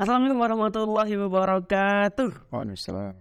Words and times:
Assalamualaikum 0.00 0.40
warahmatullahi 0.40 1.12
wabarakatuh. 1.28 2.48
Waalaikumsalam. 2.48 3.12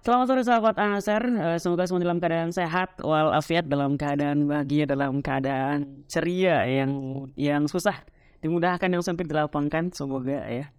Selamat 0.00 0.24
sore 0.32 0.40
sahabat 0.40 0.80
Anasar. 0.80 1.20
Eh, 1.28 1.60
Semoga 1.60 1.84
semua 1.84 2.00
dalam 2.00 2.24
keadaan 2.24 2.48
sehat, 2.48 2.96
walafiat, 3.04 3.68
dalam 3.68 4.00
keadaan 4.00 4.48
bahagia, 4.48 4.88
dalam 4.88 5.20
keadaan 5.20 6.08
ceria 6.08 6.64
yang 6.64 6.88
yang 7.36 7.68
susah 7.68 8.00
dimudahkan, 8.40 8.88
yang 8.88 9.04
sempit 9.04 9.28
dilapangkan. 9.28 9.92
Semoga 9.92 10.48
ya. 10.48 10.72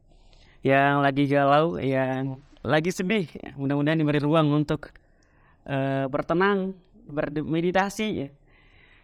Yang 0.66 0.95
lagi 1.05 1.23
galau, 1.29 1.77
yang 1.77 2.41
lagi 2.65 2.89
sedih, 2.89 3.29
ya, 3.29 3.54
mudah-mudahan 3.54 4.01
diberi 4.01 4.25
ruang 4.25 4.49
untuk 4.57 4.89
eh, 5.70 6.09
bertenang, 6.09 6.73
bermeditasi 7.13 8.07
ya. 8.25 8.33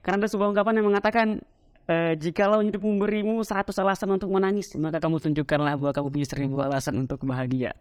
Karena 0.01 0.25
ada 0.25 0.33
sebuah 0.33 0.49
ungkapan 0.49 0.81
yang 0.81 0.89
mengatakan 0.89 1.45
eh, 1.89 2.13
jikalau 2.21 2.61
hidup 2.61 2.85
memberimu 2.85 3.41
100 3.41 3.73
alasan 3.81 4.13
untuk 4.13 4.29
menangis, 4.29 4.77
maka 4.77 5.01
kamu 5.01 5.17
tunjukkanlah 5.17 5.73
bahwa 5.81 5.91
kamu 5.91 6.07
punya 6.13 6.27
seribu 6.29 6.61
alasan 6.61 7.01
untuk 7.01 7.25
bahagia. 7.25 7.73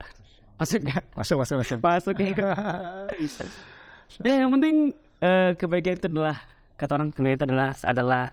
Masuk 0.57 0.89
gak? 0.89 1.05
Masuk, 1.15 1.37
masuk, 1.39 1.57
masuk. 1.63 1.79
Masuk 1.79 2.17
ya. 2.19 2.35
ya 4.27 4.35
yang 4.43 4.51
penting 4.57 4.97
eh, 5.21 5.53
kebahagiaan 5.55 6.01
itu 6.01 6.09
adalah 6.09 6.37
kata 6.81 6.93
orang 6.97 7.13
kebahagiaan 7.13 7.39
itu 7.39 7.47
adalah 7.47 7.71
adalah 7.85 8.25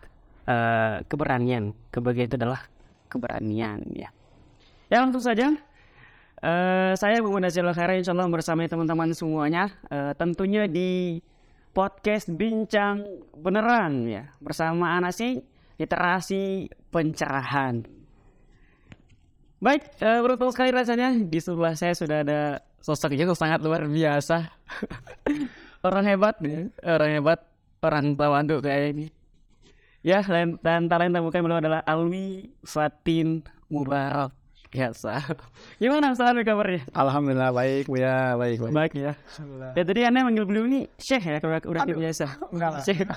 eh, 0.47 0.95
keberanian. 1.05 1.63
Kebahagiaan 1.91 2.29
itu 2.31 2.37
adalah 2.39 2.61
keberanian 3.11 3.79
ya. 3.93 4.09
Ya 4.87 4.97
langsung 5.03 5.21
saja. 5.21 5.53
eh 6.45 6.93
saya 6.99 7.23
Muhammad 7.23 7.47
Nazil 7.49 7.65
Khaira 7.71 7.95
insya 7.95 8.11
Allah 8.11 8.27
bersama 8.27 8.67
teman-teman 8.67 9.15
semuanya 9.15 9.71
eh, 9.87 10.11
tentunya 10.19 10.67
di 10.67 11.23
podcast 11.71 12.27
Bincang 12.27 13.01
Beneran 13.39 14.03
ya 14.05 14.35
bersama 14.43 14.99
Anasi 14.99 15.41
literasi 15.75 16.71
pencerahan. 16.89 17.83
Baik, 19.63 19.81
eh, 20.03 20.19
beruntung 20.21 20.51
sekali 20.51 20.69
rasanya 20.69 21.15
di 21.15 21.39
sebelah 21.41 21.73
saya 21.73 21.95
sudah 21.95 22.21
ada 22.21 22.61
sosok 22.85 23.17
yang 23.17 23.33
sangat 23.33 23.63
luar 23.65 23.89
biasa. 23.89 24.51
orang 25.87 26.05
hebat, 26.05 26.35
ya. 26.43 26.69
orang 26.85 27.11
hebat, 27.17 27.39
orang 27.81 28.13
tawanduk 28.13 28.61
kayak 28.61 28.93
ini. 28.93 29.07
Ya, 30.05 30.21
dan, 30.21 30.61
dan 30.61 30.85
talenta 30.85 31.17
bukan 31.17 31.41
beliau 31.41 31.57
adalah 31.57 31.81
Alwi 31.81 32.53
Fatin 32.61 33.41
Mubarak. 33.73 34.37
Biasa. 34.69 35.33
Gimana 35.81 36.11
Ustaz 36.13 36.35
kabarnya? 36.45 36.85
Alhamdulillah 36.91 37.49
baik, 37.55 37.89
ya 37.95 38.35
baik, 38.35 38.59
baik. 38.59 38.73
Baik 38.75 38.93
ya. 38.93 39.13
Ya 39.71 39.83
tadi 39.87 40.03
Anda 40.03 40.27
manggil 40.27 40.45
beliau 40.45 40.67
ini 40.67 40.85
Syekh 40.99 41.25
ya, 41.31 41.37
kalau 41.39 41.57
udah 41.57 41.89
biasa. 41.89 42.25
enggak 42.53 42.69
lah. 42.69 42.81
Syekh. 42.83 43.07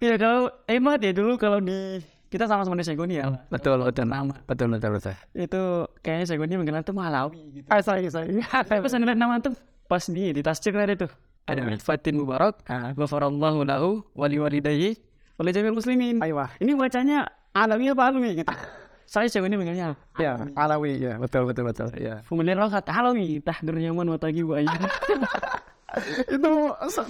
Iya 0.00 0.16
kalau 0.16 0.48
hebat 0.64 0.98
ya 1.04 1.12
dulu 1.12 1.36
kalau 1.36 1.60
di 1.60 2.00
kita 2.32 2.48
sama-sama 2.48 2.78
di 2.78 2.86
Segoni 2.86 3.20
ya. 3.20 3.28
Betul, 3.52 3.84
betul. 3.84 4.06
Nama. 4.08 4.32
Betul, 4.48 4.72
betul, 4.72 4.90
betul. 4.96 5.14
itu 5.36 5.62
kayaknya 6.00 6.26
Segoni 6.30 6.54
mengenal 6.56 6.80
tuh 6.80 6.96
Malawi 6.96 7.60
gitu. 7.60 7.66
Ah, 7.68 7.84
sorry, 7.84 8.08
sorry. 8.08 8.38
Tapi 8.40 8.80
pas 8.80 8.92
ngeliat 8.96 9.18
nama 9.18 9.36
tuh 9.44 9.52
pas 9.90 10.00
di 10.08 10.32
di 10.32 10.40
tascik 10.40 10.72
ada 10.72 10.94
tuh. 10.96 11.10
Ada 11.44 11.66
Fatin 11.82 12.14
Mubarak, 12.16 12.62
ghafarallahu 12.94 13.66
lahu 13.66 13.90
wali 14.14 14.38
walidayhi 14.38 14.94
wali 15.34 15.50
jamil 15.50 15.74
muslimin. 15.74 16.22
Ayo, 16.22 16.38
Ini 16.62 16.78
bacanya 16.78 17.26
alami 17.50 17.90
apa 17.90 18.02
alami 18.06 18.40
gitu. 18.40 18.52
Saya 19.10 19.26
Segoni 19.26 19.58
mengenalnya. 19.58 19.98
ya, 20.22 20.38
Alawi, 20.54 21.02
ya, 21.02 21.18
betul, 21.18 21.42
betul, 21.42 21.66
betul, 21.66 21.90
ya. 21.98 22.22
Kemudian 22.30 22.54
rokat 22.54 22.86
alami 22.86 23.42
tahdur 23.42 23.74
nyaman 23.74 24.06
watagi 24.14 24.46
buaya. 24.46 24.70
Itu 26.34 26.52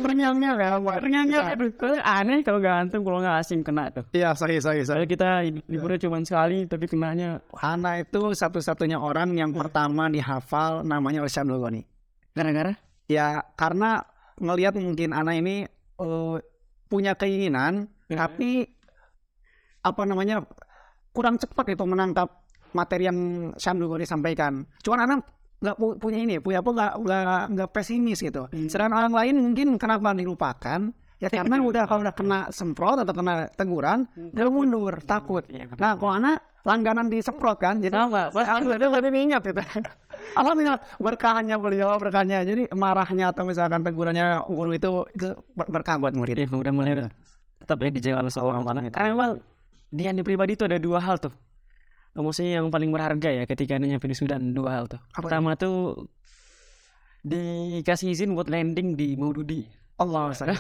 terngiang-ngiang 0.01 0.59
ya, 0.59 0.71
Pak. 0.81 0.95
Ternyata 1.01 1.39
aduh, 1.55 1.71
aneh 2.01 2.39
kalau 2.41 2.59
nggak 2.59 2.77
antum 2.87 3.01
kalau 3.05 3.19
nggak 3.21 3.37
asing 3.43 3.61
kena 3.61 3.93
tuh. 3.93 4.05
Iya, 4.17 4.33
sorry, 4.35 4.59
sorry, 4.59 4.83
sorry. 4.89 5.05
Kita 5.05 5.45
liburnya 5.45 6.01
cuma 6.03 6.19
sekali 6.25 6.65
tapi 6.65 6.89
kenanya 6.89 7.45
Hana 7.55 8.01
itu 8.01 8.33
satu-satunya 8.33 8.97
orang 8.97 9.37
yang 9.37 9.53
pertama 9.53 10.09
dihafal 10.09 10.83
namanya 10.87 11.25
Usam 11.25 11.49
Lugoni. 11.49 11.85
gara-gara 12.31 12.73
Ya, 13.11 13.43
karena 13.59 14.07
ngelihat 14.39 14.79
mungkin 14.79 15.11
anak 15.11 15.43
ini 15.43 15.67
eh, 15.99 16.37
punya 16.87 17.19
keinginan, 17.19 17.91
tapi 18.07 18.71
apa 19.83 20.03
namanya 20.07 20.47
kurang 21.11 21.41
cepat 21.41 21.75
itu 21.75 21.85
menangkap 21.87 22.29
materi 22.75 23.11
yang 23.11 23.51
Syamdul 23.59 23.91
Ghani 23.91 24.07
sampaikan. 24.07 24.63
Cuman 24.83 25.01
anak 25.07 25.19
nggak 25.61 25.77
pu- 25.77 25.97
punya 26.01 26.19
ini, 26.25 26.37
punya 26.41 26.65
apa 26.65 26.71
nggak 26.73 26.93
nggak 27.05 27.41
nggak 27.53 27.69
pesimis 27.71 28.19
gitu. 28.25 28.49
Sedangkan 28.67 28.97
orang 28.97 29.15
lain 29.15 29.35
mungkin 29.39 29.77
kenapa 29.77 30.17
dilupakan? 30.17 30.93
Ya 31.21 31.29
karena 31.37 31.61
udah 31.61 31.85
kalau 31.85 32.01
udah 32.01 32.17
kena 32.17 32.49
semprot 32.49 33.05
atau 33.05 33.13
kena 33.13 33.53
teguran, 33.53 34.09
dia 34.17 34.49
mundur, 34.49 34.97
takut. 35.05 35.45
Nah, 35.77 36.01
kalau 36.01 36.17
anak 36.17 36.41
langganan 36.65 37.13
disemprot 37.13 37.61
kan, 37.61 37.81
jadi 37.81 37.93
Sama, 37.93 38.33
udah 38.33 38.89
lebih 39.01 39.21
ingat 39.33 39.43
itu. 39.49 39.61
Alhamdulillah 40.41 40.81
berkahnya 41.01 41.57
beliau 41.61 41.97
berkahnya. 41.97 42.45
Jadi 42.45 42.73
marahnya 42.73 43.33
atau 43.33 43.45
misalkan 43.45 43.85
tegurannya 43.85 44.45
guru 44.49 44.73
itu 44.73 44.91
itu 45.13 45.29
ber- 45.53 45.69
berkah 45.69 46.01
buat 46.01 46.17
murid. 46.17 46.41
ya 46.41 46.47
udah 46.49 46.73
mulai 46.73 46.93
udah 46.97 47.09
tetap 47.61 47.77
ya 47.85 47.89
dijawab 47.93 48.25
oleh 48.25 48.33
seorang 48.33 48.63
mana 48.65 48.81
karena 48.89 49.09
memang 49.13 49.31
di 49.93 50.23
pribadi 50.25 50.57
itu 50.57 50.65
ada 50.65 50.81
dua 50.81 50.99
hal 51.05 51.21
tuh 51.21 51.33
maksudnya 52.19 52.59
yang 52.59 52.69
paling 52.69 52.91
berharga 52.91 53.31
ya 53.31 53.45
ketika 53.47 53.79
nyampe 53.79 54.07
di 54.11 54.17
Sudan 54.19 54.51
dua 54.51 54.83
hal 54.83 54.85
tuh. 54.91 55.01
Apa 55.15 55.31
pertama 55.31 55.55
tuh 55.55 56.09
dikasih 57.23 58.17
izin 58.17 58.33
buat 58.33 58.49
landing 58.49 58.97
di 58.97 59.15
Maududi. 59.15 59.69
Allah 60.01 60.33
saya 60.37 60.57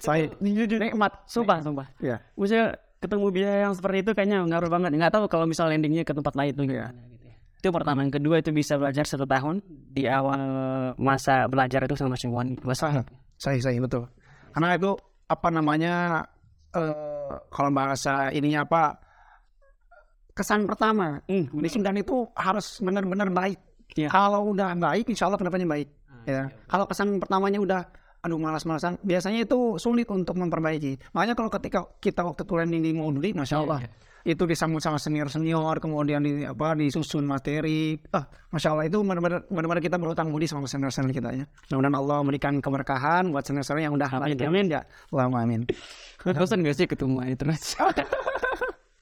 saya 0.00 0.32
nikmat 0.40 1.12
sumpah 1.28 1.60
sumpah. 1.60 1.86
Ya. 2.00 2.16
maksudnya 2.32 2.80
ketemu 3.00 3.26
biaya 3.28 3.68
yang 3.68 3.74
seperti 3.76 4.08
itu 4.08 4.10
kayaknya 4.16 4.40
ngaruh 4.48 4.72
banget. 4.72 4.90
Nggak 4.96 5.12
tahu 5.12 5.24
kalau 5.28 5.44
misal 5.44 5.68
landingnya 5.68 6.02
ke 6.02 6.16
tempat 6.16 6.32
lain 6.32 6.56
tuh 6.56 6.64
gimana 6.64 6.96
gitu 7.12 7.26
ya. 7.28 7.36
itu 7.60 7.68
pertama. 7.68 7.98
Yang 8.08 8.12
kedua 8.20 8.36
itu 8.40 8.50
bisa 8.56 8.80
belajar 8.80 9.04
satu 9.04 9.28
tahun. 9.28 9.60
Di 9.92 10.08
awal 10.08 10.40
masa 10.96 11.44
belajar 11.46 11.84
itu 11.84 11.94
sama 11.94 12.16
Syaiwan 12.16 12.56
Saya 12.72 13.04
saya 13.36 13.58
saya 13.60 13.78
betul. 13.84 14.08
Karena 14.56 14.80
itu 14.80 14.96
apa 15.28 15.48
namanya 15.52 16.24
eh 16.72 17.36
kalau 17.52 17.70
bahasa 17.70 18.32
ininya 18.32 18.64
apa 18.64 19.09
kesan 20.34 20.66
pertama 20.66 21.20
Hmm, 21.26 21.50
di 21.50 21.68
Sudan 21.68 21.96
itu 21.98 22.26
harus 22.34 22.78
benar-benar 22.80 23.28
baik. 23.30 23.58
Iya. 23.98 24.08
Kalau 24.08 24.54
udah 24.54 24.74
baik, 24.78 25.10
insya 25.10 25.26
Allah 25.26 25.38
ke 25.38 25.46
depannya 25.46 25.66
baik. 25.66 25.88
Ya. 26.28 26.52
Kalau 26.68 26.84
kesan 26.86 27.18
pertamanya 27.18 27.58
udah 27.58 27.80
aduh 28.20 28.36
malas-malasan, 28.36 29.00
biasanya 29.00 29.48
itu 29.48 29.80
sulit 29.80 30.04
untuk 30.12 30.36
memperbaiki. 30.36 31.16
Makanya 31.16 31.32
kalau 31.32 31.48
ketika 31.48 31.88
kita 31.98 32.20
waktu 32.20 32.44
itu 32.44 32.52
landing 32.52 32.82
di 32.84 32.92
Maududi, 32.92 33.32
masya 33.32 33.64
Allah, 33.64 33.80
itu 34.28 34.44
disambut 34.44 34.84
sama 34.84 35.00
senior-senior, 35.00 35.80
kemudian 35.80 36.20
di 36.20 36.44
apa 36.44 36.76
disusun 36.76 37.24
materi, 37.24 37.96
ah 38.12 38.28
masya 38.52 38.76
Allah 38.76 38.92
itu 38.92 39.00
benar-benar 39.00 39.80
kita 39.80 39.96
berutang 39.96 40.28
budi 40.28 40.44
sama 40.44 40.68
senior-senior 40.68 41.16
kita 41.16 41.30
ya. 41.32 41.44
Mudah-mudahan 41.72 41.96
Allah 41.96 42.16
memberikan 42.20 42.54
keberkahan 42.60 43.32
buat 43.32 43.48
senior-senior 43.48 43.88
yang 43.88 43.94
udah 43.96 44.08
Amin, 44.20 44.36
amin. 44.36 44.66
ya. 44.68 44.84
Allahumma 45.08 45.40
amin. 45.48 45.64
bosan 46.20 46.60
gak 46.60 46.76
sih 46.76 46.84
ketemu 46.84 47.24
itu 47.32 47.44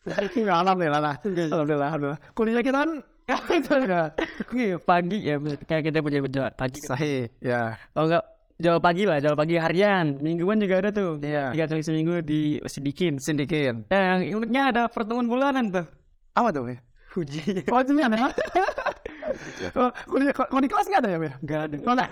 Alhamdulillah 0.06 1.00
lah. 1.02 1.14
Alhamdulillah. 1.20 1.88
Alhamdulillah. 1.90 2.20
Kuliah 2.32 2.62
kita 2.62 2.78
kan 2.78 2.90
Iya, 4.56 4.76
pagi 4.80 5.18
ya 5.20 5.36
kayak 5.68 5.82
kita 5.84 5.98
punya 6.00 6.24
jawab 6.24 6.52
pagi 6.56 6.80
sahih 6.80 7.28
ya. 7.44 7.76
kalau 7.92 8.08
enggak 8.08 8.24
jawab 8.56 8.80
pagi 8.80 9.04
lah 9.04 9.20
jawab 9.20 9.36
pagi 9.36 9.60
harian 9.60 10.16
mingguan 10.18 10.56
juga 10.56 10.80
ada 10.80 10.88
tuh 10.88 11.20
Iya. 11.20 11.52
tiga 11.52 11.68
kali 11.68 11.84
seminggu 11.84 12.24
di 12.24 12.56
sedikin 12.64 13.20
Sedikit. 13.20 13.84
yang 13.92 14.24
uniknya 14.32 14.62
ada 14.72 14.82
pertemuan 14.88 15.28
bulanan 15.28 15.68
tuh 15.68 15.84
Apa 16.32 16.56
tuh? 16.56 16.72
ya? 16.72 16.80
uji 17.20 17.68
Oh, 17.68 17.80
itu 17.84 17.92
ada. 17.98 18.16
Oh, 19.78 19.90
kuliah 20.08 20.32
kalau 20.34 20.60
di 20.62 20.70
kelas 20.70 20.86
nggak 20.88 21.02
ada 21.04 21.10
ya, 21.10 21.18
Bel? 21.18 21.34
Gak 21.44 21.60
ada. 21.68 21.76
Oh, 21.84 21.94
nggak. 21.94 22.08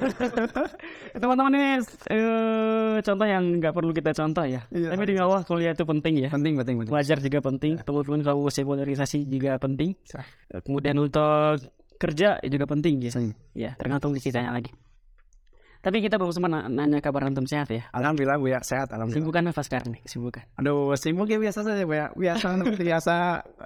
teman-teman 1.23 1.53
ini 1.57 1.71
eh, 2.13 2.95
contoh 3.03 3.27
yang 3.27 3.45
nggak 3.59 3.73
perlu 3.75 3.93
kita 3.95 4.11
contoh 4.15 4.45
ya. 4.45 4.61
Iya. 4.71 4.89
tapi 4.93 5.05
di 5.09 5.15
bawah 5.19 5.41
kuliah 5.45 5.73
itu 5.73 5.85
penting 5.85 6.15
ya. 6.27 6.29
Penting, 6.29 6.55
penting, 6.59 6.75
penting. 6.83 6.93
belajar 6.93 7.19
juga 7.19 7.39
penting. 7.43 7.73
Teman-teman 7.83 8.21
kalau 8.23 8.47
usia 8.47 8.63
polarisasi 8.63 9.27
juga 9.27 9.57
penting. 9.59 9.97
Kemudian 10.63 10.97
untuk 11.01 11.61
kerja 11.97 12.39
juga 12.45 12.65
penting 12.69 13.01
ya 13.01 13.11
ya 13.57 13.71
tergantung 13.81 14.13
di 14.13 14.21
sisanya 14.21 14.53
lagi 14.53 14.71
tapi 15.87 16.03
kita 16.03 16.19
belum 16.19 16.35
sempat 16.35 16.51
na- 16.51 16.67
nanya 16.67 16.99
kabar 16.99 17.23
antum 17.23 17.47
sehat 17.47 17.71
ya 17.71 17.87
Alhamdulillah 17.95 18.37
Bu 18.37 18.51
ya, 18.51 18.59
sehat 18.59 18.91
alhamdulillah. 18.91 19.23
kesibukan 19.23 19.43
apa 19.47 19.63
sekarang 19.63 19.89
nih 19.95 20.03
kesibukan 20.03 20.43
Aduh, 20.59 20.99
sibuk 20.99 21.31
ya 21.31 21.39
biasa 21.39 21.63
saja 21.63 21.87
Bu 21.87 21.95
ya. 21.95 22.11
Biasa 22.11 22.47
biasa 22.83 23.15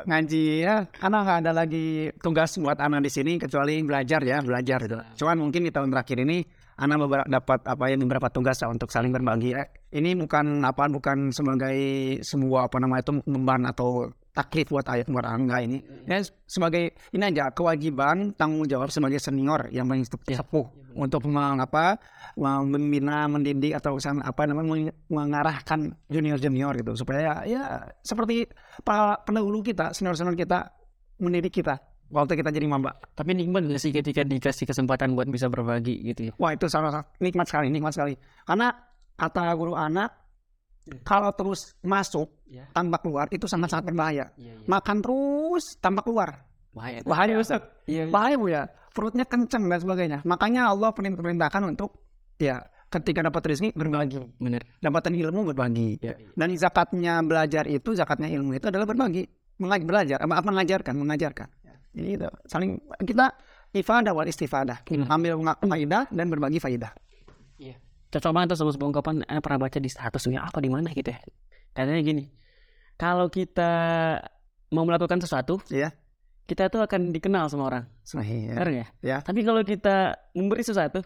ngaji 0.05 0.45
ya. 0.61 0.75
Karena 0.93 1.17
nggak 1.23 1.39
ada 1.41 1.53
lagi 1.57 1.87
tugas 2.21 2.53
buat 2.57 2.77
anak 2.77 3.01
di 3.01 3.11
sini 3.11 3.41
kecuali 3.41 3.81
belajar 3.81 4.21
ya, 4.21 4.39
belajar 4.41 4.85
itu. 4.85 4.99
Cuman 5.17 5.41
mungkin 5.41 5.65
di 5.65 5.73
tahun 5.73 5.89
terakhir 5.89 6.21
ini 6.21 6.45
anak 6.77 6.97
beberapa, 6.99 7.27
dapat 7.27 7.61
apa 7.65 7.85
ya 7.87 7.97
beberapa 7.97 8.29
tugas 8.29 8.57
ya 8.57 8.69
untuk 8.69 8.89
saling 8.89 9.09
berbagi. 9.11 9.53
Eh, 9.53 9.69
Ini 9.91 10.13
bukan 10.15 10.61
apa 10.63 10.87
bukan 10.87 11.29
sebagai 11.31 11.77
sebuah 12.21 12.69
apa 12.69 12.77
namanya 12.79 13.03
itu 13.03 13.13
memban 13.25 13.65
atau 13.65 14.13
taklif 14.31 14.71
buat 14.71 14.87
ayat 14.87 15.11
buat 15.11 15.27
angga 15.27 15.63
ini. 15.63 15.83
Ya 16.07 16.23
sebagai 16.47 16.95
ini 17.11 17.25
aja 17.27 17.51
kewajiban 17.51 18.35
tanggung 18.35 18.67
jawab 18.67 18.91
sebagai 18.95 19.19
senior 19.19 19.69
yang 19.75 19.87
paling 19.91 20.07
sepuh 20.07 20.67
untuk 20.95 21.27
mengapa 21.31 21.99
membina 22.39 23.31
mendidik 23.31 23.79
atau 23.79 23.99
apa 24.01 24.43
namanya 24.47 24.67
meng- 24.67 24.97
mengarahkan 25.11 25.95
junior 26.11 26.39
junior 26.39 26.75
gitu 26.75 26.99
supaya 26.99 27.43
ya 27.47 27.91
seperti 28.03 28.51
para 28.83 29.19
pendahulu 29.23 29.63
kita 29.63 29.95
senior 29.95 30.19
senior 30.19 30.35
kita 30.35 30.75
mendidik 31.21 31.63
kita 31.63 31.79
waktu 32.11 32.43
kita 32.43 32.51
jadi 32.51 32.67
maba. 32.67 32.99
Tapi 33.15 33.39
nikmat 33.39 33.71
gak 33.71 33.81
sih 33.81 33.95
ketika 33.95 34.27
dikasih 34.27 34.67
kesempatan 34.67 35.15
buat 35.15 35.31
bisa 35.31 35.47
berbagi 35.47 36.03
gitu 36.11 36.31
ya? 36.31 36.33
Wah 36.43 36.53
itu 36.53 36.67
sangat 36.67 37.07
nikmat 37.23 37.47
sekali, 37.47 37.71
nikmat 37.71 37.95
sekali. 37.95 38.19
Karena 38.43 38.75
kata 39.15 39.55
guru 39.55 39.79
anak, 39.79 40.20
kalau 41.03 41.31
terus 41.33 41.75
masuk 41.81 42.29
Ya. 42.47 42.67
tanpa 42.75 42.99
keluar 42.99 43.31
itu 43.31 43.47
sangat-sangat 43.47 43.87
berbahaya. 43.87 44.35
Iya, 44.35 44.59
iya. 44.59 44.67
Makan 44.67 44.97
terus 44.99 45.79
tanpa 45.79 46.03
keluar, 46.03 46.43
Bahaya. 46.75 46.99
bahaya 47.07 47.39
Ustaz. 47.39 47.63
Iya. 47.87 48.11
Bahaya 48.11 48.35
bu 48.35 48.51
ya, 48.51 48.67
perutnya 48.91 49.23
kenceng 49.23 49.71
dan 49.71 49.79
sebagainya. 49.79 50.19
Makanya 50.27 50.67
Allah 50.67 50.91
perintah- 50.91 51.23
perintahkan 51.23 51.63
untuk 51.71 51.95
ya 52.43 52.59
ketika 52.91 53.23
dapat 53.23 53.55
rezeki 53.55 53.71
berbagi, 53.79 54.19
Bener. 54.43 54.67
dapatan 54.83 55.15
ilmu 55.15 55.55
berbagi. 55.55 56.03
Iya. 56.03 56.35
Dan 56.35 56.51
zakatnya 56.59 57.23
belajar 57.23 57.71
itu, 57.71 57.95
zakatnya 57.95 58.27
ilmu 58.27 58.59
itu 58.59 58.67
adalah 58.67 58.87
berbagi, 58.87 59.23
Mengaj- 59.61 59.85
belajar, 59.87 60.19
apa 60.19 60.41
mengajarkan, 60.43 60.95
mengajarkan. 60.97 61.49
Jadi 61.93 62.09
itu 62.17 62.27
saling 62.49 62.81
kita 63.03 63.31
ifadah 63.71 64.11
wal 64.11 64.25
istifadah, 64.25 64.83
Hmm. 64.89 65.07
ambil 65.07 65.39
faidah 65.61 66.09
dan 66.09 66.27
berbagi 66.27 66.59
faidah. 66.59 66.91
Iya. 68.11 68.19
Cocok 68.19 68.33
banget 68.35 68.59
sama 68.59 68.75
sebuah 68.75 68.89
ungkapan 68.91 69.15
eh, 69.23 69.39
pernah 69.39 69.59
baca 69.63 69.79
di 69.79 69.87
status 69.87 70.27
ya 70.27 70.43
apa 70.43 70.59
di 70.59 70.67
mana 70.67 70.91
gitu 70.91 71.15
ya. 71.15 71.23
Katanya 71.71 72.03
gini. 72.03 72.27
Kalau 72.99 73.31
kita 73.31 73.71
mau 74.75 74.83
melakukan 74.83 75.23
sesuatu, 75.23 75.63
Iya. 75.71 75.95
kita 76.45 76.67
tuh 76.69 76.83
akan 76.83 77.15
dikenal 77.15 77.47
sama 77.47 77.71
orang. 77.71 77.85
Sahih. 78.03 78.51
Ya. 78.51 78.55
Benar 78.59 78.69
ya? 78.75 78.87
Ya. 79.01 79.17
Tapi 79.23 79.47
kalau 79.47 79.63
kita 79.63 80.19
memberi 80.35 80.67
sesuatu, 80.67 81.01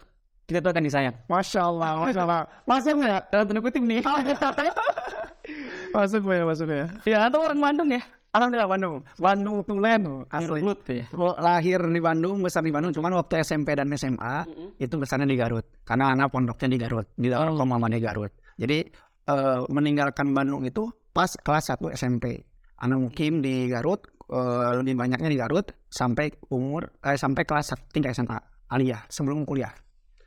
kita 0.49 0.65
tuh 0.65 0.69
akan 0.73 0.83
disayang. 0.83 1.15
Masya 1.29 1.61
Allah, 1.61 1.91
Masya 2.01 2.21
Allah. 2.25 2.41
Masuk 2.65 2.97
ya? 3.01 3.21
Dalam 3.29 3.45
tanda 3.47 3.61
kutip 3.61 3.81
nih. 3.85 4.01
Masuk 5.95 6.27
ya, 6.27 6.43
masuk 6.43 6.67
ya. 6.67 6.85
ya 7.07 7.17
atau 7.29 7.39
orang 7.45 7.61
Bandung 7.61 7.89
ya. 7.93 8.01
Alhamdulillah 8.35 8.67
Bandung. 8.67 8.95
Bandung 9.15 9.57
Tulen. 9.63 10.01
Asli. 10.27 10.59
Ya. 10.91 11.05
Lahir 11.39 11.79
di 11.87 12.01
Bandung, 12.03 12.43
besar 12.43 12.67
di 12.67 12.71
Bandung. 12.75 12.91
Cuman 12.91 13.15
waktu 13.15 13.39
SMP 13.39 13.71
dan 13.79 13.87
SMA 13.95 14.43
itu 14.75 14.95
besarnya 14.99 15.23
di 15.23 15.39
Garut. 15.39 15.63
Karena 15.87 16.11
anak 16.11 16.35
pondoknya 16.35 16.67
di 16.67 16.75
Garut. 16.75 17.07
Di 17.15 17.31
dalam 17.31 17.55
mama 17.55 17.87
di 17.87 18.03
Garut. 18.03 18.35
Jadi 18.59 18.83
eh, 19.31 19.59
meninggalkan 19.71 20.35
Bandung 20.35 20.67
itu 20.67 20.91
pas 21.15 21.31
kelas 21.31 21.79
1 21.79 21.95
SMP. 21.95 22.43
Anak 22.83 22.99
mukim 22.99 23.39
di 23.39 23.71
Garut. 23.71 24.03
eh, 24.25 24.71
lebih 24.81 24.97
banyaknya 24.97 25.29
di 25.31 25.37
Garut 25.39 25.69
sampai 25.87 26.33
umur 26.51 26.91
eh, 27.05 27.15
sampai 27.15 27.45
kelas 27.45 27.77
3 27.93 28.11
SMA 28.11 28.37
aliyah 28.73 29.05
sebelum 29.07 29.45
kuliah. 29.45 29.71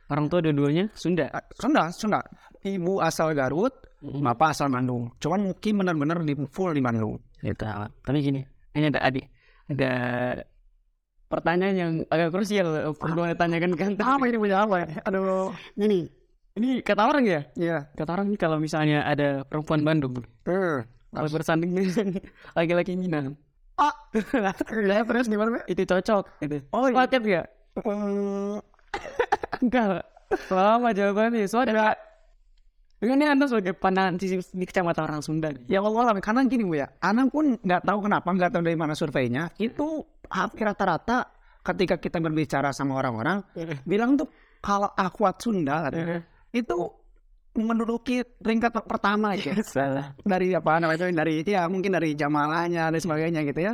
Orang 0.09 0.25
tua 0.25 0.41
dua-duanya 0.41 0.89
Sunda. 0.97 1.29
Eh, 1.29 1.45
Sunda, 1.53 1.93
Sunda. 1.93 2.23
Ibu 2.59 2.99
asal 2.99 3.37
Garut, 3.37 3.71
bapak 4.01 4.51
asal 4.57 4.67
Bandung. 4.73 5.13
Cuman 5.21 5.51
mukim 5.51 5.79
benar-benar 5.79 6.23
di 6.25 6.33
full 6.49 6.73
di 6.73 6.81
Bandung. 6.81 7.15
Gitu. 7.39 7.63
Tapi 8.03 8.17
gini, 8.19 8.41
ini 8.73 8.85
ada 8.87 8.99
adik. 9.01 9.25
Ada 9.69 9.91
pertanyaan 11.29 11.75
yang 11.77 11.91
agak 12.09 12.33
krusial 12.33 12.67
perlu 12.97 13.21
saya 13.21 13.37
tanyakan 13.37 13.71
kan. 13.77 13.91
Apa 13.95 14.25
ini 14.25 14.37
punya 14.37 14.65
apa? 14.65 14.75
ya? 14.81 14.87
Aduh, 15.05 15.53
Ini, 15.77 16.09
ini 16.57 16.69
kata 16.81 17.05
orang 17.05 17.23
ya. 17.23 17.41
iya. 17.53 17.85
Kata 17.93 18.17
orang 18.17 18.33
nih 18.33 18.39
kalau 18.41 18.57
misalnya 18.57 19.05
ada 19.05 19.45
perempuan 19.45 19.85
Bandung 19.85 20.25
Eh. 20.49 20.81
kalau 21.09 21.29
bersanding 21.29 21.71
dengan 21.73 22.17
laki-laki 22.57 22.97
Minang, 22.97 23.37
Ah, 23.79 23.95
ya 24.11 25.01
terus 25.07 25.31
gimana? 25.31 25.63
Itu 25.63 25.87
cocok. 25.87 26.43
Gitu. 26.43 26.67
Oh, 26.75 26.91
iya. 26.91 27.47
Eh, 27.79 28.59
Enggak. 29.63 30.03
Lama 30.51 30.91
jawabannya. 30.91 31.47
Soalnya 31.47 31.95
ini 33.07 33.25
anda 33.25 33.47
sebagai 33.47 33.79
pandangan 33.79 34.19
sisi 34.19 34.43
di 34.51 34.65
kecamatan 34.67 35.03
orang 35.07 35.21
Sunda. 35.23 35.49
ya 35.71 35.79
Allah 35.79 36.11
alam. 36.11 36.19
karena 36.19 36.43
gini 36.43 36.67
bu 36.67 36.75
ya, 36.75 36.87
anak 36.99 37.31
pun 37.31 37.55
nggak 37.55 37.81
tahu 37.87 37.99
kenapa, 38.03 38.27
nggak 38.27 38.51
tahu 38.51 38.61
dari 38.67 38.75
mana 38.75 38.91
surveinya. 38.91 39.47
Itu 39.55 40.03
hampir 40.27 40.67
rata-rata 40.67 41.31
ketika 41.63 41.95
kita 41.95 42.19
berbicara 42.19 42.75
sama 42.75 42.99
orang-orang, 42.99 43.39
bilang 43.87 44.19
tuh 44.19 44.27
kalau 44.59 44.91
akwat 44.99 45.39
Sunda 45.39 45.87
itu 46.51 46.75
menduduki 47.55 48.23
peringkat 48.23 48.71
pertama 48.85 49.35
aja. 49.35 49.51
Salah. 49.63 50.15
dari 50.21 50.53
apa 50.53 50.79
namanya 50.79 51.09
itu 51.09 51.15
dari 51.15 51.33
ya 51.43 51.65
mungkin 51.67 51.95
dari 51.95 52.13
jamalahnya 52.13 52.93
dan 52.93 52.99
sebagainya 52.99 53.41
gitu 53.47 53.73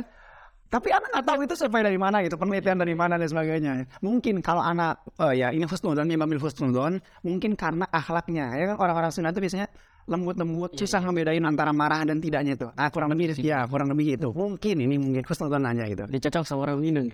tapi 0.66 0.90
anak 0.90 1.08
nggak 1.14 1.26
tahu 1.26 1.40
itu 1.46 1.54
survei 1.54 1.82
dari 1.86 1.94
mana 1.94 2.20
gitu 2.26 2.34
penelitian 2.34 2.82
dari 2.82 2.94
mana 2.98 3.14
dan 3.14 3.28
sebagainya. 3.30 3.72
Mungkin 4.02 4.42
kalau 4.42 4.60
anak 4.60 4.98
oh 5.22 5.30
ya 5.30 5.54
ini 5.54 5.62
husnudon 5.62 6.06
ini 6.10 6.18
mamil 6.18 6.42
husnudon 6.42 6.98
mungkin 7.22 7.54
karena 7.54 7.86
akhlaknya. 7.86 8.50
Ya 8.58 8.64
kan 8.74 8.76
orang-orang 8.82 9.10
Sunda 9.14 9.30
itu 9.30 9.38
biasanya 9.38 9.70
lembut-lembut 10.06 10.78
susah 10.78 11.02
ngebedain 11.02 11.42
antara 11.42 11.74
marah 11.74 12.06
dan 12.06 12.22
tidaknya 12.22 12.54
itu 12.54 12.66
ah 12.78 12.90
kurang 12.94 13.10
lebih 13.14 13.34
ya 13.42 13.66
kurang 13.66 13.90
lebih 13.94 14.18
gitu. 14.18 14.34
Mungkin 14.34 14.76
ini 14.82 14.98
mungkin 14.98 15.22
husnudon 15.22 15.66
aja 15.66 15.84
gitu. 15.86 16.04
Dicocok 16.06 16.42
sama 16.42 16.60
orang 16.66 16.78
Minang. 16.82 17.08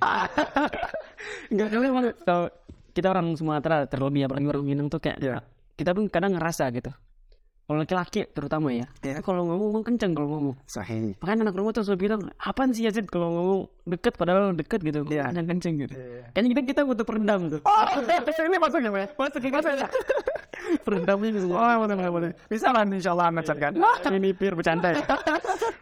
Enggak 1.52 1.68
tahu 1.72 1.82
emang. 1.84 2.04
Kita 2.92 3.08
orang 3.08 3.32
Sumatera 3.40 3.88
terlebih 3.88 4.28
apalagi 4.28 4.46
orang 4.52 4.64
Minang 4.68 4.86
tuh 4.92 5.00
kayak 5.00 5.16
Iya. 5.20 5.40
kita 5.76 5.96
pun 5.96 6.08
kadang 6.12 6.36
ngerasa 6.36 6.68
gitu. 6.76 6.92
Kalau 7.72 7.88
laki-laki 7.88 8.28
terutama 8.28 8.68
ya, 8.68 8.84
Iya. 9.00 9.24
kalau 9.24 9.48
ngomong 9.48 9.72
ngomong 9.72 9.84
kenceng 9.88 10.12
kalau 10.12 10.28
ngomong. 10.28 10.54
sahih 10.68 11.16
Makanya 11.24 11.48
anak 11.48 11.56
rumah 11.56 11.72
tuh 11.72 11.80
selalu 11.80 12.04
bilang, 12.04 12.20
apaan 12.36 12.76
sih 12.76 12.84
Yazid 12.84 13.08
kalau 13.08 13.32
ngomong 13.32 13.60
deket 13.88 14.12
padahal 14.20 14.52
deket 14.52 14.84
gitu, 14.84 15.08
Iya. 15.08 15.32
kenceng 15.32 15.48
kenceng 15.56 15.74
gitu. 15.80 15.94
Kayaknya 16.36 16.48
kita 16.52 16.60
kita 16.68 16.80
butuh 16.84 17.04
peredam 17.08 17.48
tuh. 17.48 17.64
oh 17.64 17.82
ini 18.44 18.58
masuknya 18.60 18.92
bu 18.92 18.98
ya 19.00 19.08
Masuk 19.16 19.40
masuk 19.48 19.72
ya. 19.72 19.88
Peredamnya 20.84 21.28
gitu. 21.32 21.48
oh 21.48 21.64
boleh 21.80 21.96
boleh 21.96 22.10
boleh 22.12 22.30
bisa 22.52 22.76
lah 22.76 22.84
insya 22.84 23.16
Allah 23.16 23.32
anak 23.32 23.48
kan 23.56 23.72
Ini 24.12 24.28
pir 24.36 24.52
bercanda 24.52 24.92
ya. 24.92 25.00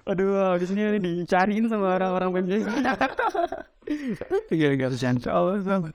Aduh, 0.07 0.55
di 0.63 0.67
sini 0.71 0.95
ini 0.95 0.99
dicariin 1.27 1.67
sama 1.67 1.99
orang-orang 1.99 2.39
BMJ. 2.39 2.53
iya 4.55 4.69
iya 4.79 4.87
insya 4.87 5.35
Allah 5.35 5.91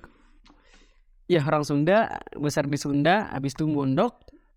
Ya 1.25 1.39
orang 1.41 1.63
Sunda, 1.63 2.19
besar 2.36 2.68
di 2.68 2.75
Sunda, 2.75 3.31
habis 3.31 3.56
itu 3.56 3.63
mondok 3.63 4.13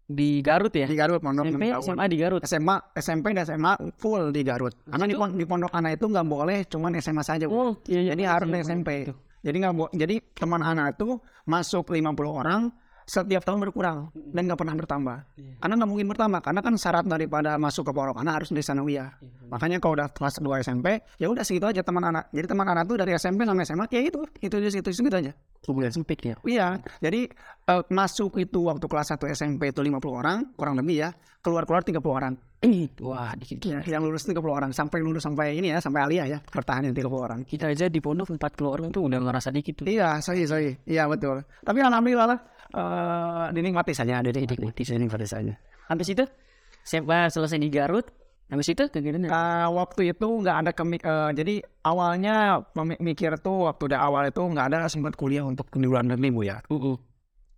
di 0.08 0.40
Garut 0.40 0.72
ya. 0.72 0.88
di 0.88 0.96
Garut 0.96 1.20
pondok 1.20 1.44
SMP, 1.46 1.68
tahun. 1.68 1.84
SMA 1.84 2.04
di 2.08 2.16
Garut. 2.16 2.40
SMA, 2.42 2.76
SMP 2.96 3.26
dan 3.36 3.44
SMA 3.44 3.72
full 4.00 4.32
di 4.32 4.40
Garut. 4.40 4.72
Karena 4.88 5.04
di, 5.04 5.14
pon- 5.14 5.36
di 5.36 5.44
pondok 5.44 5.68
anak 5.70 6.00
itu 6.00 6.08
nggak 6.08 6.26
boleh 6.26 6.58
cuman 6.64 6.96
SMA 6.96 7.20
saja. 7.20 7.44
Oh, 7.44 7.76
iya, 7.84 8.00
iya. 8.00 8.10
Jadi 8.16 8.22
harus 8.24 8.48
dari 8.48 8.64
SMP. 8.64 8.90
Jadi 9.38 9.56
nggak 9.60 9.74
bo- 9.76 9.92
jadi 9.92 10.16
teman 10.32 10.64
anak 10.64 10.96
itu 10.96 11.20
masuk 11.44 11.92
50 11.92 12.08
orang 12.24 12.72
setiap 13.08 13.40
tahun 13.40 13.64
berkurang 13.64 14.12
dan 14.12 14.44
nggak 14.44 14.60
pernah 14.60 14.76
bertambah. 14.76 15.18
Iya. 15.40 15.56
Karena 15.64 15.74
nggak 15.80 15.88
mungkin 15.88 16.06
bertambah 16.12 16.40
karena 16.44 16.60
kan 16.60 16.74
syarat 16.76 17.04
daripada 17.08 17.56
masuk 17.56 17.88
ke 17.88 17.92
pondok 17.96 18.20
anak 18.20 18.44
harus 18.44 18.52
dari 18.52 18.60
sanawiyah. 18.60 19.08
Iya. 19.16 19.48
Makanya 19.48 19.80
kalau 19.80 19.96
udah 19.96 20.12
kelas 20.12 20.44
2 20.44 20.60
SMP 20.60 21.00
ya 21.16 21.32
udah 21.32 21.40
segitu 21.40 21.64
aja 21.64 21.80
teman 21.80 22.04
anak. 22.04 22.28
Jadi 22.36 22.46
teman 22.52 22.68
anak 22.68 22.84
tuh 22.84 23.00
dari 23.00 23.16
SMP 23.16 23.48
sampai 23.48 23.64
SMA 23.64 23.88
ya 23.88 24.00
itu 24.04 24.20
itu 24.44 24.56
itu 24.60 24.76
itu, 24.84 24.90
itu 24.92 25.16
aja. 25.16 25.32
Kemudian 25.64 25.90
sempit 25.90 26.20
ya. 26.20 26.36
Iya, 26.44 26.68
jadi 27.00 27.32
eh, 27.66 27.82
masuk 27.88 28.38
itu 28.38 28.68
waktu 28.68 28.84
kelas 28.84 29.16
1 29.16 29.24
SMP 29.32 29.72
itu 29.72 29.80
50 29.80 29.98
orang, 30.12 30.38
kurang 30.54 30.76
lebih 30.76 31.08
ya. 31.08 31.10
Keluar-keluar 31.40 31.82
30 31.82 31.98
orang. 32.04 32.34
Ini, 32.58 32.90
wah 33.06 33.32
dikit. 33.38 33.62
Ya, 33.66 33.78
yang 33.86 34.02
lulus 34.04 34.26
30 34.26 34.38
orang 34.42 34.70
sampai 34.74 35.02
lulus 35.02 35.22
sampai 35.24 35.54
ini 35.58 35.70
ya, 35.70 35.78
sampai 35.78 36.02
aliyah 36.04 36.26
ya, 36.26 36.38
bertahan 36.42 36.90
yang 36.90 36.94
30 36.94 37.08
orang. 37.14 37.40
Kita 37.46 37.70
aja 37.70 37.86
di 37.86 37.98
pondok 38.02 38.34
40 38.34 38.66
orang 38.66 38.88
tuh 38.90 39.06
udah 39.06 39.18
ngerasa 39.18 39.48
dikit 39.54 39.82
tuh. 39.82 39.86
Iya, 39.86 40.18
sahih, 40.18 40.46
sahih. 40.46 40.74
Iya, 40.86 41.06
betul. 41.10 41.42
Tapi 41.62 41.78
alhamdulillah 41.82 42.26
lah 42.26 42.38
eh 42.74 43.46
dinikmati 43.54 43.92
saja, 43.96 44.20
dinikmati, 44.20 44.82
dinikmati 44.84 45.26
saja. 45.28 45.54
Habis 45.88 46.08
itu, 46.12 46.24
SMA 46.84 47.32
selesai 47.32 47.60
di 47.60 47.68
Garut. 47.72 48.08
Habis 48.48 48.72
itu 48.72 48.88
kegiatannya. 48.88 49.28
Eh, 49.28 49.68
waktu 49.76 50.16
itu 50.16 50.24
nggak 50.24 50.56
ada 50.64 50.70
kemik 50.72 51.04
eh, 51.04 51.30
jadi 51.36 51.54
awalnya 51.84 52.64
memikir 52.72 53.36
tuh 53.44 53.68
waktu 53.68 53.92
udah 53.92 54.00
awal 54.00 54.24
itu 54.24 54.40
nggak 54.40 54.66
ada 54.72 54.88
sempat 54.88 55.12
kuliah 55.20 55.44
untuk 55.44 55.68
di 55.68 55.84
luar 55.84 56.00
negeri 56.08 56.32
bu 56.32 56.42
ya. 56.48 56.56
Uh, 56.72 56.96
uh. 56.96 56.98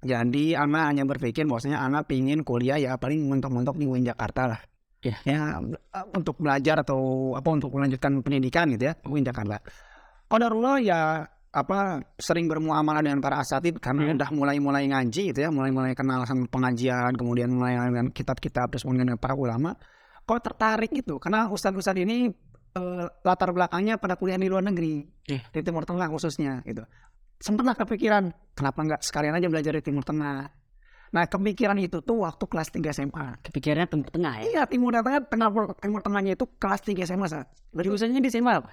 Jadi 0.03 0.59
anak 0.59 0.91
hanya 0.91 1.05
berpikir 1.07 1.47
bahwasanya 1.47 1.79
anak 1.79 2.11
pingin 2.11 2.43
kuliah 2.43 2.81
ya 2.81 2.99
paling 2.99 3.23
mentok-mentok 3.31 3.79
di 3.79 3.87
UIN 3.87 4.03
Jakarta 4.03 4.51
lah. 4.51 4.61
Iya. 5.01 5.17
Ya 5.23 5.41
untuk 6.11 6.43
belajar 6.43 6.83
atau 6.83 7.33
apa 7.39 7.49
untuk 7.55 7.71
melanjutkan 7.71 8.19
pendidikan 8.27 8.67
gitu 8.75 8.91
ya 8.91 8.95
UIN 9.07 9.23
Jakarta. 9.23 9.63
Qadarullah 10.27 10.77
ya 10.83 11.01
apa 11.51 11.99
sering 12.15 12.47
bermuamalah 12.47 13.03
dengan 13.03 13.19
para 13.19 13.43
asatid 13.43 13.83
karena 13.83 14.07
Hmm. 14.07 14.17
udah 14.17 14.31
mulai-mulai 14.31 14.87
ngaji 14.87 15.35
gitu 15.35 15.41
ya, 15.43 15.51
mulai-mulai 15.51 15.99
kenal 15.99 16.23
sama 16.23 16.47
pengajian, 16.47 17.19
kemudian 17.19 17.51
mulai 17.51 17.75
dengan 17.91 18.09
kitab-kitab 18.09 18.71
terus 18.71 18.87
dengan 18.87 19.19
para 19.19 19.35
ulama. 19.35 19.75
Kok 20.23 20.39
tertarik 20.41 20.95
gitu? 20.95 21.19
Karena 21.19 21.51
ustadz-ustadz 21.51 21.99
ini 21.99 22.31
eh, 22.71 23.07
latar 23.27 23.51
belakangnya 23.51 23.99
pada 23.99 24.15
kuliah 24.15 24.39
di 24.39 24.47
luar 24.47 24.63
negeri 24.63 25.03
Iya. 25.27 25.43
di 25.51 25.61
Timur 25.61 25.83
Tengah 25.83 26.07
khususnya 26.07 26.63
gitu 26.63 26.87
sempatlah 27.43 27.75
kepikiran 27.75 28.31
kenapa 28.55 28.79
nggak 28.87 29.03
sekalian 29.03 29.35
aja 29.35 29.51
belajar 29.51 29.75
di 29.75 29.83
Timur 29.83 30.07
Tengah 30.07 30.47
nah 31.11 31.27
kepikiran 31.27 31.75
itu 31.83 31.99
tuh 32.07 32.23
waktu 32.23 32.45
kelas 32.47 32.71
3 32.71 32.87
SMA 32.95 33.27
Kepikirannya 33.43 33.91
Timur 33.91 34.09
Tengah 34.15 34.35
ya. 34.39 34.45
iya 34.47 34.63
Timur 34.71 34.95
Tengah 34.95 35.27
tengah 35.27 35.49
Timur 35.83 36.01
Tengahnya 36.07 36.33
itu 36.39 36.47
kelas 36.59 36.81
3 36.87 37.03
SMA 37.03 37.27
saat 37.27 37.51
Jurusannya 37.75 38.23
di 38.23 38.31
SMA 38.31 38.63
apa? 38.63 38.71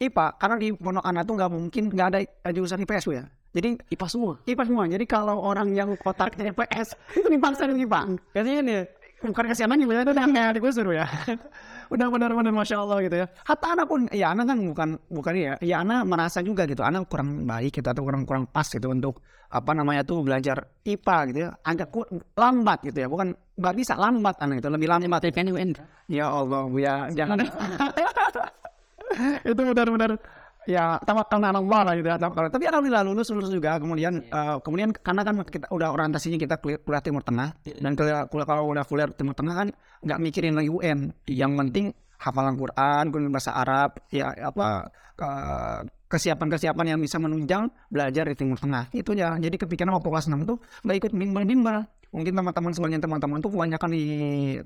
IPA 0.00 0.26
karena 0.40 0.56
di 0.56 0.68
pondok 0.74 1.04
anak 1.04 1.22
tuh 1.28 1.34
nggak 1.38 1.50
mungkin 1.52 1.82
nggak 1.92 2.08
ada 2.10 2.20
jurusan 2.50 2.82
IPS 2.82 3.04
ya 3.12 3.24
jadi 3.50 3.74
IPA 3.90 4.06
semua. 4.06 4.32
IPA 4.46 4.62
semua 4.70 4.84
jadi 4.86 5.04
kalau 5.10 5.42
orang 5.42 5.74
yang 5.74 5.90
kotaknya 5.98 6.54
IPS 6.54 6.94
itu 7.18 7.26
dipaksa 7.26 7.66
di 7.66 7.82
IPA 7.82 8.00
Katanya 8.30 8.60
nih, 8.62 8.80
bukan 9.20 9.44
kasihan 9.52 9.70
lagi 9.70 9.84
banyak 9.84 10.10
udah 10.10 10.26
kayak 10.32 10.52
digusur 10.56 10.86
ya. 10.92 11.06
Udah 11.92 12.06
benar-benar 12.12 12.52
masya 12.52 12.80
Allah 12.80 12.98
gitu 13.04 13.16
ya. 13.20 13.26
Hatta 13.44 13.76
anak 13.76 13.86
pun 13.86 14.00
ya 14.10 14.32
anak 14.32 14.44
kan 14.48 14.58
bukan 14.64 14.88
bukan 15.12 15.32
ya 15.36 15.52
ya 15.60 15.76
anak 15.84 16.08
merasa 16.08 16.40
juga 16.40 16.64
gitu 16.64 16.80
anak 16.80 17.06
kurang 17.06 17.44
baik 17.44 17.76
gitu 17.76 17.88
atau 17.88 18.02
kurang 18.02 18.24
kurang 18.24 18.44
pas 18.48 18.64
gitu 18.64 18.88
untuk 18.88 19.20
apa 19.50 19.70
namanya 19.74 20.06
tuh 20.06 20.24
belajar 20.24 20.64
IPA 20.88 21.16
gitu 21.32 21.38
ya. 21.44 21.50
Agak 21.60 21.88
lambat 22.34 22.78
gitu 22.88 22.98
ya 23.04 23.08
bukan 23.12 23.36
nggak 23.60 23.74
bisa 23.76 23.94
lambat 24.00 24.36
anak 24.40 24.64
itu 24.64 24.68
lebih 24.72 24.88
lambat. 24.88 25.20
Kan 25.30 25.46
ya 26.08 26.26
Allah 26.26 26.60
Bu, 26.66 26.78
ya 26.80 27.12
jangan. 27.12 27.44
Itu 29.50 29.60
benar-benar 29.60 30.16
ya 30.68 31.00
tawakal 31.00 31.40
ala 31.40 31.56
Allah 31.56 31.80
lah 31.86 31.94
gitu 31.96 32.08
ya 32.08 32.16
tawakal. 32.20 32.52
tapi 32.52 32.68
alhamdulillah 32.68 33.04
lulus 33.06 33.28
lulus 33.32 33.50
juga. 33.52 33.80
Kemudian 33.80 34.20
eh, 34.24 34.56
kemudian 34.60 34.92
karena 34.92 35.22
kan 35.24 35.34
kita 35.44 35.66
udah 35.72 35.88
orientasinya 35.92 36.36
kita 36.36 36.60
kuliah, 36.60 36.80
kuliah 36.80 37.02
Timur 37.04 37.22
Tengah. 37.24 37.48
Dan 37.64 37.96
kuliah, 37.96 38.28
kuliah 38.28 38.46
kalau 38.48 38.68
udah 38.68 38.84
kuliah 38.84 39.08
Timur 39.12 39.32
Tengah 39.32 39.54
kan 39.54 39.68
nggak 40.04 40.18
mikirin 40.20 40.54
lagi 40.56 40.70
UN 40.72 41.14
yang 41.28 41.56
penting 41.56 41.92
hafalan 42.20 42.54
Quran 42.60 43.08
kemudian 43.08 43.32
bahasa 43.32 43.56
Arab 43.56 43.96
ya 44.12 44.28
apa 44.36 44.92
ke- 45.16 45.88
kesiapan-kesiapan 46.10 46.96
yang 46.96 47.00
bisa 47.00 47.22
menunjang 47.22 47.70
belajar 47.88 48.26
di 48.26 48.34
Timur 48.34 48.58
Tengah. 48.58 48.90
Itu 48.90 49.14
ya 49.14 49.38
jadi 49.38 49.54
kepikiran 49.54 49.94
waktu 49.94 50.08
kelas 50.10 50.26
6 50.26 50.42
tuh 50.42 50.58
nggak 50.84 50.96
ikut 51.06 51.12
bimbel-bimbel 51.14 51.86
mungkin 52.10 52.34
teman-teman 52.34 52.72
sebagian 52.74 52.98
teman-teman 52.98 53.38
tuh 53.38 53.50
kebanyakan 53.50 53.90
di 53.90 54.02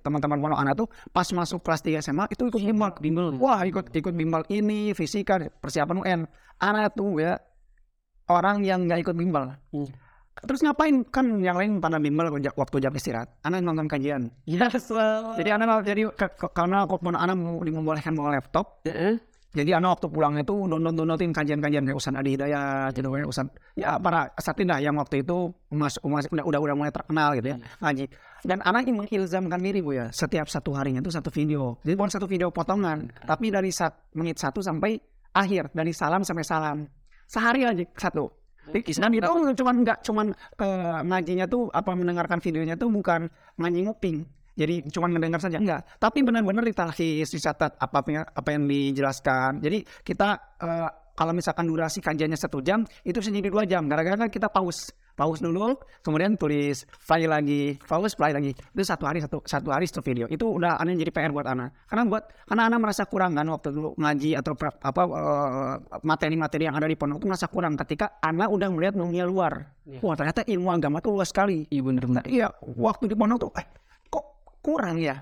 teman-teman 0.01 0.39
pondok 0.39 0.59
anak 0.59 0.75
tuh 0.75 0.89
pas 1.11 1.29
masuk 1.29 1.61
kelas 1.61 1.81
3 1.81 2.01
SMA 2.01 2.25
itu 2.29 2.49
ikut 2.49 2.57
bimbel 2.59 2.91
bimbel. 2.99 3.27
wah 3.37 3.61
ikut 3.63 3.93
ikut 3.93 4.13
bimbel 4.13 4.41
ini 4.49 4.93
fisika 4.93 5.37
persiapan 5.55 5.97
UN 5.99 6.21
anak 6.57 6.97
tuh 6.97 7.21
ya 7.21 7.37
orang 8.27 8.65
yang 8.65 8.89
nggak 8.89 9.05
ikut 9.05 9.15
bimbel 9.15 9.53
Hmm. 9.71 9.85
terus 10.41 10.65
ngapain 10.65 11.05
kan 11.05 11.39
yang 11.39 11.55
lain 11.55 11.79
pada 11.79 12.01
bimbel 12.01 12.33
waktu- 12.33 12.81
jam 12.81 12.91
istirahat 12.91 13.29
anak 13.41 13.61
nonton 13.61 13.87
kajian 13.87 14.33
Ya 14.49 14.73
selalu. 14.73 15.37
jadi 15.37 15.51
anak 15.55 15.85
jadi 15.85 16.03
karena 16.51 16.89
kok 16.89 17.05
anak 17.05 17.37
mau 17.37 17.61
dimbolehkan 17.61 18.17
bawa 18.17 18.41
laptop 18.41 18.81
Heeh. 18.83 19.21
Jadi 19.55 19.79
anak 19.79 19.99
waktu 19.99 20.07
pulangnya 20.11 20.43
tuh 20.43 20.67
download 20.67 20.99
downloadin 20.99 21.31
kajian-kajian 21.31 21.87
kayak 21.87 21.95
Ustaz 21.95 22.19
Adi 22.19 22.35
Hidayat 22.35 22.91
gitu 22.91 23.07
kayak 23.07 23.31
Ustaz 23.31 23.47
ya 23.79 24.03
para 24.03 24.35
asatidah 24.35 24.83
yang 24.83 24.99
waktu 24.99 25.23
itu 25.23 25.55
mas, 25.71 25.95
mas 26.03 26.27
udah, 26.27 26.43
udah 26.43 26.61
udah 26.61 26.75
mulai 26.75 26.91
terkenal 26.91 27.39
gitu 27.39 27.55
ya. 27.55 27.57
Ngaji 27.79 28.05
dan 28.43 28.59
anak 28.67 28.91
ini 28.91 28.93
mengilzamkan 28.99 29.63
diri 29.63 29.79
bu 29.79 29.95
ya 29.95 30.11
setiap 30.11 30.51
satu 30.51 30.75
harinya 30.75 30.99
itu 30.99 31.15
satu 31.15 31.31
video. 31.31 31.79
Jadi 31.87 31.95
bukan 31.95 32.11
satu 32.11 32.27
video 32.27 32.51
potongan 32.51 33.07
tapi 33.23 33.55
dari 33.55 33.71
sat, 33.71 33.95
menit 34.19 34.43
satu 34.43 34.59
sampai 34.59 34.99
akhir 35.31 35.71
dari 35.71 35.95
salam 35.95 36.27
sampai 36.27 36.43
salam. 36.43 36.91
Sehari 37.31 37.63
aja 37.63 37.87
satu. 37.95 38.27
Dan 38.75 39.13
itu 39.13 39.33
cuman 39.61 39.75
nggak 39.85 39.99
cuman 40.03 40.27
eh, 40.35 40.99
ngajinya 41.05 41.47
tuh 41.47 41.69
apa 41.69 41.93
mendengarkan 41.93 42.41
videonya 42.41 42.75
tuh 42.81 42.89
bukan 42.89 43.29
ngaji 43.61 43.81
nguping 43.87 44.25
jadi 44.55 44.87
cuma 44.95 45.11
mendengar 45.11 45.43
saja 45.43 45.59
enggak. 45.59 45.83
Tapi 45.99 46.23
benar-benar 46.23 46.63
ditalhis 46.63 47.27
dicatat 47.27 47.75
apa 47.75 47.99
yang 48.07 48.25
apa 48.25 48.49
yang 48.55 48.65
dijelaskan. 48.71 49.59
Jadi 49.59 49.83
kita 50.07 50.39
eh, 50.63 50.89
kalau 51.15 51.31
misalkan 51.31 51.67
durasi 51.67 52.03
kajiannya 52.03 52.39
satu 52.39 52.59
jam 52.59 52.83
itu 53.03 53.19
bisa 53.19 53.31
jadi 53.31 53.51
dua 53.51 53.67
jam. 53.67 53.87
Gara-gara 53.87 54.15
kan 54.27 54.31
kita 54.31 54.51
pause. 54.51 54.95
Pause 55.15 55.47
dulu 55.47 55.79
kemudian 56.03 56.35
tulis 56.35 56.91
play 57.07 57.31
lagi 57.31 57.79
pause 57.87 58.19
play 58.19 58.35
lagi. 58.35 58.51
Itu 58.51 58.83
satu 58.83 59.07
hari 59.07 59.23
satu 59.23 59.47
satu 59.47 59.71
hari 59.71 59.87
satu 59.87 60.03
video. 60.03 60.27
Itu 60.27 60.51
udah 60.51 60.75
aneh 60.83 60.99
jadi 60.99 61.15
PR 61.15 61.31
buat 61.31 61.47
anak 61.47 61.87
karena 61.87 62.03
buat 62.11 62.23
karena 62.51 62.67
anak 62.67 62.79
merasa 62.83 63.07
kurang 63.07 63.39
kan 63.39 63.47
waktu 63.47 63.71
dulu 63.71 63.95
ngaji 63.95 64.35
atau 64.35 64.59
pra- 64.59 64.75
apa 64.75 65.03
eh, 65.07 65.75
materi-materi 66.03 66.67
yang 66.67 66.75
ada 66.75 66.91
di 66.91 66.99
pondok 66.99 67.23
itu 67.23 67.27
merasa 67.31 67.47
kurang. 67.47 67.79
Ketika 67.79 68.19
anak 68.19 68.51
udah 68.51 68.69
melihat 68.75 68.99
dunia 68.99 69.23
luar. 69.23 69.71
Iya. 69.87 70.01
wah 70.03 70.17
ternyata 70.19 70.43
ilmu 70.51 70.67
agama 70.75 70.99
tuh 70.99 71.15
luas 71.15 71.31
sekali. 71.31 71.63
Iya 71.71 71.83
bener 71.87 72.05
bener. 72.11 72.25
Iya, 72.27 72.51
waktu 72.75 73.05
di 73.07 73.15
pondok 73.15 73.39
tuh, 73.39 73.51
eh, 73.61 73.67
kurang 74.65 74.97
ya? 74.97 75.21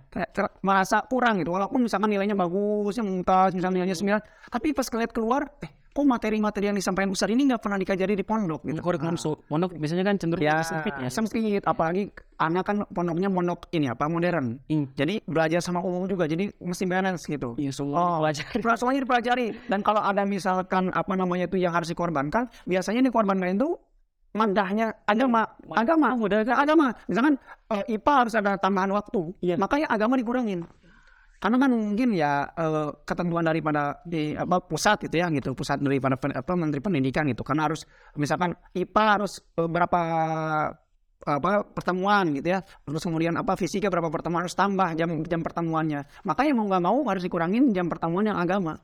Merasa 0.63 1.03
kurang 1.11 1.43
gitu. 1.43 1.51
Walaupun 1.51 1.83
misalkan 1.83 2.07
nilainya 2.09 2.39
bagus, 2.39 2.95
yang 2.95 3.11
mumtaz, 3.11 3.51
misalnya 3.53 3.83
nilainya 3.83 3.99
9, 3.99 4.23
tapi 4.49 4.71
pas 4.71 4.87
ngeliat 4.87 5.11
keluar, 5.11 5.43
eh, 5.59 5.71
kok 5.93 6.07
materi-materi 6.09 6.73
yang 6.73 6.79
disampaikan 6.79 7.13
Ustaz 7.13 7.29
ini 7.29 7.51
nggak 7.51 7.61
pernah 7.61 7.77
dikajari 7.77 8.15
di 8.15 8.25
pondok 8.25 8.65
gitu. 8.65 8.81
Kurikulum 8.81 9.21
so, 9.21 9.37
pondok 9.45 9.77
biasanya 9.77 10.07
kan 10.07 10.17
cenderung 10.17 10.41
Ya, 10.41 10.65
sempit 10.65 10.95
ya. 10.97 11.11
sempit. 11.13 11.61
Apalagi 11.67 12.09
anak 12.41 12.65
kan 12.65 12.77
pondoknya 12.89 13.29
pondok 13.29 13.69
ini 13.77 13.93
apa 13.93 14.09
modern. 14.09 14.57
Hmm. 14.73 14.89
Jadi 14.97 15.21
belajar 15.29 15.61
sama 15.61 15.85
umum 15.85 16.09
juga, 16.09 16.25
jadi 16.25 16.49
mesti 16.57 16.89
balance 16.89 17.29
gitu. 17.29 17.59
Iya 17.61 17.77
semua 17.77 18.25
belajar. 18.25 18.49
Pra- 18.57 18.77
Semuanya 18.81 19.05
dipelajari. 19.05 19.53
Dan 19.69 19.85
kalau 19.85 20.01
ada 20.01 20.25
misalkan 20.25 20.89
apa 20.95 21.13
namanya 21.13 21.45
itu 21.45 21.61
yang 21.61 21.77
harus 21.77 21.93
dikorbankan, 21.93 22.49
biasanya 22.65 23.05
dikorbankan 23.05 23.53
itu 23.53 23.77
mandahnya 24.33 25.05
agama, 25.05 25.45
agama, 25.73 26.17
udah 26.17 26.41
agama. 26.57 26.93
Misalkan 27.09 27.37
eh, 27.69 27.95
IPA 27.97 28.13
harus 28.25 28.35
ada 28.37 28.57
tambahan 28.57 28.91
waktu, 28.93 29.33
Iya. 29.45 29.57
makanya 29.61 29.93
agama 29.93 30.17
dikurangin. 30.17 30.65
Karena 31.43 31.59
kan 31.59 31.71
mungkin 31.75 32.15
ya 32.15 32.49
eh, 32.55 32.89
ketentuan 33.05 33.45
daripada 33.45 34.01
di 34.07 34.33
apa 34.33 34.63
pusat 34.65 35.05
itu 35.11 35.21
ya 35.21 35.29
gitu, 35.31 35.53
pusat 35.53 35.83
daripada 35.83 36.17
pen- 36.17 36.37
apa 36.39 36.53
menteri 36.57 36.81
pendidikan 36.81 37.29
gitu. 37.29 37.45
Karena 37.45 37.69
harus 37.69 37.85
misalkan 38.17 38.57
IPA 38.73 39.05
harus 39.21 39.43
eh, 39.61 39.69
berapa 39.69 40.01
apa 41.23 41.63
pertemuan 41.71 42.35
gitu 42.35 42.51
ya 42.51 42.67
terus 42.83 43.07
kemudian 43.07 43.39
apa 43.39 43.55
fisika 43.55 43.87
berapa 43.87 44.11
pertemuan 44.11 44.43
harus 44.43 44.59
tambah 44.59 44.91
jam 44.99 45.23
jam 45.23 45.39
pertemuannya 45.39 46.03
makanya 46.27 46.53
mau 46.59 46.67
nggak 46.67 46.83
mau 46.83 46.99
harus 47.07 47.23
dikurangin 47.23 47.71
jam 47.71 47.87
pertemuan 47.87 48.27
yang 48.27 48.39
agama 48.43 48.83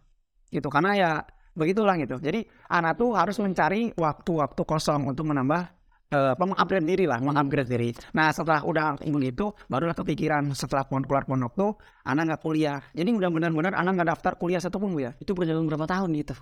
gitu 0.54 0.70
karena 0.70 0.94
ya 0.94 1.10
begitulah 1.54 1.94
gitu. 2.00 2.16
Jadi 2.20 2.44
anak 2.72 2.98
tuh 2.98 3.14
harus 3.16 3.36
mencari 3.40 3.92
waktu-waktu 3.96 4.62
kosong 4.64 5.08
untuk 5.08 5.28
menambah 5.28 5.78
apa 6.08 6.40
mengupgrade 6.40 6.88
diri 6.88 7.04
lah 7.04 7.20
mengupgrade 7.20 7.68
diri. 7.68 7.92
Nah 8.16 8.32
setelah 8.32 8.64
udah 8.64 8.96
begitu 9.04 9.52
barulah 9.68 9.92
kepikiran 9.92 10.56
setelah 10.56 10.88
pon- 10.88 11.04
keluar 11.04 11.28
pondok 11.28 11.52
tuh 11.52 11.70
anak 12.08 12.32
nggak 12.32 12.40
kuliah. 12.40 12.80
Jadi 12.96 13.12
udah 13.12 13.28
benar-benar 13.28 13.76
anak 13.76 13.92
nggak 14.00 14.08
daftar 14.16 14.32
kuliah 14.40 14.60
satupun 14.60 14.96
bu 14.96 15.04
ya? 15.04 15.12
Itu 15.20 15.36
berjalan 15.36 15.68
berapa 15.68 15.84
tahun 15.84 16.16
gitu? 16.16 16.32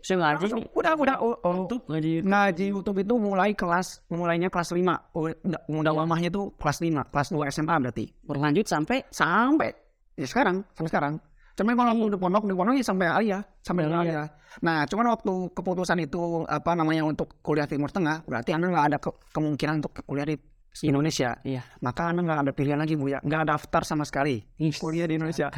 Saya 0.00 0.16
ngaji 0.16 0.72
udah 0.72 0.92
udah 0.96 1.16
oh, 1.20 1.36
oh, 1.44 1.52
YouTube 1.64 1.84
ngaji. 1.92 2.24
ngaji 2.24 2.64
YouTube 2.72 3.04
itu 3.04 3.14
mulai 3.20 3.52
kelas 3.52 4.00
mulainya 4.08 4.48
kelas 4.48 4.72
5 4.72 4.80
udah, 4.80 5.60
udah 5.68 5.92
lamanya 5.92 6.32
tuh 6.32 6.56
kelas 6.56 6.80
5 6.80 7.12
kelas 7.12 7.28
2 7.36 7.52
SMA 7.52 7.76
berarti. 7.84 8.04
Berlanjut 8.24 8.64
sampai 8.64 9.04
sampai 9.12 9.68
ya 10.16 10.24
sekarang 10.28 10.64
sampai 10.72 10.90
sekarang 10.92 11.14
cuman 11.60 11.76
kalau 11.76 12.08
di 12.08 12.16
pondok 12.16 12.44
di 12.48 12.54
pondok 12.56 12.74
ya 12.74 12.84
sampai 12.88 13.06
alia 13.12 13.38
sampai 13.60 13.84
Iya. 13.84 14.00
alia 14.00 14.22
nah 14.64 14.88
cuman 14.88 15.12
waktu 15.12 15.32
keputusan 15.52 16.00
itu 16.00 16.48
apa 16.48 16.72
namanya 16.72 17.04
untuk 17.04 17.36
kuliah 17.44 17.68
timur 17.68 17.92
tengah 17.92 18.24
berarti 18.24 18.56
anda 18.56 18.72
nggak 18.72 18.86
ada 18.88 18.96
ke- 18.96 19.20
kemungkinan 19.30 19.84
untuk 19.84 20.00
kuliah 20.08 20.24
di 20.24 20.40
Indonesia. 20.86 21.34
Iya. 21.42 21.66
maka 21.82 22.14
anda 22.14 22.22
nggak 22.22 22.40
ada 22.46 22.52
pilihan 22.54 22.78
lagi 22.78 22.94
bu 22.94 23.10
ya. 23.10 23.18
Nggak 23.26 23.42
daftar 23.42 23.82
sama 23.82 24.06
sekali 24.06 24.38
kuliah 24.78 25.10
di 25.10 25.18
Indonesia. 25.18 25.50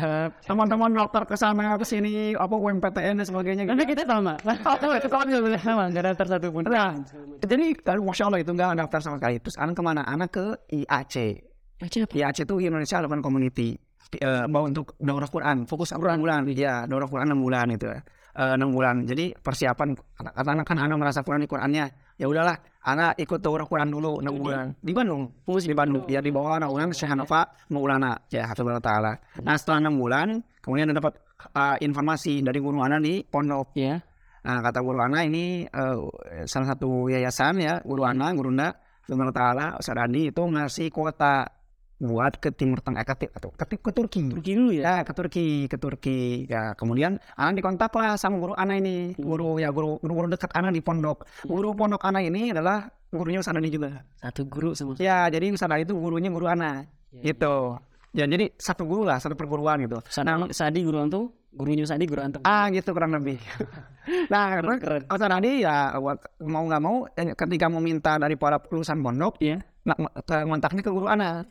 teman-teman 0.48 0.88
daftar 0.88 1.28
ke 1.28 1.36
sana 1.36 1.76
ke 1.76 1.84
sini 1.84 2.32
apa 2.32 2.56
UMPTN 2.56 3.20
dan 3.20 3.26
sebagainya 3.28 3.68
Tapi 3.68 3.84
kita 3.92 4.08
sama. 4.08 4.40
Itu 4.96 5.08
sama 5.12 5.28
juga 5.28 5.60
sama, 5.60 5.92
nggak 5.92 6.04
daftar 6.16 6.26
satu 6.32 6.48
pun. 6.48 6.64
Nah, 6.64 6.96
jadi 7.44 7.76
dari 7.76 8.00
masya 8.00 8.24
Allah 8.32 8.40
itu 8.40 8.50
nggak 8.56 8.72
daftar 8.72 9.00
sama 9.04 9.16
sekali. 9.20 9.36
Terus 9.44 9.56
anak 9.60 9.74
ke 9.76 9.82
mana? 9.84 10.00
Anak 10.08 10.32
ke 10.32 10.44
IAC 10.72 11.14
Ngaji 11.84 11.96
apa? 12.08 12.12
IAC 12.16 12.38
itu 12.48 12.54
Indonesia 12.64 12.96
Alumni 12.96 13.20
Community 13.20 13.68
eh 14.20 14.44
mau 14.50 14.68
untuk 14.68 14.96
daurah 15.00 15.30
Quran 15.30 15.64
fokus 15.64 15.94
Quran 15.96 16.20
bulan 16.20 16.44
ya 16.52 16.84
daurah 16.84 17.08
Quran 17.08 17.32
6 17.32 17.40
bulan 17.40 17.66
itu 17.72 17.86
ya 17.88 18.00
Eh, 18.32 18.56
enam 18.56 18.72
bulan. 18.72 19.04
Jadi 19.04 19.36
persiapan 19.36 19.92
anak 19.92 20.32
anak 20.40 20.64
kan 20.64 20.80
anak 20.80 20.96
merasa 20.96 21.20
kurang 21.20 21.44
di 21.44 21.48
Qurannya 21.52 22.16
ya 22.16 22.24
udahlah 22.24 22.56
anak 22.80 23.20
ikut 23.20 23.44
daurah 23.44 23.68
Quran 23.68 23.92
dulu 23.92 24.24
enam 24.24 24.40
bulan. 24.40 24.72
Di 24.80 24.96
Bandung 24.96 25.28
fokus 25.44 25.68
di 25.68 25.76
Bandung 25.76 26.08
ya 26.08 26.24
di 26.24 26.32
bawah 26.32 26.56
naungan 26.56 26.96
Syekh 26.96 27.12
Hanafa 27.12 27.44
Maulana 27.68 28.16
ya 28.32 28.48
Hafizullah 28.48 28.80
Taala. 28.80 29.20
Nah 29.44 29.52
setelah 29.60 29.84
enam 29.84 30.00
bulan 30.00 30.40
kemudian 30.64 30.88
ada 30.88 30.96
dapat 31.04 31.20
eh, 31.52 31.76
informasi 31.84 32.40
dari 32.40 32.56
guru 32.56 32.80
anak 32.80 33.04
di 33.04 33.20
pondok. 33.20 33.76
Iya. 33.76 34.00
Nah, 34.42 34.58
kata 34.58 34.82
guru 34.82 34.98
Ana 34.98 35.22
ini 35.22 35.68
eh, 35.68 35.96
salah 36.50 36.74
satu 36.74 37.06
yayasan 37.06 37.62
ya, 37.62 37.78
guru 37.86 38.02
Ana, 38.02 38.34
guru 38.34 38.50
Nda, 38.50 38.74
Ta'ala, 39.06 39.78
Ustaz 39.78 39.94
Adi 39.94 40.34
itu 40.34 40.42
ngasih 40.42 40.90
kuota 40.90 41.46
buat 42.02 42.42
ke 42.42 42.50
Timur 42.50 42.82
Tengah, 42.82 43.06
eh, 43.06 43.06
ke, 43.06 43.30
atau 43.30 43.54
ke, 43.54 43.78
ke 43.78 43.90
Turki. 43.94 44.26
Turki 44.26 44.52
dulu 44.58 44.74
ya. 44.74 44.82
Ya, 44.82 44.94
ke 45.06 45.12
Turki, 45.14 45.70
ke 45.70 45.76
Turki. 45.78 46.50
Ya, 46.50 46.74
kemudian 46.74 47.22
Ana 47.38 47.54
dikontak 47.54 47.94
lah 47.94 48.18
sama 48.18 48.42
guru 48.42 48.58
Ana 48.58 48.74
ini, 48.74 49.14
guru 49.14 49.62
ya 49.62 49.70
guru 49.70 50.02
guru, 50.02 50.12
guru 50.18 50.26
dekat 50.34 50.50
Ana 50.58 50.74
di 50.74 50.82
pondok. 50.82 51.22
Guru 51.46 51.78
pondok 51.78 52.02
Ana 52.02 52.18
ini 52.18 52.50
adalah 52.50 52.90
gurunya 53.14 53.38
Ustaz 53.38 53.54
Adi 53.54 53.70
juga. 53.70 54.02
Satu 54.18 54.50
guru 54.50 54.74
sama. 54.74 54.98
Ya, 54.98 55.30
jadi 55.30 55.54
Ustaz 55.54 55.70
Adi 55.70 55.86
itu 55.86 55.94
gurunya 55.94 56.28
guru 56.34 56.50
Ana. 56.50 56.82
Ya, 57.14 57.32
Gitu. 57.32 57.78
Ya, 58.12 58.28
jadi 58.28 58.52
satu 58.60 58.84
guru 58.84 59.08
lah, 59.08 59.16
satu 59.22 59.32
perguruan 59.38 59.80
gitu. 59.80 60.02
Sadi, 60.10 60.28
Sadi 60.52 60.84
guru 60.84 61.00
antum, 61.00 61.32
gurunya 61.54 61.86
Sadi 61.88 62.04
guru 62.04 62.20
antum. 62.20 62.42
Ah 62.44 62.68
gitu 62.68 62.92
kurang 62.92 63.16
lebih. 63.16 63.40
nah, 64.32 64.58
Keren. 64.58 65.06
Ustaz 65.08 65.32
Adi 65.32 65.62
ya 65.64 65.96
mau 66.44 66.64
nggak 66.66 66.82
mau 66.82 67.08
eh, 67.14 67.32
ketika 67.32 67.70
meminta 67.72 68.18
dari 68.18 68.36
para 68.36 68.58
lulusan 68.68 69.00
pondok, 69.00 69.38
Iya. 69.40 69.64
Nah, 69.82 69.96
ke- 70.22 70.44
ngontaknya 70.44 70.82
ke 70.82 70.90
guru 70.90 71.06
Ana. 71.06 71.42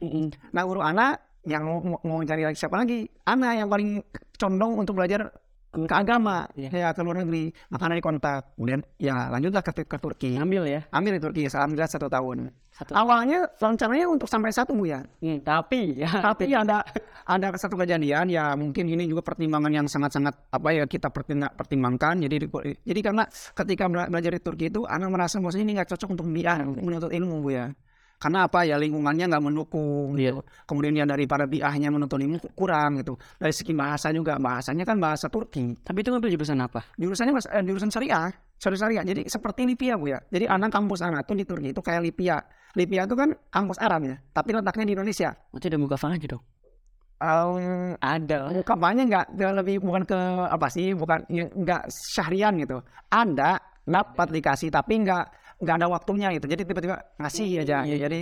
Nah 0.52 0.64
guru 0.64 0.80
Ana 0.80 1.16
yang 1.42 1.66
mau, 1.66 2.00
mau, 2.02 2.22
cari 2.22 2.46
lagi 2.46 2.56
siapa 2.56 2.78
lagi? 2.78 3.06
Ana 3.26 3.56
yang 3.56 3.68
paling 3.68 4.02
condong 4.36 4.78
untuk 4.78 4.96
belajar 4.96 5.32
ke 5.72 5.96
agama 5.96 6.44
Iya. 6.52 6.68
ya 6.68 6.90
ke 6.92 7.00
luar 7.00 7.24
negeri 7.24 7.48
makanya 7.72 7.96
di 7.96 8.04
kontak 8.04 8.60
kemudian 8.60 8.84
ya 9.00 9.32
lanjutlah 9.32 9.64
ke, 9.64 9.88
ke 9.88 9.98
Turki 10.04 10.36
Ngambil 10.36 10.68
ya. 10.68 10.82
ambil 10.92 11.16
di 11.16 11.22
Turki 11.24 11.42
alhamdulillah 11.48 11.88
satu 11.88 12.12
tahun 12.12 12.52
Satu. 12.76 12.92
awalnya 12.92 13.48
rencananya 13.56 14.12
untuk 14.12 14.28
sampai 14.28 14.52
satu 14.52 14.76
bu 14.76 14.92
ya 14.92 15.00
Hmm, 15.24 15.40
tapi 15.40 15.96
ya. 15.96 16.12
tapi 16.20 16.52
ada 16.52 16.84
ada 17.24 17.56
satu 17.56 17.80
kejadian 17.80 18.28
ya 18.28 18.52
mungkin 18.60 18.84
ini 18.84 19.08
juga 19.08 19.24
pertimbangan 19.24 19.72
yang 19.72 19.88
sangat-sangat 19.88 20.52
apa 20.52 20.70
ya 20.76 20.84
kita 20.84 21.08
pertimba- 21.08 21.56
pertimbangkan 21.56 22.20
jadi 22.20 22.36
di- 22.44 22.52
jadi 22.84 23.00
karena 23.00 23.24
ketika 23.56 23.88
bela- 23.88 24.12
belajar 24.12 24.32
di 24.36 24.42
Turki 24.44 24.68
itu 24.68 24.84
anak 24.84 25.08
merasa 25.08 25.40
bahwa 25.40 25.56
ini 25.56 25.72
nggak 25.72 25.88
cocok 25.88 26.10
untuk 26.12 26.28
dia 26.36 26.60
untuk 26.60 26.84
menuntut 26.84 27.16
ilmu 27.16 27.40
bu 27.40 27.48
ya 27.48 27.72
karena 28.22 28.46
apa 28.46 28.62
ya 28.70 28.78
lingkungannya 28.78 29.26
nggak 29.34 29.42
mendukung 29.42 30.14
Iya. 30.14 30.38
gitu. 30.38 30.42
kemudian 30.70 30.94
ya 30.94 31.10
daripada 31.10 31.50
biahnya 31.50 31.90
menuntut 31.90 32.22
ilmu 32.22 32.38
kurang 32.54 33.02
gitu 33.02 33.18
dari 33.42 33.50
segi 33.50 33.74
bahasa 33.74 34.14
juga 34.14 34.38
bahasanya 34.38 34.86
kan 34.86 35.02
bahasa 35.02 35.26
Turki 35.26 35.74
Tapi 35.82 36.06
itu 36.06 36.14
ngambil 36.14 36.30
jurusan 36.30 36.62
apa? 36.62 36.86
jurusannya 37.02 37.34
mas, 37.34 37.50
eh, 37.50 37.66
jurusan 37.66 37.90
syariah 37.90 38.30
syariah 38.62 38.78
syariah 38.78 39.04
jadi 39.10 39.22
seperti 39.26 39.66
Lipia 39.66 39.98
bu 39.98 40.14
ya 40.14 40.22
jadi 40.30 40.54
anak 40.54 40.70
kampus 40.70 41.02
anak 41.02 41.26
tuh 41.26 41.34
di 41.34 41.50
Turki 41.50 41.74
itu 41.74 41.82
kayak 41.82 42.06
Lipia 42.06 42.38
Lipia 42.78 43.10
itu 43.10 43.18
kan 43.18 43.34
kampus 43.50 43.82
Arab 43.82 44.06
ya 44.06 44.16
tapi 44.30 44.54
letaknya 44.54 44.86
di 44.86 44.94
Indonesia 44.94 45.34
Maksudnya 45.50 45.74
ada 45.74 45.80
muka 45.82 45.98
aja 45.98 46.28
dong. 46.38 46.44
Um, 47.22 47.94
Ada. 48.02 48.66
kampanye 48.66 49.06
nggak 49.06 49.38
lebih 49.62 49.78
bukan 49.86 50.10
ke 50.10 50.18
apa 50.50 50.68
sih 50.74 50.98
bukan 50.98 51.22
nggak 51.30 51.86
syahrian 51.94 52.58
gitu 52.58 52.82
ada 53.14 53.62
dapat 53.86 54.34
dikasih 54.34 54.74
tapi 54.74 55.06
nggak 55.06 55.26
nggak 55.62 55.76
ada 55.78 55.88
waktunya 55.88 56.28
gitu. 56.36 56.50
Jadi 56.50 56.62
tiba-tiba 56.66 56.96
ngasih 57.22 57.62
aja 57.64 57.86
Iya. 57.86 58.10
jadi 58.10 58.20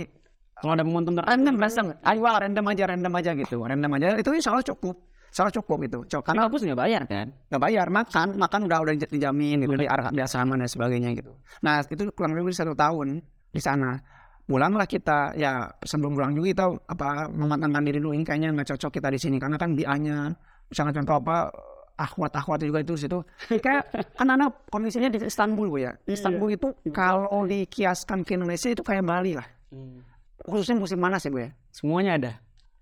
Kalau 0.60 0.76
ada 0.76 0.84
momentum 0.84 1.16
random 1.16 1.56
random 1.56 1.86
ayo 2.04 2.20
random 2.20 2.64
aja 2.68 2.84
random 2.92 3.12
aja 3.16 3.30
gitu. 3.32 3.56
Random 3.64 3.90
aja 3.96 4.06
itu 4.20 4.28
insya 4.36 4.52
Allah 4.52 4.66
cukup. 4.68 4.92
Insya 5.32 5.48
Allah 5.48 5.56
cukup 5.56 5.78
itu 5.88 5.98
cukup 6.04 6.24
karena 6.26 6.44
karena 6.44 6.52
kampus 6.52 6.60
nggak 6.68 6.80
bayar 6.84 7.02
kan? 7.08 7.26
nggak 7.48 7.62
bayar 7.64 7.86
makan 7.88 8.28
makan 8.36 8.60
udah 8.68 8.78
udah 8.84 8.94
dijamin 9.08 9.56
gitu 9.64 9.74
di 9.80 9.88
arah 9.88 10.12
di 10.12 10.20
asrama 10.20 10.60
dan 10.60 10.68
sebagainya 10.68 11.16
gitu. 11.16 11.32
Nah 11.64 11.80
itu 11.80 12.12
kurang 12.12 12.36
lebih 12.36 12.52
satu 12.52 12.76
tahun 12.76 13.24
di 13.48 13.60
sana. 13.62 13.96
Pulanglah 14.44 14.84
kita 14.84 15.38
ya 15.38 15.70
sebelum 15.86 16.18
pulang 16.18 16.34
juga 16.34 16.46
kita 16.52 16.64
apa 16.90 17.30
mematangkan 17.30 17.80
diri 17.86 18.02
dulu 18.02 18.12
ini 18.18 18.26
kayaknya 18.26 18.50
nggak 18.52 18.74
cocok 18.74 19.00
kita 19.00 19.08
di 19.14 19.18
sini 19.22 19.38
karena 19.38 19.56
kan 19.56 19.72
bianya 19.72 20.34
misalnya 20.66 20.92
contoh 21.00 21.22
apa 21.22 21.36
akhwat 22.00 22.32
akhwat 22.32 22.64
juga 22.64 22.80
itu 22.80 22.96
situ. 22.96 23.20
Kayak 23.60 23.92
kan 24.16 24.28
anak 24.32 24.64
kondisinya 24.72 25.12
di 25.12 25.20
Istanbul 25.20 25.68
bu 25.68 25.78
ya. 25.84 25.92
Di 26.08 26.16
Istanbul 26.16 26.56
itu 26.56 26.72
kalau 26.96 27.44
dikiaskan 27.44 28.24
ke 28.24 28.40
Indonesia 28.40 28.72
itu 28.72 28.80
kayak 28.80 29.04
Bali 29.04 29.36
lah. 29.36 29.44
Khususnya 30.48 30.80
musim 30.80 30.96
panas 30.96 31.20
ya 31.20 31.30
bu 31.30 31.38
ya? 31.44 31.50
Semuanya 31.68 32.12
ada. 32.16 32.32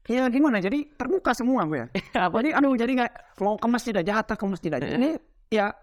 ya 0.08 0.24
gimana? 0.32 0.62
Jadi 0.62 0.94
terbuka 0.94 1.34
semua 1.34 1.66
bu 1.66 1.82
ya? 1.82 1.86
Apa? 2.30 2.40
jadi 2.40 2.54
aduh 2.54 2.72
jadi 2.78 2.92
nggak 3.02 3.12
mau 3.42 3.58
ke 3.58 3.66
masjid 3.66 3.94
aja 3.98 4.22
hatta 4.22 4.38
ke 4.38 4.44
masjid 4.46 4.70
aja. 4.70 4.86
Ini 4.86 5.18
ya 5.50 5.74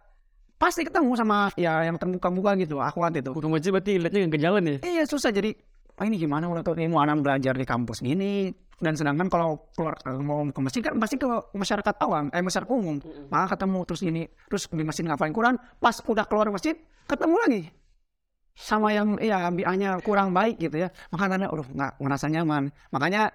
pasti 0.55 0.87
ketemu 0.87 1.11
sama 1.19 1.51
ya 1.59 1.83
yang 1.83 1.99
terbuka-buka 1.99 2.55
gitu 2.57 2.79
akhwat 2.79 3.19
itu. 3.19 3.35
Bukan 3.35 3.51
wajib 3.51 3.75
berarti 3.75 3.99
lihatnya 3.99 4.19
nggak 4.25 4.33
ke 4.33 4.39
jalan 4.39 4.63
ya? 4.63 4.77
iya 4.87 5.03
susah. 5.03 5.29
Jadi 5.35 5.53
ah, 5.95 6.05
ini 6.05 6.15
gimana 6.19 6.47
udah 6.51 6.63
tahu 6.63 6.75
ilmu 6.79 6.97
anak 6.99 7.23
belajar 7.23 7.53
di 7.55 7.65
kampus 7.67 8.03
gini. 8.03 8.51
Dan 8.75 8.91
sedangkan 8.99 9.31
kalau 9.31 9.71
keluar 9.71 9.95
eh, 10.03 10.19
mau 10.19 10.43
ke 10.51 10.59
masjid 10.59 10.83
kan 10.83 10.99
pasti 10.99 11.15
ke 11.15 11.27
masyarakat 11.55 11.95
awam 12.03 12.27
eh 12.35 12.43
masyarakat 12.43 12.67
umum. 12.67 12.99
Maka 13.31 13.55
ketemu 13.55 13.79
terus 13.87 14.01
ini 14.03 14.23
terus 14.51 14.67
di 14.67 14.83
masjid 14.83 15.07
ngafalin 15.07 15.31
Quran 15.31 15.55
pas 15.79 15.95
udah 16.03 16.25
keluar 16.27 16.51
masjid 16.51 16.75
ketemu 17.07 17.35
lagi. 17.39 17.61
Sama 18.55 18.91
yang 18.91 19.15
ya 19.19 19.47
bianya 19.51 19.99
kurang 20.03 20.35
baik 20.35 20.59
gitu 20.59 20.87
ya. 20.87 20.91
Makanya 21.15 21.47
udah 21.51 21.65
nggak 21.71 21.91
ngerasa 22.03 22.25
nyaman. 22.31 22.63
Makanya 22.91 23.31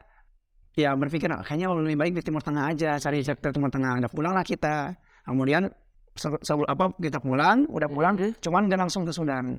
ya 0.77 0.93
berpikir 0.93 1.33
"Ah, 1.33 1.41
kayaknya 1.41 1.73
lebih 1.73 1.97
baik 1.97 2.13
di 2.21 2.23
Timur 2.25 2.45
Tengah 2.45 2.73
aja 2.73 3.01
cari 3.01 3.25
sektor 3.25 3.53
Timur 3.53 3.73
Tengah 3.73 3.97
udah 4.05 4.11
pulanglah 4.13 4.45
kita. 4.45 4.93
Kemudian 5.25 5.73
se- 6.17 6.43
sebelum 6.45 6.69
apa 6.69 6.93
kita 7.01 7.19
pulang 7.23 7.65
udah 7.71 7.89
pulang 7.89 8.15
cuman 8.45 8.69
nggak 8.69 8.81
langsung 8.81 9.09
ke 9.09 9.13
Sudan 9.15 9.57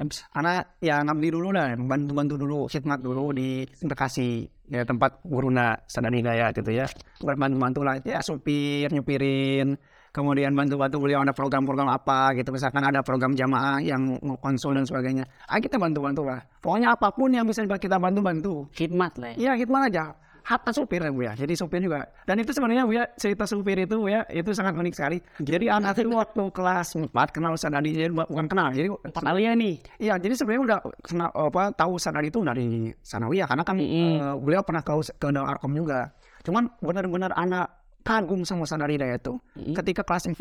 Abis. 0.00 0.24
karena 0.32 0.64
ya 0.80 1.04
ngambil 1.04 1.30
dulu 1.36 1.48
lah 1.52 1.76
bantu-bantu 1.76 2.34
dulu 2.40 2.58
khidmat 2.64 3.00
dulu 3.04 3.36
di 3.36 3.68
Bekasi 3.84 4.48
ya 4.72 4.88
tempat 4.88 5.20
guruna 5.20 5.76
sadar 5.84 6.12
hidayat 6.16 6.56
gitu 6.56 6.72
ya. 6.72 6.88
Bantu-bantu 7.20 7.84
lah 7.84 8.00
ya 8.00 8.24
supir 8.24 8.88
nyupirin 8.88 9.76
kemudian 10.14 10.54
bantu-bantu 10.54 10.96
beliau 11.02 11.20
ada 11.20 11.36
program-program 11.36 11.92
apa 11.92 12.32
gitu. 12.38 12.54
Misalkan 12.54 12.86
ada 12.88 13.04
program 13.04 13.36
jamaah 13.36 13.84
yang 13.84 14.16
mau 14.24 14.40
konsul 14.40 14.78
dan 14.78 14.88
sebagainya. 14.88 15.28
Ah 15.44 15.60
kita 15.60 15.76
bantu-bantu 15.76 16.24
lah. 16.24 16.40
Pokoknya 16.64 16.96
apa 16.96 17.12
pun 17.12 17.28
yang 17.34 17.44
bisa 17.44 17.66
kita 17.66 18.00
bantu-bantu 18.00 18.72
Khidmat 18.72 19.20
lah 19.20 19.36
ya. 19.36 19.52
Iya 19.52 19.52
khidmat 19.60 19.92
aja 19.92 20.23
hatta 20.44 20.70
supir 20.70 21.00
ya 21.02 21.10
ya 21.10 21.32
jadi 21.34 21.52
supir 21.56 21.80
juga 21.80 22.06
dan 22.28 22.36
itu 22.38 22.52
sebenarnya 22.52 22.84
bu 22.84 22.92
ya 22.94 23.04
cerita 23.16 23.48
supir 23.48 23.80
itu 23.80 23.96
ya 24.06 24.22
itu 24.28 24.52
sangat 24.52 24.76
unik 24.76 24.94
sekali 24.94 25.18
jadi 25.40 25.80
anak 25.80 25.96
itu 25.98 26.12
waktu 26.12 26.42
kelas 26.52 27.00
4 27.00 27.10
kenal 27.34 27.56
Ustaz 27.56 27.72
Adi 27.72 27.96
jadi 27.96 28.12
bukan 28.12 28.46
kenal 28.46 28.70
jadi 28.70 28.88
Kalian 29.24 29.56
nih. 29.56 29.74
Iya, 29.98 30.14
jadi 30.20 30.34
sebenarnya 30.36 30.62
udah 30.62 30.78
kenal 31.00 31.30
apa 31.32 31.62
tahu 31.72 31.96
Sanadi 31.96 32.28
itu 32.28 32.38
dari 32.44 32.92
Sanawiyah 33.00 33.46
karena 33.48 33.64
kan 33.64 33.76
Mm-mm. 33.80 34.08
eh, 34.20 34.34
beliau 34.36 34.62
pernah 34.62 34.84
ke 34.84 34.92
ke 35.16 35.26
Darul 35.32 35.48
Arkom 35.48 35.72
juga. 35.72 36.12
Cuman 36.44 36.68
benar-benar 36.78 37.32
anak 37.32 37.72
kagum 38.04 38.44
sama 38.44 38.68
Sanadi 38.68 39.00
itu 39.00 39.32
Mm-mm. 39.56 39.74
ketika 39.74 40.04
kelas 40.04 40.28
4. 40.28 40.36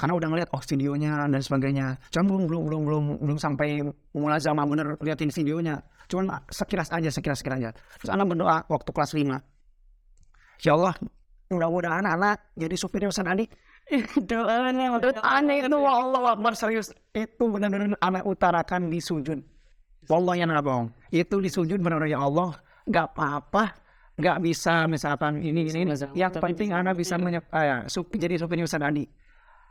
Karena 0.00 0.16
udah 0.16 0.28
ngeliat 0.32 0.48
oh 0.56 0.64
videonya 0.64 1.28
dan 1.28 1.42
sebagainya. 1.44 2.00
Cuman 2.08 2.24
belum 2.24 2.42
belum 2.48 2.62
belum 2.64 2.82
belum 2.88 3.04
belum 3.20 3.36
sampai 3.36 3.84
mulazamah 4.16 4.64
bener 4.64 4.96
liatin 5.04 5.28
videonya. 5.28 5.84
Cuman 6.08 6.40
sekilas 6.48 6.88
aja 6.88 7.12
sekilas 7.12 7.44
sekilas 7.44 7.60
aja. 7.60 7.70
Terus 8.00 8.08
anak 8.08 8.32
berdoa 8.32 8.64
waktu 8.72 8.90
kelas 8.96 9.12
5. 9.12 10.64
Ya 10.64 10.72
Allah, 10.76 10.96
mudah-mudahan 11.50 12.06
anak 12.06 12.54
jadi 12.54 12.74
supirnya 12.78 13.10
Ustaz 13.10 13.26
Adi 13.26 13.50
Doanya 14.30 15.02
aneh 15.18 15.66
itu 15.66 15.78
Allah 15.82 16.38
Akbar 16.38 16.54
serius 16.54 16.94
itu 17.10 17.44
benar-benar 17.50 17.98
anak 17.98 18.22
utarakan 18.22 18.86
di 18.86 19.02
sujud 19.02 19.42
Wallahi 20.06 20.46
yang 20.46 20.54
bohong 20.62 20.94
itu 21.10 21.36
di 21.42 21.50
sujud 21.50 21.82
benar 21.82 22.06
ya 22.06 22.22
Allah 22.22 22.54
nggak 22.86 23.06
apa-apa 23.14 23.64
nggak 24.14 24.38
bisa 24.46 24.86
misalkan 24.86 25.42
ini 25.42 25.66
ini, 25.66 25.90
ini. 25.90 25.94
yang 26.14 26.30
penting 26.30 26.70
anak 26.76 26.92
bisa 26.92 27.16
menyep, 27.16 27.48
ah, 27.50 27.64
ya, 27.64 27.76
jadi 28.14 28.36
supirnya 28.36 28.68
Ustaz 28.68 28.84
Adi 28.84 29.08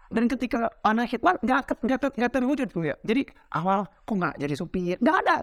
dan 0.09 0.25
ketika 0.25 0.73
anak 0.81 1.05
khidmat 1.07 1.37
nggak 1.39 1.61
ke- 1.65 1.81
nggak 1.81 1.99
ter- 1.99 2.15
nggak 2.17 2.31
terwujud 2.33 2.67
Bu, 2.69 2.81
ya. 2.83 2.95
Jadi 3.01 3.29
awal 3.53 3.85
kok 3.85 4.13
nggak 4.13 4.35
jadi 4.37 4.53
supir? 4.53 4.97
Nggak 4.97 5.17
ada. 5.23 5.37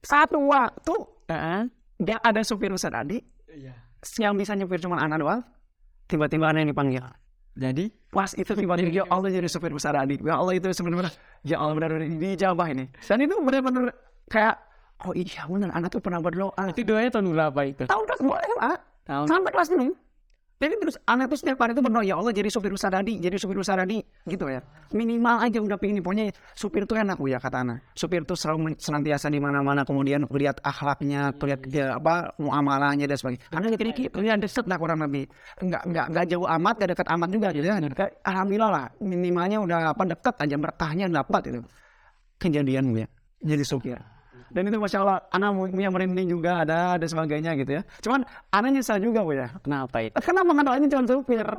Satu 0.00 0.38
waktu 0.46 0.94
Heeh. 1.26 1.60
nggak 1.98 2.20
ada 2.22 2.40
supir 2.42 2.70
Ustaz 2.70 2.94
Adi 2.94 3.18
Iya. 3.50 3.74
yang 4.22 4.38
bisa 4.38 4.54
nyupir 4.54 4.78
cuma 4.78 5.02
anak 5.02 5.18
doang. 5.18 5.42
Tiba-tiba 6.06 6.48
anak 6.48 6.62
yang 6.62 6.70
dipanggil. 6.72 7.04
Jadi? 7.58 7.90
Pas 8.08 8.30
itu 8.32 8.54
tiba-tiba 8.54 9.02
ya 9.02 9.04
Allah 9.10 9.28
jadi 9.28 9.50
supir 9.50 9.74
besar 9.74 9.98
adik. 9.98 10.22
Ya 10.22 10.38
Allah 10.38 10.54
itu 10.54 10.70
sebenarnya 10.70 11.10
ya 11.42 11.58
Allah 11.58 11.74
benar-benar 11.74 12.06
dijabah 12.06 12.66
ini. 12.70 12.86
Dan 13.02 13.18
itu 13.20 13.34
benar-benar 13.42 13.90
kayak 14.30 14.56
oh 15.02 15.12
iya 15.12 15.42
benar 15.44 15.74
anak 15.74 15.90
tuh 15.90 15.98
pernah 15.98 16.22
berdoa. 16.22 16.70
Itu 16.70 16.86
doanya 16.86 17.10
tahun 17.10 17.34
berapa 17.34 17.60
itu? 17.66 17.82
tahun 17.84 18.04
kelas 18.06 18.20
dua 18.22 18.36
SMA 18.40 18.72
Tahun. 19.04 19.26
Sampai 19.26 19.50
kelas 19.50 19.68
enam 19.74 19.90
jadi 20.58 20.74
terus 20.74 20.98
anak 21.06 21.30
tuh 21.30 21.38
setiap 21.38 21.62
hari 21.62 21.70
itu 21.70 21.82
berdoa 21.86 22.02
ya 22.02 22.18
Allah 22.18 22.34
jadi 22.34 22.50
supir 22.50 22.74
besar 22.74 22.90
adik 22.90 23.22
jadi 23.22 23.38
supir 23.38 23.54
besar 23.54 23.78
adik 23.78 24.02
gitu 24.26 24.50
ya. 24.50 24.58
Minimal 24.90 25.46
aja 25.46 25.62
udah 25.62 25.78
pengen 25.78 26.02
pokoknya 26.02 26.34
supir 26.58 26.82
tuh 26.82 26.98
enak 26.98 27.14
ya 27.30 27.38
kata 27.38 27.62
anak 27.62 27.78
supir 27.94 28.26
tuh 28.26 28.34
selalu 28.34 28.74
senantiasa 28.74 29.30
di 29.30 29.38
mana-mana 29.38 29.86
kemudian 29.86 30.26
lihat 30.26 30.58
akhlaknya 30.66 31.30
lihat 31.38 31.60
dia 31.62 31.94
apa 31.94 32.34
muamalahnya 32.42 33.06
dan 33.06 33.14
sebagainya. 33.14 33.46
Karena 33.54 33.66
dikit-dikit 33.70 34.10
lihat 34.18 34.38
deket 34.42 34.64
lah 34.66 34.78
kurang 34.82 34.98
lebih. 35.06 35.30
Nggak 35.62 35.82
nggak 35.94 36.06
nggak 36.10 36.24
jauh 36.26 36.46
amat 36.50 36.74
nggak 36.74 36.90
dekat 36.98 37.08
amat 37.14 37.28
juga 37.30 37.48
gitu 37.54 37.66
ya 37.70 37.76
alhamdulillah 38.26 38.70
lah 38.74 38.86
minimalnya 38.98 39.58
udah 39.62 39.78
apa 39.94 40.02
deket 40.10 40.34
aja 40.42 40.56
berkahnya 40.58 41.06
dapat 41.06 41.42
itu 41.54 41.60
kejadian 42.42 42.94
ya 42.98 43.06
jadi 43.46 43.62
supir 43.62 43.98
dan 44.48 44.62
itu 44.64 44.76
masya 44.76 44.98
Allah 45.00 45.18
anak 45.30 45.50
yang 45.72 45.92
merinding 45.92 46.28
juga 46.28 46.64
ada 46.64 46.96
dan 46.96 47.08
sebagainya 47.08 47.52
gitu 47.56 47.78
ya 47.78 47.82
cuman 48.00 48.20
anak 48.50 48.70
nyesal 48.74 48.98
juga 48.98 49.20
bu 49.20 49.32
ya 49.32 49.48
kenapa 49.60 49.96
itu? 50.00 50.16
kenapa 50.20 50.50
nggak 50.50 50.66
doanya 50.66 50.86
cuma 50.88 51.04
supir 51.04 51.46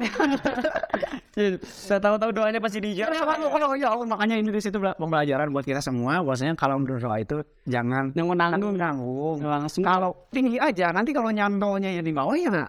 Saya 1.63 2.04
tahu-tahu 2.04 2.36
doanya 2.36 2.60
pasti 2.60 2.84
dijawab. 2.84 3.15
Ya, 3.15 3.23
Allah, 3.23 3.78
ya 3.80 3.88
Allah, 3.95 4.04
makanya 4.04 4.36
ini 4.43 4.52
di 4.52 4.60
situ 4.60 4.75
bela- 4.75 4.97
pembelajaran 4.99 5.47
buat 5.56 5.63
kita 5.63 5.80
semua. 5.80 6.19
Bahwasanya 6.19 6.52
kalau 6.60 6.84
berdoa 6.84 7.15
itu 7.15 7.39
jangan 7.63 8.12
Yang 8.12 8.28
menanggung 8.28 8.75
nanggung. 8.75 9.38
langsung 9.39 9.88
Kalau 9.88 10.28
tinggi 10.36 10.60
aja, 10.60 10.91
nanti 10.91 11.15
kalau 11.15 11.32
nyantolnya 11.32 11.95
yang 11.95 12.04
di 12.04 12.12
bawah 12.12 12.36
ya 12.36 12.67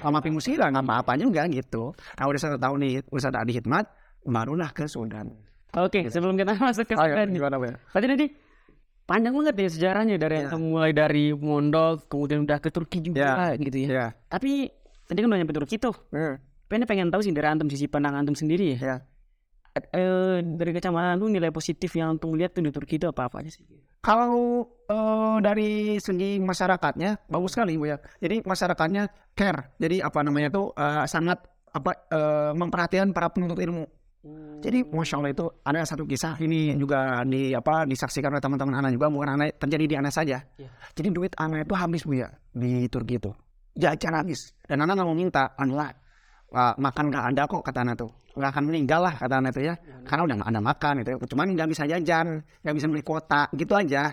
sama 0.00 0.22
pimusila 0.22 0.70
nggak 0.72 0.86
apa-apa 0.86 1.12
juga 1.18 1.44
gitu. 1.50 1.92
Nah 1.92 2.24
udah 2.24 2.40
satu 2.40 2.56
tahun 2.56 2.78
nih 2.78 2.92
Ustaz 3.10 3.36
Adi 3.36 3.52
Hikmat, 3.58 3.84
barulah 4.24 4.70
ke 4.72 4.88
Sudan. 4.88 5.28
Oke, 5.76 6.08
sebelum 6.08 6.40
kita 6.40 6.56
masuk 6.56 6.88
ke 6.88 6.94
Sudan 6.96 7.28
gimana 7.28 7.58
ya? 7.60 7.74
Berarti 7.90 8.06
tadi 8.08 8.26
panjang 9.10 9.34
banget 9.34 9.54
ya 9.58 9.68
sejarahnya 9.68 10.16
dari 10.16 10.46
Ya. 10.46 10.54
yang 10.54 10.62
mulai 10.62 10.94
dari 10.94 11.34
mondok 11.34 12.06
kemudian 12.06 12.46
udah 12.46 12.62
ke 12.62 12.70
Turki 12.70 13.02
juga 13.02 13.50
gitu 13.58 13.74
ya. 13.82 13.88
Ya, 13.90 14.06
Tapi 14.30 14.70
tadi 15.04 15.18
kan 15.18 15.26
udah 15.26 15.38
nyampe 15.42 15.50
Turki 15.50 15.82
tuh. 15.82 15.98
ya, 16.14 16.38
Pengen 16.70 16.86
pengen 16.86 17.10
tahu 17.10 17.18
sih 17.18 17.34
dari 17.34 17.50
antum 17.50 17.66
sisi 17.66 17.90
pandang 17.90 18.14
antum 18.14 18.38
sendiri 18.38 18.78
ya. 18.78 18.78
ya. 18.78 18.96
Eh, 19.70 20.38
dari 20.42 20.70
kacamata 20.70 21.14
lu 21.14 21.26
nilai 21.26 21.50
positif 21.50 21.90
yang 21.94 22.14
antum 22.14 22.34
lihat 22.34 22.54
tuh 22.54 22.62
di 22.62 22.70
Turki 22.70 22.98
itu 22.98 23.06
apa 23.06 23.26
apa 23.26 23.42
aja 23.42 23.50
sih? 23.50 23.66
Kalau 23.98 24.62
eh, 24.86 25.36
dari 25.42 25.70
segi 25.98 26.38
masyarakatnya 26.38 27.26
bagus 27.26 27.54
sekali 27.54 27.74
bu 27.74 27.86
ya. 27.86 27.98
Jadi 28.18 28.42
masyarakatnya 28.42 29.10
care. 29.34 29.74
Jadi 29.76 29.98
apa 29.98 30.22
namanya 30.22 30.50
tuh 30.50 30.70
eh, 30.72 31.06
sangat 31.06 31.42
apa 31.70 31.90
eh, 32.06 32.52
memperhatikan 32.54 33.10
para 33.10 33.30
penuntut 33.30 33.58
ilmu. 33.58 33.86
Jadi 34.60 34.84
masya 34.84 35.16
Allah 35.16 35.32
itu 35.32 35.48
ada 35.64 35.80
satu 35.88 36.04
kisah 36.04 36.36
ini 36.44 36.76
juga 36.76 37.24
di 37.24 37.56
apa 37.56 37.88
disaksikan 37.88 38.36
oleh 38.36 38.44
teman-teman 38.44 38.76
anak 38.84 38.92
juga 38.92 39.08
bukan 39.08 39.40
anak 39.40 39.56
terjadi 39.56 39.84
di 39.88 39.96
anak 39.96 40.12
saja. 40.12 40.44
Iya. 40.60 40.68
Jadi 40.92 41.08
duit 41.08 41.32
anak 41.40 41.64
itu 41.64 41.72
habis 41.72 42.04
bu 42.04 42.20
ya 42.20 42.28
di 42.52 42.84
Turki 42.92 43.16
itu. 43.16 43.32
Jajan 43.80 44.12
habis. 44.20 44.52
Dan 44.68 44.84
anak 44.84 45.00
nggak 45.00 45.08
mau 45.08 45.16
minta 45.16 45.56
anak 45.56 45.96
"Wah, 46.52 46.76
makan 46.76 47.04
nggak 47.08 47.24
ada 47.32 47.42
kok 47.48 47.62
kata 47.64 47.80
anak 47.80 47.96
tuh. 47.96 48.10
Nggak 48.36 48.50
akan 48.52 48.64
meninggal 48.68 49.00
lah 49.00 49.14
kata 49.16 49.34
anak 49.40 49.50
tuh 49.56 49.64
ya. 49.64 49.74
Karena 50.04 50.22
udah 50.28 50.36
nggak 50.36 50.50
ada 50.52 50.60
makan 50.60 50.92
gitu 51.00 51.10
cuman 51.32 51.46
nggak 51.56 51.68
bisa 51.72 51.82
jajan 51.88 52.26
nggak 52.60 52.74
bisa 52.76 52.86
beli 52.92 53.00
kuota 53.00 53.48
gitu 53.56 53.72
aja. 53.72 54.12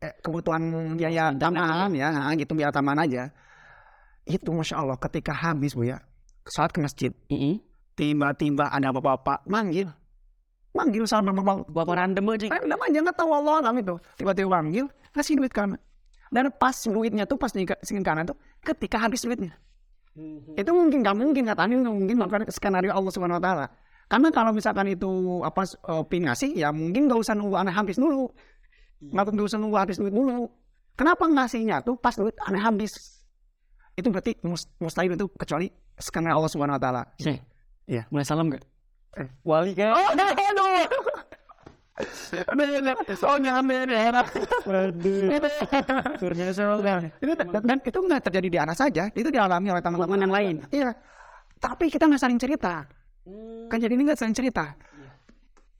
Eh, 0.00 0.12
kebutuhan 0.24 0.96
biaya 0.96 1.32
tambahan 1.36 1.92
ya 1.92 2.08
nah, 2.08 2.32
gitu 2.32 2.56
biaya 2.56 2.72
tambahan 2.72 3.04
aja. 3.04 3.28
Itu 4.24 4.56
masya 4.56 4.80
Allah 4.80 4.96
ketika 4.96 5.36
habis 5.36 5.76
bu 5.76 5.92
ya 5.92 6.00
saat 6.48 6.72
ke 6.72 6.80
masjid 6.80 7.12
Mm-mm. 7.28 7.60
Tiba-tiba 7.96 8.68
ada 8.68 8.92
bapak-bapak 8.92 9.48
manggil. 9.48 9.88
Manggil 10.76 11.08
sama 11.08 11.32
bapak 11.32 11.72
Bapak 11.72 11.94
random 11.96 12.24
aja. 12.36 12.46
random 12.52 12.80
aja 12.84 12.98
nggak 13.00 13.16
tahu 13.16 13.30
Allah 13.32 13.64
alam 13.64 13.76
itu. 13.80 13.96
Tiba-tiba 14.20 14.48
manggil 14.52 14.86
kasih 15.16 15.40
duit 15.40 15.50
kanan 15.50 15.80
dan 16.28 16.52
pas 16.52 16.76
duitnya 16.76 17.24
tuh 17.24 17.40
pas 17.40 17.48
dikasihin 17.48 18.04
kanan 18.04 18.28
tuh 18.28 18.36
ketika 18.60 19.00
habis 19.00 19.24
duitnya. 19.24 19.56
Itu 20.52 20.72
mungkin 20.72 21.00
nggak 21.00 21.16
mungkin 21.16 21.42
katanya 21.48 21.76
nggak 21.80 21.96
mungkin 21.96 22.14
melakukan 22.20 22.42
skenario 22.52 22.92
Allah 22.92 23.12
Subhanahu 23.12 23.40
Wa 23.40 23.44
Taala. 23.44 23.66
Karena 24.06 24.28
kalau 24.30 24.52
misalkan 24.52 24.86
itu 24.86 25.08
apa 25.42 25.64
pin 26.06 26.28
ngasih 26.28 26.52
ya 26.54 26.68
mungkin 26.70 27.08
nggak 27.08 27.20
usah 27.24 27.32
nunggu 27.32 27.56
aneh 27.56 27.72
habis 27.72 27.96
dulu. 27.96 28.28
Nggak 29.00 29.32
nggak 29.32 29.46
usah 29.48 29.58
nunggu 29.60 29.76
habis 29.80 29.96
duit 29.96 30.12
dulu. 30.12 30.48
Kenapa 30.96 31.24
ngasihnya 31.24 31.80
tuh 31.84 31.96
pas 31.96 32.12
duit 32.12 32.36
aneh 32.44 32.60
habis? 32.60 32.92
Itu 33.96 34.12
berarti 34.12 34.36
mus- 34.44 34.68
mustahil 34.76 35.16
itu 35.16 35.24
kecuali 35.32 35.68
skenario 35.96 36.36
Allah 36.36 36.52
Subhanahu 36.52 36.76
Wa 36.76 36.82
Taala. 36.84 37.02
Sih. 37.16 37.36
Iya. 37.86 38.02
Mulai 38.10 38.26
salam 38.26 38.50
gak? 38.50 38.62
Eh. 39.16 39.28
Wali 39.46 39.72
kan? 39.72 39.94
Oh, 39.96 40.10
aduh. 40.12 40.84
Soalnya 43.16 43.64
merah. 43.64 44.26
Surnya 46.20 46.52
salam. 46.52 47.08
Itu, 47.16 47.32
dan, 47.32 47.62
dan 47.64 47.78
itu 47.80 47.98
nggak 47.98 48.22
terjadi 48.28 48.48
di 48.52 48.58
anak 48.60 48.76
saja, 48.76 49.08
itu 49.16 49.32
dialami 49.32 49.72
oleh 49.72 49.80
teman-teman 49.80 50.20
yang 50.20 50.34
lain. 50.34 50.54
Iya. 50.68 50.92
Tapi 51.56 51.88
kita 51.88 52.04
nggak 52.04 52.20
saling 52.20 52.36
cerita. 52.36 52.84
Kan 53.72 53.78
jadi 53.80 53.96
ini 53.96 54.12
nggak 54.12 54.20
saling 54.20 54.36
cerita. 54.36 54.76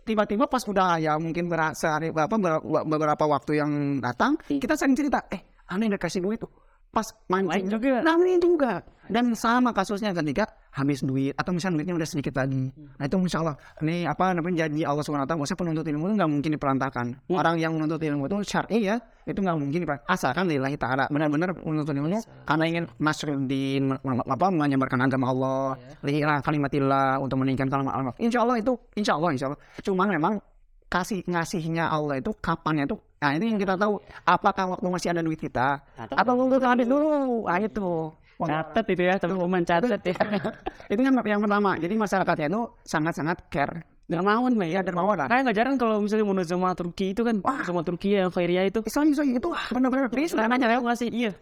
Tiba-tiba 0.07 0.47
pas 0.47 0.63
udah 0.65 1.03
ya 1.03 1.19
mungkin 1.19 1.51
berasa 1.51 1.99
apa 1.99 2.31
beberapa, 2.31 2.63
beberapa 2.87 3.25
waktu 3.27 3.59
yang 3.59 3.71
datang, 4.01 4.39
kita 4.47 4.79
saling 4.79 4.97
cerita. 4.97 5.21
Eh, 5.29 5.43
aneh 5.69 5.91
udah 5.91 6.01
kasih 6.01 6.25
duit 6.25 6.41
tuh. 6.41 6.49
Pas 6.97 7.13
mancing 7.29 7.69
juga. 7.69 8.01
Ini 8.01 8.41
juga. 8.41 8.81
Dan 9.07 9.37
sama 9.37 9.71
kasusnya 9.77 10.17
ketika 10.17 10.49
habis 10.73 11.05
duit 11.05 11.37
atau 11.37 11.53
misalnya 11.53 11.81
duitnya 11.85 11.95
udah 11.95 12.09
sedikit 12.09 12.41
lagi. 12.41 12.73
Nah 12.73 13.05
itu 13.05 13.17
insya 13.21 13.45
Allah. 13.45 13.57
Ini 13.85 14.09
apa 14.09 14.33
namanya 14.33 14.65
janji 14.65 14.83
Allah 14.83 15.05
SWT. 15.05 15.29
Maksudnya 15.37 15.61
penuntut 15.61 15.85
ilmu 15.87 16.05
itu 16.09 16.15
nggak 16.17 16.31
mungkin 16.33 16.51
diperantakan. 16.57 17.07
Orang 17.31 17.57
yang 17.61 17.77
menuntut 17.77 18.01
ilmu 18.01 18.27
itu 18.27 18.37
syar'i 18.49 18.89
ya. 18.89 18.97
Itu 19.29 19.45
nggak 19.45 19.57
mungkin 19.61 19.79
diperantakan. 19.85 20.09
Asalkan 20.09 20.45
lillahi 20.49 20.77
ta'ala. 20.81 21.05
Benar-benar 21.13 21.53
menuntut 21.63 21.93
ilmu 21.93 22.19
karena 22.49 22.65
ingin 22.65 22.85
masuk 22.97 23.29
di 23.47 23.79
apa 24.09 24.47
menyebarkan 24.49 25.01
agama 25.07 25.27
Allah. 25.31 25.77
Lihira 26.01 26.41
kalimatillah 26.43 27.21
untuk 27.21 27.39
meninggikan 27.45 27.69
kalimat 27.69 27.93
Allah. 27.93 28.15
Insya 28.19 28.43
Allah 28.43 28.57
itu 28.59 28.73
insya 28.97 29.21
Allah 29.21 29.31
insya 29.37 29.47
Allah. 29.53 29.61
Cuma 29.85 30.09
memang 30.09 30.41
kasih 30.97 31.21
ngasihnya 31.29 31.93
Allah 31.93 32.17
itu 32.25 32.33
kapannya 32.41 32.89
itu? 32.89 32.97
Nah 33.21 33.31
itu 33.37 33.45
yang 33.45 33.61
kita 33.61 33.77
tahu 33.77 34.01
apakah 34.25 34.65
waktu 34.77 34.89
masih 34.89 35.09
ada 35.13 35.21
duit 35.21 35.37
kita? 35.37 35.85
Atau 35.97 36.33
nunggu 36.33 36.57
habis 36.65 36.89
dulu? 36.89 37.45
Ah 37.45 37.61
itu. 37.61 38.09
Catat 38.37 38.85
itu 38.93 39.01
ya, 39.01 39.17
teman-teman 39.17 39.65
catat 39.65 40.01
ya. 40.05 40.13
itu 40.93 41.01
yang 41.01 41.17
yang 41.25 41.41
pertama. 41.41 41.81
Jadi 41.81 41.95
masyarakatnya 41.97 42.47
itu 42.53 42.63
sangat-sangat 42.85 43.49
care. 43.49 43.81
Dermawan 44.07 44.55
lah 44.55 44.69
ya, 44.69 44.81
dermawan. 44.87 45.19
Lah 45.19 45.27
Kayak 45.27 45.51
nggak 45.51 45.57
jarang 45.57 45.75
kalau 45.81 45.99
misalnya 45.99 46.29
mau 46.29 46.37
sama 46.45 46.77
Turki 46.79 47.11
itu 47.11 47.27
kan, 47.27 47.43
sama 47.67 47.83
Turki 47.83 48.15
yang 48.15 48.31
Khairia 48.31 48.69
itu. 48.69 48.85
Islam 48.87 49.11
Islam 49.11 49.35
itu 49.35 49.49
benar-benar 49.73 50.07
please 50.13 50.37
Karena 50.37 50.55
nanya 50.55 50.79
ngasih? 50.79 51.09
Iya. 51.11 51.33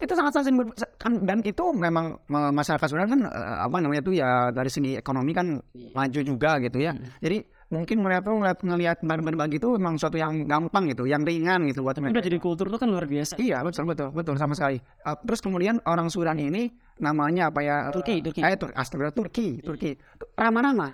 itu 0.00 0.16
sangat 0.16 0.32
sangat 0.32 0.56
kan, 0.96 1.12
dan 1.28 1.44
itu 1.44 1.60
memang 1.76 2.16
ma- 2.24 2.48
masyarakat 2.48 2.88
Sudan 2.88 3.04
kan 3.04 3.20
eh, 3.20 3.56
apa 3.68 3.84
namanya 3.84 4.00
tuh 4.00 4.16
ya 4.16 4.48
dari 4.48 4.72
segi 4.72 4.96
ekonomi 4.96 5.36
kan 5.36 5.60
maju 5.92 6.20
juga 6.24 6.56
gitu 6.56 6.80
ya. 6.80 6.96
Jadi 7.20 7.44
mungkin 7.70 8.02
mereka 8.02 8.26
tuh 8.26 8.34
ngeliat 8.34 8.58
ngelihat 8.60 8.98
berbagi 9.06 9.62
itu 9.62 9.78
memang 9.78 9.94
suatu 9.94 10.18
yang 10.18 10.42
gampang 10.44 10.90
gitu 10.90 11.06
yang 11.06 11.22
ringan 11.22 11.70
gitu 11.70 11.86
buat 11.86 11.94
mereka 12.02 12.18
Udah 12.18 12.24
jadi 12.26 12.38
kultur 12.42 12.66
tuh 12.66 12.78
kan 12.82 12.90
luar 12.90 13.06
biasa. 13.06 13.38
Iya 13.38 13.62
betul 13.62 13.86
betul 13.86 14.10
betul 14.10 14.34
sama 14.34 14.58
sekali. 14.58 14.82
Uh, 15.06 15.14
terus 15.22 15.38
kemudian 15.38 15.78
orang 15.86 16.10
Sudan 16.10 16.34
ini 16.42 16.74
namanya 16.98 17.54
apa 17.54 17.62
ya? 17.62 17.76
Turki, 17.94 18.20
Turki. 18.20 18.42
Eh, 18.42 18.58
Tur 18.58 18.74
Astagfirullah, 18.74 19.14
Turki, 19.14 19.62
Turki. 19.62 19.94
Ramah-ramah, 20.34 20.92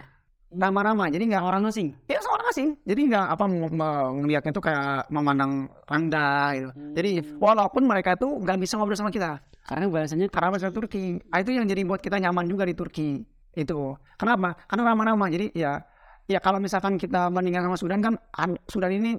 ramah-ramah. 0.53 1.09
Jadi 1.09 1.25
nggak 1.33 1.43
Orang 1.43 1.65
asing. 1.65 1.97
ya 2.07 2.21
seorang 2.21 2.47
asing. 2.53 2.69
Jadi 2.85 3.01
nggak 3.09 3.27
apa 3.35 3.45
m- 3.49 3.73
m- 3.73 4.13
ngelihatnya 4.23 4.53
tuh 4.53 4.63
kayak 4.63 5.09
memandang 5.09 5.73
rendah 5.89 6.47
gitu. 6.55 6.71
Jadi 6.93 7.11
walaupun 7.41 7.89
mereka 7.89 8.21
tuh 8.21 8.37
nggak 8.37 8.59
bisa 8.61 8.77
ngobrol 8.77 9.01
sama 9.01 9.09
kita 9.09 9.41
Karena 9.67 9.91
bahasanya 9.91 10.31
karena 10.31 10.49
bahasa 10.55 10.69
Turki. 10.71 11.19
Ah, 11.33 11.41
itu 11.43 11.51
yang 11.51 11.67
jadi 11.67 11.83
buat 11.83 11.99
kita 11.99 12.21
nyaman 12.23 12.47
juga 12.47 12.63
di 12.69 12.77
Turki. 12.77 13.25
Itu. 13.57 13.97
Kenapa? 14.15 14.55
Karena 14.69 14.93
ramah-ramah. 14.93 15.27
Jadi 15.27 15.51
ya 15.57 15.81
ya 16.27 16.39
kalau 16.43 16.59
misalkan 16.59 16.99
kita 16.99 17.31
bandingkan 17.31 17.67
sama 17.67 17.77
Sudan 17.79 18.01
kan 18.03 18.15
an- 18.35 18.61
Sudan 18.67 18.93
ini 18.95 19.19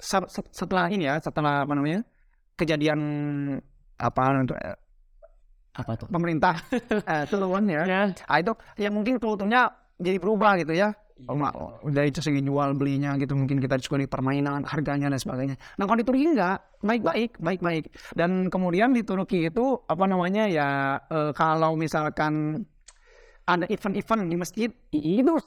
se- 0.00 0.28
se- 0.28 0.50
setelah 0.52 0.88
ini 0.92 1.08
ya, 1.08 1.20
setelah 1.20 1.64
apa 1.64 1.72
namanya? 1.76 2.02
kejadian 2.56 3.00
apa 4.00 4.22
untuk 4.40 4.56
eh, 4.56 4.76
apa 5.76 5.92
tuh? 6.00 6.08
pemerintah 6.08 6.56
eh, 7.12 7.24
turun 7.28 7.68
ya. 7.68 7.82
Ya. 7.84 8.02
Ah, 8.24 8.40
itu 8.40 8.52
ya 8.80 8.88
mungkin 8.88 9.20
kulturnya 9.20 9.68
jadi 10.00 10.16
berubah 10.16 10.56
gitu 10.60 10.72
ya. 10.72 10.92
Oh, 11.56 11.80
dari 11.88 12.12
itu 12.12 12.20
segi 12.20 12.44
jual 12.44 12.76
belinya 12.76 13.16
gitu 13.16 13.32
mungkin 13.32 13.56
kita 13.56 13.80
suka 13.80 13.96
di 13.96 14.04
permainan 14.04 14.68
harganya 14.68 15.08
dan 15.08 15.16
sebagainya. 15.16 15.56
Nah 15.80 15.88
kalau 15.88 15.96
di 15.96 16.04
Turki 16.04 16.28
enggak 16.28 16.60
baik-baik 16.84 17.40
baik-baik 17.40 17.84
dan 18.12 18.52
kemudian 18.52 18.92
di 18.92 19.00
Turki 19.00 19.48
itu 19.48 19.80
apa 19.88 20.04
namanya 20.04 20.44
ya 20.44 20.68
eh, 21.08 21.32
kalau 21.32 21.72
misalkan 21.72 22.64
ada 23.48 23.64
event-event 23.72 24.22
di 24.28 24.36
masjid 24.36 24.68
itu 24.92 25.40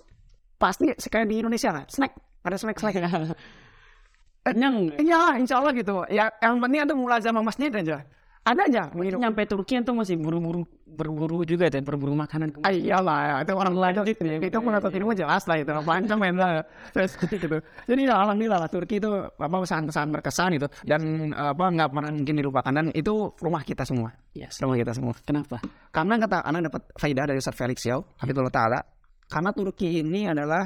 pasti 0.60 0.92
kayak 0.92 1.28
di 1.32 1.40
Indonesia 1.40 1.72
lah 1.72 1.84
snack. 1.88 2.14
Ada 2.44 2.56
snack 2.60 2.78
snack. 2.78 2.96
Kenyang. 4.46 4.76
Iya 5.00 5.40
insya 5.40 5.64
Allah 5.64 5.72
gitu. 5.74 6.04
Ya 6.12 6.28
yang 6.44 6.60
penting 6.60 6.84
ada 6.84 6.94
mulazamah 6.96 7.44
masjid 7.44 7.72
aja 7.72 8.04
ada 8.50 8.62
aja 8.66 8.84
minum 8.98 9.20
Nyampe 9.20 9.46
Turki 9.46 9.78
itu 9.78 9.92
masih 9.94 10.16
buru-buru 10.18 10.64
berburu 10.90 11.46
juga 11.48 11.72
dan 11.72 11.86
berburu 11.86 12.12
makanan. 12.12 12.60
Ah, 12.66 12.74
iyalah, 12.76 13.46
itu 13.46 13.54
orang 13.56 13.72
lanjut 13.72 14.04
ya. 14.04 14.36
itu 14.36 14.58
menuntut 14.60 14.92
ilmu 14.92 15.16
jelas 15.16 15.48
lah 15.48 15.56
itu. 15.62 15.72
Panjang 15.72 16.20
main 16.20 16.36
lah. 16.36 16.66
Terus 16.92 17.16
gitu. 17.16 17.62
Jadi 17.88 18.02
ya, 18.04 18.20
alhamdulillah 18.20 18.60
lah 18.60 18.70
Turki 18.72 19.00
itu 19.00 19.08
apa 19.24 19.56
pesan-pesan 19.64 20.12
berkesan 20.12 20.60
itu. 20.60 20.68
Dan 20.84 21.32
apa 21.32 21.72
nggak 21.72 21.88
pernah 21.94 22.12
mungkin 22.12 22.36
dilupakan. 22.36 22.72
Dan 22.74 22.86
itu 22.92 23.32
rumah 23.40 23.64
kita 23.64 23.88
semua. 23.88 24.12
Yes. 24.36 24.60
rumah 24.60 24.76
kita 24.76 24.92
semua. 24.92 25.14
Kenapa? 25.24 25.64
karena 25.90 26.22
kata 26.22 26.38
anak 26.46 26.62
dapat 26.70 26.82
faedah 27.02 27.26
dari 27.26 27.42
Ustaz 27.42 27.58
Felix 27.58 27.82
Yao 27.82 28.06
Hafizullah 28.22 28.54
Ta'ala 28.54 28.80
karena 29.30 29.54
Turki 29.54 30.02
ini 30.02 30.26
adalah 30.26 30.66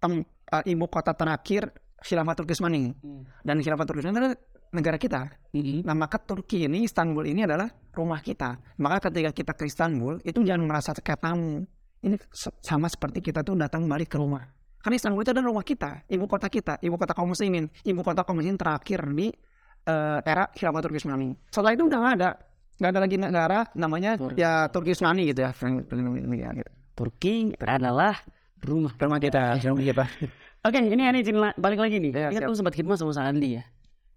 tem, 0.00 0.24
eh, 0.24 0.64
ibu 0.72 0.88
kota 0.88 1.12
terakhir 1.12 1.68
Khilafah 2.00 2.34
Turki 2.36 2.56
Usmani 2.56 2.90
dan 3.44 3.60
Khilafah 3.60 3.84
Turki 3.84 4.00
Usmani 4.04 4.18
adalah 4.18 4.36
negara 4.74 4.98
kita 4.98 5.30
Mm-hmm. 5.54 5.86
Nah 5.86 5.94
maka 5.94 6.18
Turki 6.18 6.66
ini 6.66 6.82
Istanbul 6.82 7.30
ini 7.30 7.46
adalah 7.46 7.70
rumah 7.94 8.18
kita. 8.18 8.58
Maka 8.82 9.06
ketika 9.06 9.30
kita 9.30 9.52
ke 9.54 9.70
Istanbul 9.70 10.18
itu 10.26 10.42
jangan 10.42 10.66
merasa 10.66 10.90
kayak 10.90 11.22
tamu. 11.22 11.62
Ini 12.02 12.18
sama 12.58 12.90
seperti 12.90 13.22
kita 13.22 13.46
tuh 13.46 13.54
datang 13.54 13.86
balik 13.86 14.10
ke 14.10 14.18
rumah. 14.18 14.42
Karena 14.82 14.98
Istanbul 14.98 15.22
itu 15.22 15.30
adalah 15.30 15.48
rumah 15.54 15.62
kita, 15.62 16.02
ibu 16.10 16.26
kota 16.26 16.50
kita, 16.50 16.82
ibu 16.82 16.98
kota 16.98 17.14
kaum 17.14 17.30
muslimin, 17.30 17.70
ibu 17.86 18.02
kota 18.02 18.26
kaum 18.26 18.42
muslimin 18.42 18.58
terakhir 18.58 19.06
di 19.14 19.30
eh, 19.86 20.18
era 20.26 20.50
Khilafah 20.50 20.80
Turki 20.82 20.98
Usmani. 21.06 21.38
Setelah 21.54 21.72
itu 21.72 21.82
udah 21.86 21.98
nggak 22.02 22.14
ada, 22.18 22.30
nggak 22.82 22.90
ada 22.90 23.00
lagi 23.00 23.16
negara 23.16 23.58
namanya 23.78 24.10
Turki. 24.18 24.42
ya 24.42 24.66
Turki 24.74 24.90
Usmani 24.90 25.22
gitu 25.30 25.40
ya. 25.46 25.54
Ya, 25.54 26.50
gitu. 26.50 26.72
Turki 26.94 27.50
adalah 27.58 28.14
rumah. 28.62 28.94
Rumah 28.94 29.18
kita, 29.18 29.58
rumah 29.66 29.82
kita. 29.82 30.04
Oke, 30.64 30.78
ini 30.80 31.02
aneh 31.04 31.20
balik 31.60 31.82
lagi 31.82 32.00
nih. 32.00 32.10
Kan 32.14 32.40
siap. 32.40 32.48
tuh 32.48 32.56
sempat 32.56 32.74
khidmat 32.78 32.96
sama 32.96 33.12
Ustaz 33.12 33.28
Andi 33.28 33.60
ya. 33.60 33.62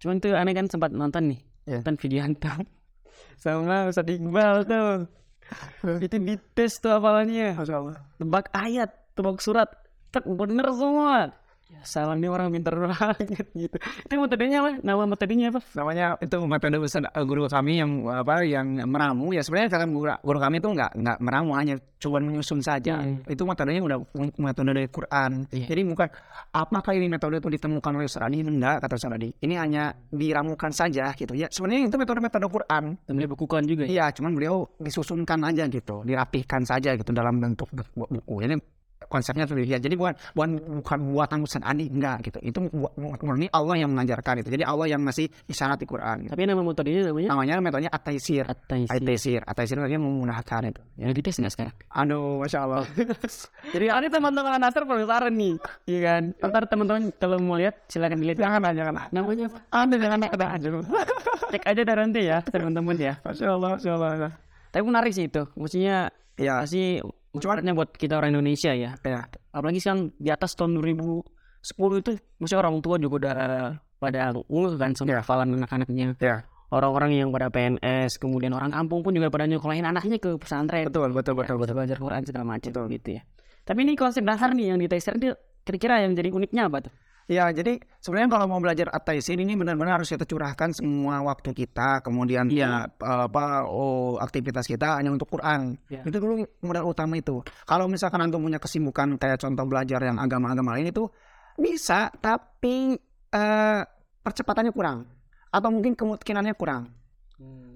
Cuman 0.00 0.22
tuh 0.22 0.32
aneh 0.32 0.54
kan 0.54 0.66
sempat 0.70 0.94
nonton 0.94 1.36
nih. 1.36 1.40
Iya. 1.68 1.82
Nonton 1.82 1.96
video 2.00 2.20
antam. 2.24 2.60
Sama 3.42 3.90
Ustaz 3.90 4.08
Iqbal 4.08 4.64
tuh. 4.64 5.10
Itu 6.06 6.16
dites 6.16 6.72
tuh 6.80 6.96
apalanya. 6.96 7.58
Masya 7.58 7.74
Allah. 7.76 7.98
Tebak 8.16 8.46
ayat, 8.54 8.90
tebak 9.12 9.42
surat. 9.44 9.68
Bener 10.24 10.66
semua. 10.72 11.36
Salah 11.80 12.12
nih 12.12 12.26
orang 12.26 12.48
pintar 12.50 12.74
banget 12.74 13.28
gitu. 13.62 13.76
Itu 13.78 14.14
metodenya 14.16 14.58
apa? 14.58 14.70
Nama 14.80 15.02
metodenya 15.04 15.46
apa? 15.48 15.60
namanya 15.72 16.06
itu 16.18 16.36
metode 16.40 16.76
ustad- 16.78 17.08
eh, 17.08 17.22
guru 17.22 17.46
kami 17.46 17.78
yang 17.78 17.90
apa 18.08 18.40
yang 18.42 18.66
meramu 18.84 19.30
ya 19.30 19.40
sebenarnya 19.40 19.70
kan 19.70 19.86
guru, 19.86 20.10
guru 20.18 20.38
kami 20.38 20.58
itu 20.58 20.68
nggak 20.68 20.90
nggak 20.94 21.18
meramu 21.18 21.52
hanya 21.54 21.76
cuma 21.98 22.18
menyusun 22.18 22.58
saja 22.58 22.98
Hmm. 22.98 23.20
itu 23.24 23.42
metodenya 23.42 23.80
udah 23.80 23.98
metode 24.36 24.70
dari 24.70 24.86
Quran 24.86 25.46
Iya. 25.48 25.66
jadi 25.66 25.80
bukan 25.84 26.08
apakah 26.52 26.92
ini 26.92 27.06
metode 27.06 27.36
itu 27.36 27.48
ditemukan 27.48 27.90
oleh 27.92 28.06
Ustaz 28.06 28.22
Adi 28.22 28.38
enggak 28.40 28.78
kata 28.80 28.94
Ustaz 28.94 29.12
Adi 29.12 29.28
ini 29.36 29.54
hanya 29.54 29.82
diramukan 30.08 30.70
saja 30.70 31.10
gitu 31.12 31.34
ya 31.34 31.46
sebenarnya 31.48 31.86
itu 31.86 31.96
metode 31.96 32.20
metode 32.20 32.46
Quran 32.46 32.84
Dan 33.02 33.14
dia 33.16 33.26
bukukan 33.26 33.62
juga 33.64 33.82
ya. 33.82 33.88
iya 33.88 34.04
cuman 34.08 34.30
beliau 34.32 34.70
disusunkan 34.78 35.42
aja 35.44 35.66
gitu 35.66 36.02
dirapihkan 36.02 36.62
saja 36.62 36.94
gitu 36.94 37.10
dalam 37.10 37.38
bentuk 37.38 37.66
bu- 37.70 38.06
buku 38.08 38.34
ini 38.42 38.56
konsepnya 39.08 39.44
ya 39.58 39.76
jadi 39.76 39.94
bukan 39.96 40.14
bukan 40.32 40.50
bukan 40.80 40.98
buatan 41.10 41.38
Ustaz 41.42 41.64
Adi 41.64 41.88
enggak 41.88 42.22
gitu 42.24 42.38
itu 42.40 42.58
murni 43.20 43.48
Allah 43.50 43.74
yang 43.76 43.90
mengajarkan 43.90 44.40
itu 44.40 44.52
jadi 44.52 44.64
Allah 44.64 44.86
yang 44.86 45.00
ngasih 45.02 45.26
isyarat 45.44 45.76
di 45.76 45.86
Quran 45.86 46.16
gitu 46.24 46.32
Tapi 46.32 46.44
nama 46.44 46.60
metodenya 46.60 47.08
namanya 47.08 47.28
namanya 47.32 47.54
metodenya 47.58 47.90
at-taisir 47.90 48.44
At-Taisir. 48.44 48.92
at-taisir 48.92 49.40
at-taisir 49.42 49.76
artinya 49.76 50.04
memudahkan 50.04 50.62
itu 50.68 50.80
Ya 50.98 51.08
dites 51.10 51.36
nggak 51.36 51.52
sekarang? 51.52 51.74
aduh 51.88 52.38
masya 52.38 52.58
Allah 52.62 52.84
Jadi 53.74 53.86
ada 53.88 54.06
teman-teman 54.08 54.58
Nasr 54.58 54.82
penasaran 54.82 55.32
nih, 55.32 55.54
iya 55.86 55.98
kan? 56.02 56.22
Ntar 56.38 56.62
teman-teman 56.66 57.08
kalau 57.14 57.38
mau 57.38 57.54
lihat 57.54 57.74
silakan 57.86 58.18
dilihat. 58.18 58.38
jangan 58.38 58.60
lah 58.60 58.72
jangan 58.74 58.94
lah 58.94 59.04
Namanya 59.10 59.46
apa? 59.48 59.58
ada 59.72 59.94
jangan 59.96 60.18
ada 60.24 60.46
aja 60.52 60.68
Cek 61.52 61.62
aja 61.64 61.80
dah 61.80 61.94
nanti 61.96 62.20
ya 62.26 62.38
teman-teman 62.42 62.96
ya. 62.96 63.14
masya 63.22 63.46
Allah 63.50 63.70
masya 63.74 63.90
Allah 63.94 64.32
Tapi 64.68 64.82
menarik 64.84 65.12
sih 65.12 65.26
itu. 65.26 65.48
Maksudnya 65.54 66.12
ya 66.36 66.60
pasti 66.60 67.00
manfaatnya 67.34 67.72
buat 67.76 67.90
kita 67.92 68.18
orang 68.18 68.34
Indonesia 68.36 68.72
ya. 68.72 68.96
ya 68.96 69.20
Apalagi 69.52 69.78
sekarang 69.82 70.12
di 70.16 70.30
atas 70.32 70.54
tahun 70.56 70.78
2010 70.78 72.00
itu, 72.00 72.12
maksudnya 72.38 72.60
orang 72.60 72.74
tua 72.80 72.96
juga 72.96 73.14
udah 73.26 73.34
pada 73.98 74.32
nguluh 74.46 74.78
kan 74.78 74.94
sama 74.94 75.12
Iya. 75.12 75.18
hafalan 75.20 75.58
anak-anaknya. 75.58 76.14
ya 76.22 76.46
Orang-orang 76.68 77.16
yang 77.16 77.32
pada 77.32 77.48
PNS, 77.48 78.20
kemudian 78.20 78.52
orang 78.52 78.68
kampung 78.68 79.00
pun 79.00 79.16
juga 79.16 79.32
pada 79.32 79.48
nyekolahin 79.48 79.88
anaknya 79.88 80.20
ke 80.20 80.36
pesantren. 80.36 80.84
betul 80.84 81.08
betul 81.16 81.32
betul 81.32 81.56
Buat 81.56 81.72
belajar 81.72 81.96
Quran 81.96 82.22
segala 82.28 82.44
macam 82.44 82.70
gitu 82.92 83.08
ya. 83.16 83.24
Tapi 83.64 83.78
ini 83.88 83.96
konsep 83.96 84.20
dasar 84.20 84.52
nih 84.52 84.72
yang 84.72 84.78
di 84.80 84.84
Taisir 84.88 85.16
itu 85.16 85.32
kira-kira 85.64 86.04
yang 86.04 86.12
jadi 86.12 86.28
uniknya 86.28 86.68
apa 86.68 86.88
tuh? 86.88 86.92
Ya, 87.28 87.52
jadi 87.52 87.76
sebenarnya 88.00 88.40
kalau 88.40 88.46
mau 88.48 88.56
belajar 88.56 88.88
at-taisir 88.88 89.36
ini 89.36 89.52
benar-benar 89.52 90.00
harus 90.00 90.08
kita 90.08 90.24
curahkan 90.24 90.72
semua 90.72 91.20
waktu 91.20 91.52
kita, 91.52 92.00
kemudian 92.00 92.48
ya 92.48 92.88
apa 93.04 93.68
oh 93.68 94.16
aktivitas 94.16 94.64
kita 94.64 94.96
hanya 94.96 95.12
untuk 95.12 95.28
Quran. 95.28 95.76
Ya. 95.92 96.00
Itu 96.08 96.24
dulu 96.24 96.48
modal 96.64 96.88
utama 96.88 97.20
itu. 97.20 97.44
Kalau 97.68 97.84
misalkan 97.84 98.24
antum 98.24 98.40
punya 98.40 98.56
kesibukan 98.56 99.20
kayak 99.20 99.44
contoh 99.44 99.68
belajar 99.68 100.00
yang 100.08 100.16
agama-agama 100.16 100.80
lain 100.80 100.88
itu 100.88 101.04
bisa, 101.60 102.08
tapi 102.16 102.96
eh, 103.28 103.82
percepatannya 104.24 104.72
kurang 104.72 105.04
atau 105.52 105.68
mungkin 105.68 105.92
kemungkinannya 106.00 106.56
kurang. 106.56 106.96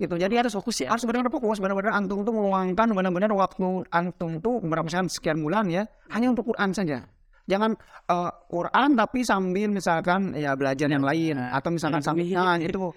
Gitu. 0.00 0.16
Jadi 0.18 0.34
harus 0.34 0.56
fokus 0.56 0.82
ya. 0.82 0.90
harus 0.90 1.04
benar-benar 1.04 1.30
fokus, 1.30 1.60
benar-benar 1.60 1.92
antum 1.94 2.24
tuh 2.24 2.34
meluangkan 2.34 2.88
benar-benar 2.90 3.30
waktu 3.36 3.86
antum 3.92 4.40
tuh 4.42 4.58
berapa 4.64 4.88
sekian 5.06 5.38
bulan 5.44 5.68
ya 5.68 5.84
hanya 6.08 6.32
untuk 6.32 6.50
Quran 6.50 6.72
saja. 6.72 7.04
Jangan 7.50 7.74
eh, 8.08 8.32
Quran 8.50 8.88
tapi 8.94 9.26
sambil 9.26 9.68
misalkan 9.72 10.34
ya 10.38 10.54
belajar 10.54 10.86
yang 10.86 11.02
lain. 11.02 11.38
Atau 11.38 11.74
misalkan 11.74 12.02
sambil 12.02 12.26
nah, 12.32 12.58
itu. 12.58 12.92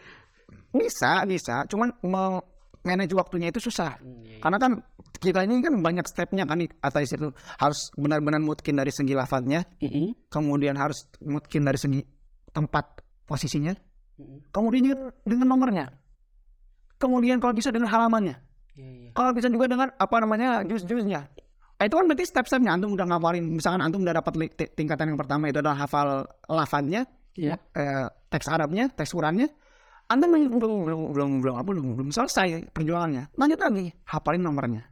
Bisa 0.75 1.23
bisa, 1.23 1.63
cuman 1.71 1.87
mau 2.03 2.43
manage 2.85 3.15
waktunya 3.17 3.49
itu 3.49 3.63
susah. 3.63 3.97
Karena 4.43 4.57
kan 4.61 4.83
kita 5.17 5.41
ini 5.47 5.63
kan 5.63 5.79
banyak 5.81 6.05
stepnya 6.05 6.45
kan 6.45 6.61
atas 6.83 7.15
itu. 7.15 7.31
Harus 7.57 7.89
benar-benar 7.97 8.43
mungkin 8.43 8.77
dari 8.77 8.91
segi 8.93 9.15
lafadznya, 9.17 9.65
kemudian 10.29 10.77
harus 10.77 11.09
mungkin 11.23 11.65
dari 11.65 11.79
segi 11.79 12.01
tempat 12.53 13.01
posisinya, 13.25 13.73
kemudian 14.53 15.11
dengan 15.25 15.47
nomornya, 15.49 15.89
kemudian 17.01 17.41
kalau 17.41 17.55
bisa 17.57 17.73
dengan 17.73 17.89
halamannya. 17.89 18.37
Iya, 18.75 18.91
iya. 18.91 19.09
Kalau 19.15 19.31
bisa 19.31 19.47
juga 19.47 19.71
dengan 19.71 19.87
apa 19.95 20.15
namanya 20.19 20.61
jus-jusnya. 20.67 21.31
Nah, 21.75 21.83
itu 21.83 21.95
kan 21.99 22.05
berarti 22.07 22.23
step-stepnya 22.23 22.71
antum 22.71 22.95
udah 22.95 23.03
ngapalin 23.03 23.43
misalkan 23.51 23.83
antum 23.83 23.99
udah 23.99 24.15
dapat 24.15 24.55
tingkatan 24.79 25.11
yang 25.11 25.19
pertama 25.19 25.51
itu 25.51 25.59
adalah 25.59 25.75
hafal 25.83 26.23
lafadznya, 26.47 27.03
Iya. 27.35 27.59
eh, 27.75 28.07
teks 28.31 28.47
Arabnya, 28.47 28.87
teks 28.95 29.11
Qurannya. 29.11 29.51
Antum 30.07 30.31
belum 30.31 30.55
belum 30.55 30.71
belum 30.87 30.99
belum 31.11 31.29
belum 31.43 31.55
apa 31.59 31.67
belum, 31.67 31.85
belum 31.99 32.09
selesai 32.15 32.71
perjuangannya. 32.71 33.35
Lanjut 33.35 33.59
lagi, 33.59 33.91
hafalin 34.07 34.43
nomornya. 34.45 34.83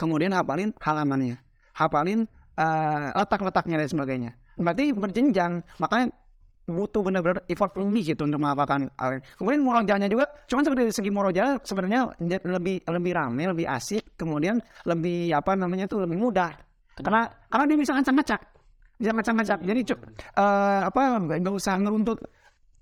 Kemudian 0.00 0.32
hafalin 0.32 0.72
halamannya. 0.80 1.36
Hafalin 1.76 2.24
eh, 2.56 3.08
letak-letaknya 3.12 3.76
dan 3.84 3.88
sebagainya. 3.92 4.30
Berarti 4.56 4.96
berjenjang. 4.96 5.60
Makanya 5.76 6.08
butuh 6.66 6.98
benar-benar 6.98 7.46
effort 7.46 7.78
lebih 7.78 8.14
gitu 8.14 8.26
untuk 8.26 8.42
menghafalkan 8.42 8.90
al- 8.98 9.22
kemudian 9.38 9.62
murojaahnya 9.62 10.10
juga 10.10 10.26
cuman 10.50 10.62
seperti 10.66 10.82
dari 10.82 10.94
segi 10.94 11.10
murojaah 11.14 11.62
sebenarnya 11.62 12.00
lebih 12.42 12.82
lebih 12.90 13.12
rame 13.14 13.42
lebih 13.54 13.66
asik 13.70 14.18
kemudian 14.18 14.58
lebih 14.82 15.30
apa 15.36 15.54
namanya 15.54 15.86
tuh 15.86 16.02
lebih 16.02 16.18
mudah. 16.18 16.50
Karena 16.96 17.28
karena 17.52 17.64
dia 17.68 17.76
bisa 17.76 17.92
ngacak-ngacak. 17.92 18.40
Bisa 18.96 19.10
ngacak-ngacak. 19.12 19.58
Jadi 19.68 19.80
cu- 19.84 20.02
eh, 20.16 20.80
apa 20.88 21.00
nggak 21.20 21.54
usah 21.54 21.76
ngeruntut 21.76 22.18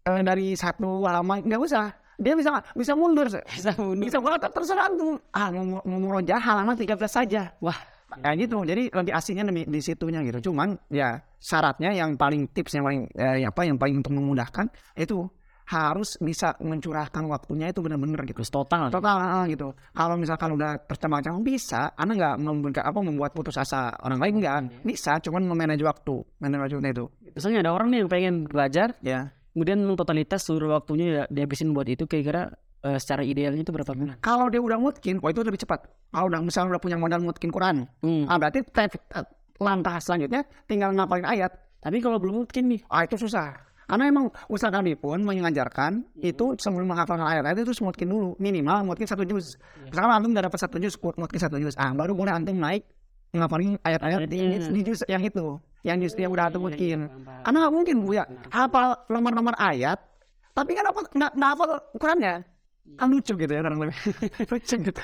eh, 0.06 0.22
dari 0.22 0.54
satu 0.54 1.02
halaman. 1.02 1.42
Nggak 1.42 1.60
usah. 1.60 1.90
Dia 2.14 2.38
bisa 2.38 2.62
bisa 2.78 2.94
mundur. 2.94 3.26
Bisa 3.26 3.74
mundur. 3.74 4.06
bisa 4.06 4.22
banget 4.22 4.46
terserah 4.54 4.86
tuh 4.94 5.18
ah 5.34 5.50
mau 5.50 5.82
mau 5.82 5.98
murojaah 5.98 6.38
halaman 6.38 6.78
13 6.78 6.94
saja. 7.10 7.50
Wah, 7.58 7.74
Ya 8.22 8.30
gitu, 8.38 8.62
jadi 8.62 8.92
lebih 8.92 9.12
asiknya 9.14 9.44
di, 9.48 9.64
di 9.66 9.80
situnya 9.82 10.20
gitu. 10.22 10.50
Cuman 10.50 10.76
ya 10.92 11.18
syaratnya 11.40 11.90
yang 11.96 12.14
paling 12.14 12.50
tips 12.52 12.78
yang 12.78 12.84
paling 12.86 13.02
eh, 13.16 13.44
apa 13.46 13.60
yang 13.66 13.76
paling 13.80 14.00
untuk 14.00 14.14
memudahkan 14.14 14.70
itu 14.94 15.26
harus 15.64 16.20
bisa 16.20 16.52
mencurahkan 16.60 17.24
waktunya 17.24 17.72
itu 17.72 17.80
benar-benar 17.80 18.28
gitu. 18.28 18.44
total. 18.44 18.92
Total 18.92 19.16
ah, 19.16 19.44
gitu. 19.48 19.72
Kalau 19.96 20.14
misalkan 20.20 20.52
udah 20.52 20.76
tercemar-cemar 20.84 21.40
bisa, 21.40 21.96
anda 21.96 22.12
nggak 22.12 22.36
membuat 22.36 22.84
apa 22.84 23.00
membuat 23.00 23.32
putus 23.32 23.56
asa 23.56 23.96
orang 24.04 24.20
lain 24.20 24.34
enggak 24.44 24.56
bisa, 24.84 25.16
cuman 25.24 25.48
memanage 25.48 25.80
waktu, 25.80 26.20
manage 26.36 26.60
waktunya 26.68 26.92
itu. 26.92 27.04
Misalnya 27.32 27.58
ada 27.64 27.72
orang 27.72 27.88
nih 27.90 27.98
yang 28.04 28.10
pengen 28.12 28.34
belajar, 28.44 28.88
Ya. 29.00 29.32
kemudian 29.56 29.80
totalitas 29.96 30.44
seluruh 30.44 30.76
waktunya 30.76 31.06
ya 31.08 31.22
dihabisin 31.32 31.72
buat 31.72 31.88
itu 31.88 32.04
kira-kira 32.04 32.52
eh, 32.84 32.98
secara 33.00 33.24
idealnya 33.24 33.64
itu 33.64 33.72
berapa 33.72 33.90
bulan? 33.90 34.20
Kalau 34.20 34.52
dia 34.52 34.60
udah 34.60 34.76
mungkin, 34.76 35.18
wah 35.24 35.32
itu 35.32 35.40
lebih 35.40 35.60
cepat. 35.64 35.88
Kalau 36.12 36.28
udah 36.28 36.40
misalnya 36.44 36.76
udah 36.76 36.82
punya 36.84 36.96
modal 37.00 37.24
mungkin 37.24 37.48
Quran, 37.48 37.88
Hmm. 38.04 38.28
ah 38.28 38.36
berarti 38.36 38.60
langkah 39.58 39.96
selanjutnya 39.98 40.44
tinggal 40.68 40.92
ngapalin 40.92 41.24
ayat. 41.24 41.50
Tapi 41.80 42.00
kalau 42.00 42.16
belum 42.16 42.44
mungkin 42.44 42.64
nih, 42.72 42.80
Ah 42.88 43.04
itu 43.04 43.16
susah. 43.20 43.52
Karena 43.84 44.08
emang 44.08 44.32
Ustaz 44.48 44.72
kami 44.72 44.96
pun 44.96 45.20
mengajarkan 45.20 46.08
itu 46.16 46.56
sebelum 46.56 46.88
menghafalkan 46.88 47.28
ayat-ayat 47.28 47.60
itu 47.60 47.68
harus 47.76 47.84
mungkin 47.84 48.06
dulu 48.08 48.28
minimal 48.40 48.80
mungkin 48.88 49.04
satu 49.04 49.28
juz. 49.28 49.60
Misalkan 49.84 50.08
antum 50.08 50.32
udah 50.32 50.48
dapat 50.48 50.56
satu 50.56 50.80
juz, 50.80 50.96
mungkin 50.96 51.36
satu 51.36 51.60
juz, 51.60 51.76
ah 51.76 51.92
baru 51.92 52.16
boleh 52.16 52.32
antum 52.32 52.56
naik 52.56 52.88
ngapalin 53.36 53.76
ayat-ayat 53.84 54.24
di, 54.24 54.38
di, 54.40 54.56
di 54.72 54.80
juz 54.88 55.04
yang 55.04 55.20
itu, 55.20 55.60
yang 55.84 56.00
juz 56.00 56.16
yang 56.16 56.32
udah 56.32 56.48
antum 56.48 56.64
mungkin. 56.64 57.12
Karena 57.44 57.56
nggak 57.68 57.74
mungkin 57.76 57.94
bu 58.00 58.16
ya 58.16 58.24
hafal 58.48 59.04
nomor-nomor 59.12 59.52
ayat, 59.60 60.00
tapi 60.56 60.72
kan 60.72 60.88
apa 60.88 61.00
nggak 61.04 61.32
nggak 61.36 61.50
hafal 61.52 61.70
Qurannya. 62.00 62.34
Kan 62.84 63.08
lucu 63.10 63.32
gitu 63.34 63.48
ya 63.48 63.64
orang 63.64 63.80
lebih 63.80 63.96
lucu 64.52 64.74
gitu. 64.76 65.00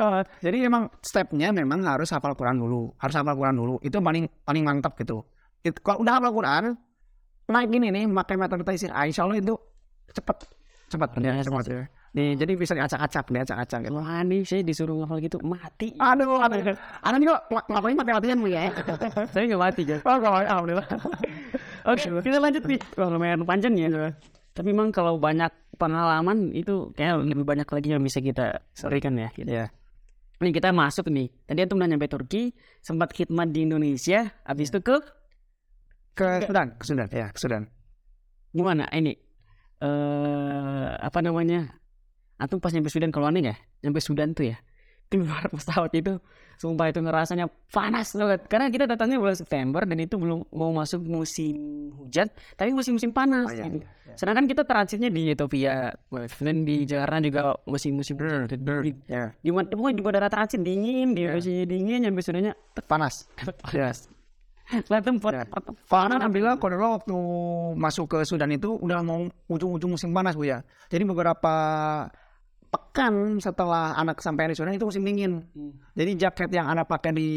Ah, 0.00 0.24
jadi 0.44 0.66
emang 0.66 0.88
stepnya 1.04 1.52
memang 1.52 1.84
harus 1.84 2.08
hafal 2.10 2.32
Quran 2.34 2.56
dulu, 2.56 2.96
harus 2.96 3.14
hafal 3.14 3.36
Quran 3.36 3.56
dulu. 3.60 3.74
Itu 3.84 4.00
paling 4.00 4.26
paling 4.42 4.64
mantap 4.64 4.96
gitu. 4.96 5.22
Itu, 5.60 5.76
kalau 5.84 6.00
udah 6.02 6.18
hafal 6.18 6.32
Quran, 6.32 6.64
naik 7.52 7.68
gini 7.68 7.92
nih 7.92 8.08
pakai 8.10 8.34
metode 8.40 8.64
taisir, 8.64 8.88
ah, 8.90 9.04
insya 9.04 9.28
Allah 9.28 9.38
itu 9.38 9.54
cepet 10.10 10.36
cepat 10.90 11.08
Biasa 11.14 11.46
cepat 11.46 11.64
ya. 11.70 11.82
Nih, 12.10 12.34
jadi 12.34 12.58
bisa 12.58 12.74
diacak-acak, 12.74 13.30
diacak-acak 13.30 13.80
gitu. 13.86 13.94
wah 13.94 14.26
nih 14.26 14.42
saya 14.42 14.66
disuruh 14.66 14.98
ngafal 14.98 15.22
gitu 15.22 15.38
mati. 15.46 15.94
Aduh, 15.94 16.42
aduh. 16.42 16.74
Ada 17.06 17.14
nih 17.14 17.26
kok 17.30 17.40
ng- 17.54 17.66
ngapain 17.70 17.94
pakai 17.94 18.14
latihan 18.18 18.38
bu 18.42 18.48
ya? 18.50 18.62
saya 19.30 19.42
nggak 19.46 19.62
mati 19.62 19.82
kan. 19.86 19.98
Oh, 20.02 20.18
kalau 20.18 20.38
alhamdulillah. 20.42 20.88
Oke, 21.86 22.06
kita 22.26 22.38
lanjut 22.42 22.62
nih. 22.66 22.80
Wah, 22.98 23.08
lumayan 23.14 23.46
panjang 23.46 23.78
ya. 23.78 24.10
Tapi 24.50 24.74
memang 24.74 24.90
kalau 24.90 25.22
banyak 25.22 25.54
pengalaman 25.80 26.52
itu 26.52 26.92
kayak 26.92 27.24
lebih 27.24 27.48
banyak 27.48 27.64
lagi 27.64 27.88
yang 27.88 28.04
bisa 28.04 28.20
kita 28.20 28.60
berikan 28.84 29.16
ya. 29.16 29.32
Gitu. 29.32 29.48
Iya. 29.48 29.72
Ini 30.40 30.52
kita 30.52 30.72
masuk 30.76 31.08
nih. 31.08 31.32
Tadi 31.48 31.58
antum 31.64 31.80
udah 31.80 31.88
nyampe 31.88 32.08
Turki, 32.08 32.52
sempat 32.84 33.16
khidmat 33.16 33.48
di 33.52 33.64
Indonesia, 33.64 34.28
habis 34.44 34.68
itu 34.68 34.80
ke 34.84 35.00
Ke 36.16 36.44
Sudan, 36.44 36.76
ke 36.76 36.84
Sudan, 36.84 37.08
ya, 37.08 37.32
ke 37.32 37.38
Sudan. 37.40 37.64
gimana? 38.52 38.84
Ini 38.92 39.14
eh 39.80 40.90
apa 41.00 41.18
namanya? 41.24 41.80
Antum 42.40 42.60
pas 42.60 42.72
nyampe 42.72 42.88
Sudan 42.92 43.12
kalau 43.12 43.28
aneh 43.28 43.52
ya, 43.52 43.56
nyampe 43.84 44.00
Sudan 44.00 44.32
tuh 44.36 44.52
ya. 44.52 44.56
Keluar 45.10 45.42
pesawat 45.52 45.90
itu 45.92 46.22
sumpah 46.54 46.92
itu 46.92 47.00
ngerasanya 47.00 47.48
panas 47.72 48.12
banget 48.12 48.44
karena 48.44 48.68
kita 48.68 48.84
datangnya 48.84 49.16
bulan 49.16 49.32
September 49.32 49.80
dan 49.82 49.96
itu 49.96 50.14
belum 50.14 50.44
mau 50.52 50.70
masuk 50.70 51.00
musim 51.02 51.56
hujan 51.96 52.28
tapi 52.52 52.70
musim-musim 52.70 53.10
panas 53.10 53.48
Oh, 53.48 53.54
iya, 53.56 53.64
gitu. 53.64 53.80
iya, 53.80 54.12
Sedangkan 54.14 54.44
kita 54.44 54.62
transitnya 54.62 55.08
di 55.08 55.32
Ethiopia 55.32 55.96
dan 56.12 56.56
di 56.62 56.84
Jakarta 56.84 57.16
juga 57.18 57.42
musim-musim 57.64 58.14
hujan. 58.14 58.44
Di, 58.84 58.92
Ya, 59.08 59.32
di, 59.34 59.48
mana- 59.48 59.66
pokoknya 59.66 59.96
di 59.96 60.04
bandara 60.04 60.28
transit 60.28 60.60
dingin, 60.60 61.16
di 61.16 61.24
posisi 61.24 61.64
dingin, 61.64 62.04
nyampe 62.04 62.20
Sudannya 62.20 62.52
panas. 62.84 63.24
panas. 63.64 64.06
Lah 64.86 65.02
tempat. 65.02 65.50
Karena 65.88 66.14
alhamdulillah 66.20 66.54
kalau 66.60 66.76
dulu 66.76 66.86
waktu 66.94 67.16
masuk 67.74 68.04
ke 68.06 68.18
Sudan 68.22 68.52
itu 68.52 68.76
udah 68.76 69.00
mau 69.00 69.26
ujung-ujung 69.48 69.96
musim 69.96 70.12
panas 70.12 70.36
bu 70.36 70.46
ya. 70.46 70.60
Jadi 70.86 71.02
beberapa 71.02 71.54
pekan 72.70 73.12
setelah 73.36 73.92
anak 73.94 74.22
kesampaian 74.22 74.48
di 74.48 74.56
Sudan 74.56 74.72
itu 74.72 74.86
musim 74.86 75.02
dingin. 75.02 75.42
Jadi 75.92 76.10
jaket 76.16 76.50
yang 76.50 76.66
anak 76.66 76.86
pakai 76.86 77.10
di 77.10 77.30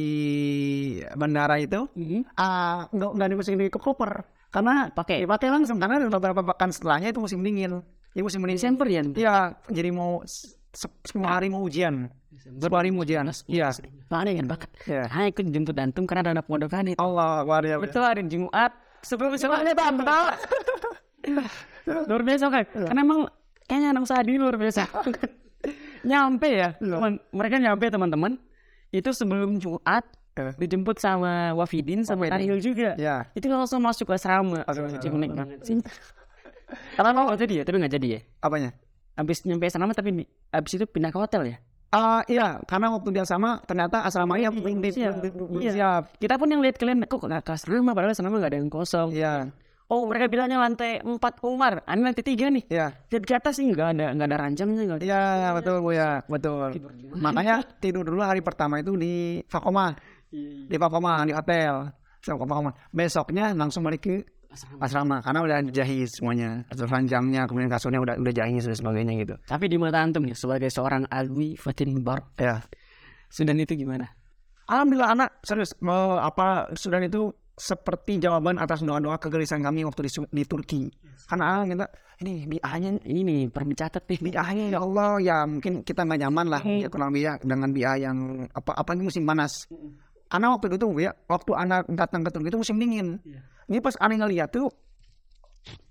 bandara 1.14 1.58
itu 1.58 1.90
Mhm. 1.92 2.22
ah 2.36 2.86
nggak 2.88 3.12
nggak 3.12 3.28
dimasukin 3.30 3.60
di 3.60 3.70
koper 3.70 4.12
karena 4.50 4.90
Pakai 4.90 5.26
dipakai 5.26 5.50
langsung 5.50 5.82
karena 5.82 5.98
beberapa 6.06 6.46
pekan 6.46 6.70
setelahnya 6.70 7.10
itu 7.10 7.18
musim 7.18 7.42
dingin. 7.42 7.82
Jadi 8.14 8.22
musim 8.22 8.40
dingin. 8.40 8.58
Desember 8.62 8.86
ya. 8.86 9.02
Iya, 9.02 9.36
jadi 9.68 9.90
mau 9.90 10.22
se- 10.24 10.54
se- 10.70 10.94
semua 11.04 11.34
hari 11.34 11.50
mau 11.50 11.66
ujian. 11.66 12.14
Semua 12.38 12.78
hari 12.78 12.94
mau 12.94 13.02
ujian. 13.02 13.26
Iya. 13.50 13.74
Ada 14.08 14.30
yang 14.30 14.46
bakat. 14.46 14.70
Iya. 14.86 15.10
Hanya 15.10 15.28
ikut 15.34 15.46
jemput 15.50 15.74
antum 15.76 16.06
karena 16.06 16.22
ada 16.22 16.32
anak 16.38 16.46
pondokan 16.46 16.86
itu. 16.86 17.02
Allah, 17.02 17.42
luar 17.42 17.66
biasa. 17.66 17.82
Betul 17.82 18.04
hari 18.06 18.22
Jumat 18.30 18.72
sebelum 19.02 19.34
sekolahnya 19.34 19.74
tante. 19.74 20.22
luar 22.08 22.22
biasa 22.22 22.46
kan? 22.48 22.64
Karena 22.70 23.02
emang 23.02 23.20
kayaknya 23.66 23.90
anak 23.92 24.04
usaha 24.04 24.22
di 24.22 24.36
luar 24.36 24.56
biasa. 24.56 24.84
nyampe 26.10 26.50
ya, 26.52 26.70
teman, 26.76 27.16
mereka 27.32 27.56
nyampe 27.56 27.88
teman-teman 27.88 28.36
itu 28.90 29.10
sebelum 29.10 29.58
Jumat 29.58 30.04
Eh. 30.34 30.50
dijemput 30.58 30.98
sama 30.98 31.54
Wafidin 31.54 32.02
sama. 32.02 32.26
Tarhil 32.26 32.58
juga. 32.58 32.98
Ya. 32.98 33.30
Itu 33.38 33.46
langsung 33.48 33.86
masuk 33.86 34.10
ke 34.10 34.18
asrama. 34.18 34.66
Jadi 34.66 35.08
unik 35.08 35.30
banget 35.30 35.60
sih. 35.70 35.78
Karena 36.98 37.14
nggak 37.14 37.38
jadi 37.38 37.54
ya, 37.54 37.64
tapi 37.64 37.76
nggak 37.78 37.94
jadi 37.94 38.08
ya. 38.18 38.20
Apanya? 38.42 38.70
Abis 39.14 39.46
nyampe 39.46 39.70
asrama 39.70 39.94
tapi 39.94 40.10
di- 40.10 40.30
abis 40.50 40.74
itu 40.74 40.90
pindah 40.90 41.14
ke 41.14 41.22
hotel 41.22 41.54
ya. 41.54 41.58
Ah 41.94 42.26
iya, 42.26 42.58
karena 42.66 42.90
waktu 42.90 43.14
dia 43.14 43.22
sama 43.22 43.62
ternyata 43.62 44.02
asramanya 44.02 44.50
belum 44.50 44.82
Siap. 44.82 45.22
Iya. 45.54 45.72
siap. 45.78 46.04
Kita 46.18 46.42
pun 46.42 46.50
yang 46.50 46.66
lihat 46.66 46.82
kalian 46.82 47.06
kok 47.06 47.22
nggak 47.22 47.46
ke 47.46 47.52
asrama 47.54 47.94
padahal 47.94 48.18
asrama 48.18 48.42
nggak 48.42 48.50
ada 48.50 48.58
yang 48.58 48.74
kosong. 48.74 49.14
Iya, 49.14 49.54
Oh 49.94 50.10
mereka 50.10 50.26
bilangnya 50.26 50.58
lantai 50.58 51.06
4 51.06 51.22
Umar, 51.46 51.86
ini 51.86 52.02
lantai 52.02 52.26
3 52.26 52.50
nih. 52.50 52.64
iya. 52.74 52.90
Lihat 53.14 53.24
ke 53.30 53.34
atas 53.38 53.62
sih 53.62 53.70
nggak 53.70 53.94
ada 53.94 54.06
nggak 54.18 54.28
ada 54.34 54.38
ranjangnya 54.42 54.82
nggak 54.90 54.98
ada. 54.98 55.06
Iya, 55.06 55.24
betul 55.54 55.76
Bu 55.86 55.94
ya, 55.94 56.26
betul. 56.26 56.74
Makanya 57.14 57.62
tidur 57.78 58.02
dulu 58.02 58.26
hari 58.26 58.42
pertama 58.42 58.82
itu 58.82 58.98
di 58.98 59.46
Fakoma, 59.46 59.94
di 60.34 60.76
Fakoma 60.82 61.22
di 61.30 61.34
hotel. 61.38 61.94
Fakoma. 62.26 62.74
Besoknya 62.90 63.54
langsung 63.54 63.86
balik 63.86 64.02
ke 64.02 64.16
asrama 64.82 65.22
karena 65.22 65.40
udah 65.46 65.58
dijahit 65.62 66.10
semuanya. 66.10 66.66
Atau 66.74 66.90
ranjangnya, 66.90 67.46
kemudian 67.46 67.70
kasurnya 67.70 68.02
udah 68.02 68.16
udah 68.18 68.34
jahit 68.34 68.66
dan 68.66 68.74
sebagainya 68.74 69.14
gitu. 69.22 69.36
Tapi 69.46 69.66
di 69.70 69.78
mata 69.78 70.02
antum 70.02 70.26
nih 70.26 70.34
sebagai 70.34 70.74
seorang 70.74 71.06
alwi 71.10 71.54
Fatin 71.54 72.02
Bar, 72.02 72.34
Ya. 72.42 72.66
Sudan 73.30 73.58
itu 73.62 73.74
gimana? 73.74 74.10
Alhamdulillah 74.70 75.10
anak 75.14 75.30
serius 75.44 75.74
mau 75.84 76.16
apa 76.16 76.70
Sudan 76.78 77.04
itu 77.04 77.34
seperti 77.54 78.18
jawaban 78.18 78.58
atas 78.58 78.82
doa-doa 78.82 79.22
kegelisahan 79.22 79.62
kami 79.62 79.86
waktu 79.86 80.10
di, 80.10 80.12
di 80.42 80.44
Turki. 80.50 80.90
Karena 81.30 81.62
ah, 81.62 81.64
kita 81.64 81.86
ini 82.26 82.50
biayanya 82.50 82.92
Ini 83.06 83.50
perlu 83.54 83.74
dicatat 83.74 84.04
nih. 84.10 84.20
biayanya 84.22 84.66
ya 84.74 84.80
Allah 84.82 85.12
ya 85.22 85.38
mungkin 85.46 85.86
kita 85.86 86.02
nggak 86.02 86.20
nyaman 86.28 86.46
lah 86.50 86.62
ya 86.66 86.88
kurang 86.90 87.14
lebih 87.14 87.24
ya 87.30 87.34
dengan 87.42 87.70
biaya 87.70 88.10
yang 88.10 88.48
apa 88.50 88.72
apa 88.74 88.90
ini 88.98 89.06
musim 89.06 89.24
panas. 89.26 89.70
Karena 90.30 90.50
waktu 90.58 90.74
itu 90.74 90.88
ya 90.98 91.14
waktu 91.30 91.52
anak 91.54 91.86
datang 91.94 92.26
ke 92.26 92.30
Turki 92.34 92.50
itu 92.50 92.58
musim 92.58 92.78
dingin. 92.82 93.22
Ini 93.70 93.78
pas 93.80 93.94
aneh 94.02 94.18
ngeliat 94.18 94.50
tuh 94.50 94.68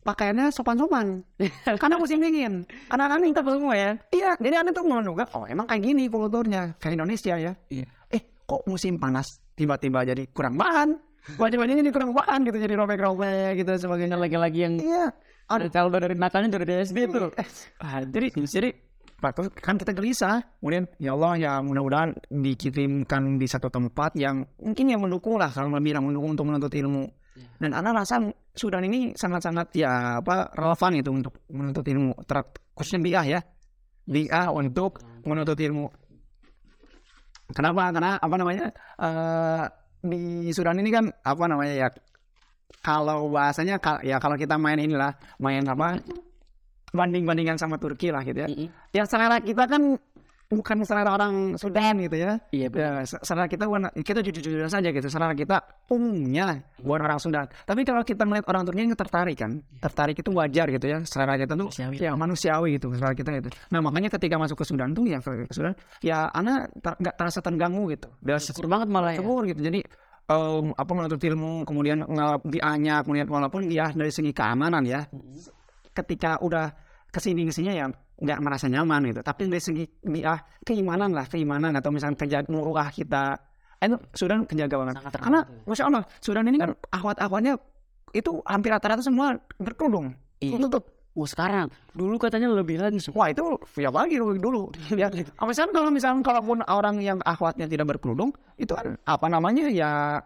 pakaiannya 0.02 0.50
sopan-sopan 0.50 1.22
karena 1.80 1.96
musim 1.96 2.18
dingin. 2.18 2.66
Karena 2.90 3.06
aneh 3.06 3.30
Kita 3.30 3.46
semua 3.46 3.74
ya. 3.78 3.90
Iya, 4.10 4.34
jadi 4.42 4.66
aneh 4.66 4.72
tuh 4.74 4.82
menduga, 4.82 5.30
oh 5.38 5.46
emang 5.46 5.70
kayak 5.70 5.82
gini 5.86 6.10
kulturnya, 6.10 6.74
kayak 6.82 6.98
Indonesia 6.98 7.38
ya. 7.38 7.52
Iya. 7.70 7.86
Eh, 8.10 8.22
kok 8.44 8.66
musim 8.66 8.98
panas 8.98 9.38
tiba-tiba 9.54 10.02
jadi 10.02 10.26
kurang 10.34 10.58
bahan? 10.58 11.11
Wajib-wajibnya 11.38 11.86
jadi 11.86 11.92
kurang 11.94 12.12
bahan 12.18 12.42
gitu, 12.42 12.58
jadi 12.58 12.74
robek-robek 12.74 13.62
gitu 13.62 13.72
sebagainya. 13.78 14.18
Lagi-lagi 14.18 14.58
yang 14.58 14.74
Iya, 14.82 15.14
ada 15.46 15.66
kalau 15.70 15.94
dari 15.94 16.18
nakalnya 16.18 16.58
dari 16.58 16.82
SD 16.82 17.06
tuh. 17.14 17.30
Ah, 17.78 18.02
jadi 18.02 18.34
jadi 18.34 18.74
Pak, 19.22 19.54
kan 19.62 19.78
kita 19.78 19.94
gelisah. 19.94 20.42
Kemudian 20.58 20.90
ya 20.98 21.14
Allah 21.14 21.32
ya 21.38 21.52
mudah-mudahan 21.62 22.10
dikirimkan 22.26 23.38
di 23.38 23.46
satu 23.46 23.70
tempat 23.70 24.18
yang 24.18 24.42
mungkin 24.58 24.90
yang 24.90 24.98
mendukung 24.98 25.38
lah 25.38 25.46
kalau 25.46 25.70
lebih 25.70 25.94
yang 25.94 26.02
mendukung 26.02 26.34
untuk 26.34 26.50
menuntut 26.50 26.74
ilmu. 26.74 27.06
Dan 27.62 27.70
anak 27.70 28.02
rasa 28.02 28.18
Sudan 28.52 28.82
ini 28.84 29.14
sangat-sangat 29.14 29.72
ya 29.78 30.20
apa 30.20 30.50
relevan 30.58 30.92
itu 30.98 31.10
untuk 31.14 31.38
menuntut 31.48 31.86
ilmu, 31.86 32.18
ter 32.26 32.42
khususnya 32.74 32.98
biah 32.98 33.24
ya. 33.38 33.40
Biah 34.10 34.50
untuk 34.50 34.98
menuntut 35.22 35.56
ilmu. 35.56 35.86
Kenapa? 37.54 37.94
Karena 37.94 38.18
apa 38.18 38.34
namanya? 38.34 38.66
eh 38.98 39.64
di 40.02 40.50
Sudan 40.50 40.78
ini 40.82 40.90
kan 40.90 41.08
apa 41.10 41.44
namanya 41.46 41.74
ya? 41.74 41.88
Kalau 42.82 43.30
bahasanya 43.30 43.78
ya 44.02 44.18
kalau 44.18 44.34
kita 44.34 44.58
main 44.58 44.82
inilah 44.82 45.14
main 45.38 45.62
apa? 45.64 46.02
banding-bandingan 46.92 47.56
sama 47.56 47.80
Turki 47.80 48.12
lah 48.12 48.20
gitu 48.22 48.44
ya. 48.44 48.48
Mm-mm. 48.52 48.68
Ya 48.92 49.08
selera 49.08 49.40
kita 49.40 49.64
kan 49.64 49.96
bukan 50.52 50.84
selera 50.84 51.16
orang 51.16 51.56
Sudan 51.56 51.96
gitu 51.98 52.12
ya. 52.14 52.36
Iya. 52.52 52.68
Ya, 52.68 52.90
se- 53.02 53.18
selera 53.24 53.48
kita 53.48 53.64
warna- 53.64 53.88
kita 53.96 54.20
jujur-jujur 54.20 54.68
saja 54.68 54.92
gitu. 54.92 55.08
Selera 55.08 55.32
kita 55.32 55.64
umumnya 55.88 56.60
bukan 56.78 57.00
orang 57.02 57.16
Sudan. 57.16 57.48
Tapi 57.64 57.82
kalau 57.82 58.04
kita 58.04 58.28
melihat 58.28 58.44
orang 58.52 58.68
Turki 58.68 58.84
yang 58.84 58.92
tertarik 58.92 59.34
kan, 59.34 59.64
tertarik 59.80 60.20
itu 60.20 60.28
wajar 60.30 60.68
gitu 60.68 60.86
ya. 60.86 60.98
Selera 61.02 61.40
kita 61.40 61.56
tuh 61.56 61.72
Manusiawi. 61.72 61.96
ya 61.96 62.12
manusiawi 62.12 62.68
gitu 62.76 62.92
selera 62.92 63.16
kita 63.16 63.30
gitu. 63.40 63.48
Nah 63.72 63.80
makanya 63.80 64.12
ketika 64.12 64.36
masuk 64.36 64.60
ke 64.60 64.64
Sudan 64.64 64.92
tuh 64.92 65.08
ya 65.08 65.18
ke 65.18 65.48
Sudan 65.48 65.72
ya 66.04 66.28
anak 66.28 66.68
ter- 66.78 66.98
nggak 67.00 67.14
terasa 67.16 67.40
terganggu 67.40 67.88
gitu. 67.88 68.12
Biasa 68.20 68.52
Syukur 68.52 68.68
banget 68.68 68.92
malah 68.92 69.16
ya. 69.16 69.24
syukur 69.24 69.48
gitu. 69.48 69.64
Jadi 69.64 69.80
em, 70.22 70.66
apa 70.76 70.90
menuntut 70.92 71.18
ilmu 71.18 71.64
kemudian 71.64 72.04
bianya 72.44 73.00
kemudian 73.00 73.26
walaupun 73.26 73.66
dia 73.66 73.88
dari 73.90 74.12
segi 74.12 74.30
keamanan 74.30 74.84
ya 74.84 75.02
ketika 75.92 76.40
udah 76.40 76.72
ke 77.12 77.20
sini 77.20 77.44
ke 77.44 77.52
sininya 77.52 77.74
ya 77.76 77.86
nggak 77.92 78.38
merasa 78.40 78.66
nyaman 78.72 79.12
gitu. 79.12 79.20
Tapi 79.20 79.52
dari 79.52 79.60
segi 79.60 79.84
biah 80.02 80.40
keimanan 80.64 81.12
lah 81.12 81.28
keimanan 81.28 81.76
atau 81.76 81.92
misalnya 81.92 82.16
kerja 82.16 82.42
muruah 82.48 82.88
kita. 82.88 83.36
Eh, 83.82 83.90
itu 83.90 83.98
Sudan 84.16 84.48
kejaga 84.48 84.80
banget. 84.80 84.94
Sangat 84.98 85.20
karena 85.20 85.40
masya 85.68 85.84
Allah 85.92 86.02
Sudan 86.24 86.48
ini 86.48 86.56
kan 86.56 86.72
akhwat-akhwatnya 86.88 87.60
itu 88.16 88.40
hampir 88.48 88.72
rata-rata 88.72 89.04
semua 89.04 89.36
berkerudung 89.60 90.16
Iya. 90.42 90.58
tutup 90.58 90.84
Oh 91.12 91.28
sekarang, 91.28 91.68
dulu 91.92 92.16
katanya 92.16 92.48
lebih 92.48 92.80
lagi. 92.80 92.96
Wah 93.12 93.28
itu 93.28 93.44
ya 93.76 93.92
lagi 93.92 94.16
dulu 94.16 94.32
dulu. 94.40 94.62
Ya, 94.96 95.12
misalnya 95.44 95.76
kalau 95.76 95.92
misalnya 95.92 96.24
kalaupun 96.24 96.64
orang 96.64 97.04
yang 97.04 97.20
akhwatnya 97.20 97.68
tidak 97.68 97.84
berkerudung 97.92 98.32
itu 98.56 98.72
kan 98.72 98.96
apa 99.04 99.28
namanya? 99.28 99.68
Ya 99.68 100.24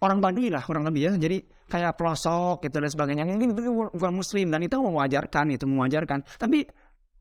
orang 0.00 0.18
Baduy 0.18 0.48
lah 0.48 0.64
kurang 0.64 0.84
lebih 0.88 1.08
ya. 1.08 1.12
Jadi 1.16 1.44
kayak 1.70 1.96
pelosok 1.96 2.66
gitu 2.66 2.76
dan 2.80 2.90
sebagainya. 2.90 3.24
Ini 3.24 3.52
bukan 3.94 4.12
Muslim 4.12 4.50
dan 4.50 4.60
itu 4.64 4.76
mewajarkan 4.80 5.54
itu 5.54 5.64
mewajarkan. 5.68 6.24
Tapi 6.40 6.66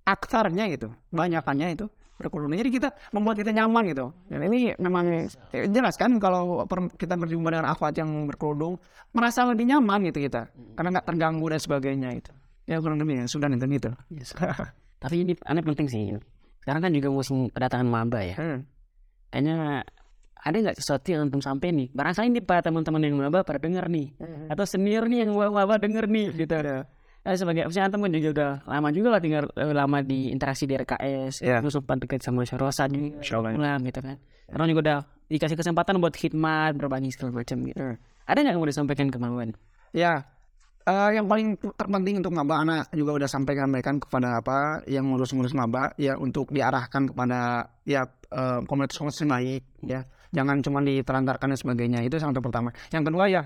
aksarnya 0.08 0.66
gitu, 0.74 0.90
banyakannya 1.14 1.78
itu 1.78 1.86
berkerudung. 2.20 2.52
Jadi 2.58 2.72
kita 2.74 2.90
membuat 3.16 3.40
kita 3.40 3.56
nyaman 3.56 3.96
gitu. 3.96 4.12
Dan 4.28 4.44
ini 4.52 4.76
memang 4.76 5.06
ya, 5.56 5.64
jelas 5.72 5.96
kan 5.96 6.20
kalau 6.20 6.68
per- 6.68 6.92
kita 7.00 7.16
berjumpa 7.16 7.48
dengan 7.54 7.72
akhwat 7.72 7.96
yang 7.96 8.28
berkerudung 8.28 8.76
merasa 9.16 9.48
lebih 9.48 9.70
nyaman 9.72 10.04
gitu 10.12 10.28
kita 10.28 10.52
karena 10.76 11.00
nggak 11.00 11.08
terganggu 11.08 11.46
dan 11.48 11.60
sebagainya 11.64 12.10
itu. 12.20 12.32
Ya 12.68 12.78
kurang 12.84 13.02
lebih 13.02 13.24
ya, 13.24 13.26
Sudan 13.26 13.56
itu 13.56 13.66
gitu. 13.66 13.90
Tapi 15.00 15.16
ini 15.24 15.34
aneh 15.48 15.64
penting 15.64 15.88
sih. 15.88 16.12
Sekarang 16.60 16.84
kan 16.84 16.92
juga 16.92 17.10
musim 17.10 17.48
kedatangan 17.50 17.88
maba 17.88 18.20
ya. 18.20 18.36
Hmm. 18.36 18.68
Kayaknya 19.32 19.88
ada 20.40 20.56
nggak 20.56 20.78
sesuatu 20.80 21.08
yang 21.12 21.28
antum 21.28 21.44
sampai 21.44 21.76
nih? 21.76 21.88
Barangkali 21.92 22.32
nih 22.32 22.44
para 22.44 22.64
teman-teman 22.64 23.02
yang 23.04 23.16
maba 23.20 23.44
pada 23.44 23.60
denger 23.60 23.92
nih. 23.92 24.16
Atau 24.48 24.64
senior 24.64 25.06
nih 25.12 25.28
yang 25.28 25.36
maba 25.36 25.76
denger 25.76 26.08
nih 26.08 26.32
gitu. 26.34 26.56
Eh, 27.28 27.36
sebagai 27.36 27.68
maksudnya 27.68 27.92
antum 27.92 28.00
kan 28.00 28.12
juga 28.16 28.30
udah 28.32 28.52
lama 28.64 28.88
juga 28.96 29.08
lah 29.12 29.20
tinggal 29.20 29.44
eh, 29.52 29.76
lama 29.76 30.00
di 30.00 30.32
interaksi 30.32 30.64
di 30.64 30.80
RKS. 30.80 31.44
Iya. 31.44 31.60
Terus 31.60 31.76
sempat 31.76 32.00
dekat 32.00 32.24
sama 32.24 32.48
Syarosa 32.48 32.88
juga. 32.88 33.20
Ulang 33.60 33.84
gitu 33.84 34.00
kan. 34.00 34.16
Karena 34.48 34.66
juga 34.72 34.80
udah 34.82 35.00
dikasih 35.30 35.58
kesempatan 35.60 36.00
buat 36.00 36.16
khidmat 36.16 36.80
berbagi 36.80 37.12
segala 37.12 37.44
macam 37.44 37.58
gitu. 37.68 38.00
Ada 38.26 38.38
nggak 38.40 38.54
yang 38.56 38.62
mau 38.64 38.70
disampaikan 38.72 39.08
ke 39.12 39.18
Mawan? 39.20 39.50
Ya, 39.92 40.24
eh, 40.88 41.10
yang 41.20 41.28
paling 41.28 41.60
terpenting 41.76 42.24
untuk 42.24 42.32
maba 42.32 42.64
anak 42.64 42.88
juga 42.96 43.20
udah 43.20 43.30
sampaikan 43.30 43.68
mereka 43.68 43.92
kepada 44.00 44.40
apa 44.40 44.88
yang 44.88 45.12
ngurus-ngurus 45.12 45.52
maba 45.54 45.92
ya 46.00 46.16
untuk 46.16 46.50
diarahkan 46.56 47.12
kepada 47.12 47.68
ya 47.84 48.08
eh, 48.32 48.60
komunitas-komunitas 48.64 49.22
yang 49.22 49.32
baik 49.36 49.64
ya. 49.84 50.02
Jangan 50.30 50.62
cuma 50.62 50.80
ditelantarkan 50.86 51.54
dan 51.54 51.60
sebagainya. 51.60 52.00
Itu 52.06 52.22
yang 52.22 52.34
pertama. 52.38 52.70
Yang 52.94 53.04
kedua 53.10 53.26
ya 53.30 53.42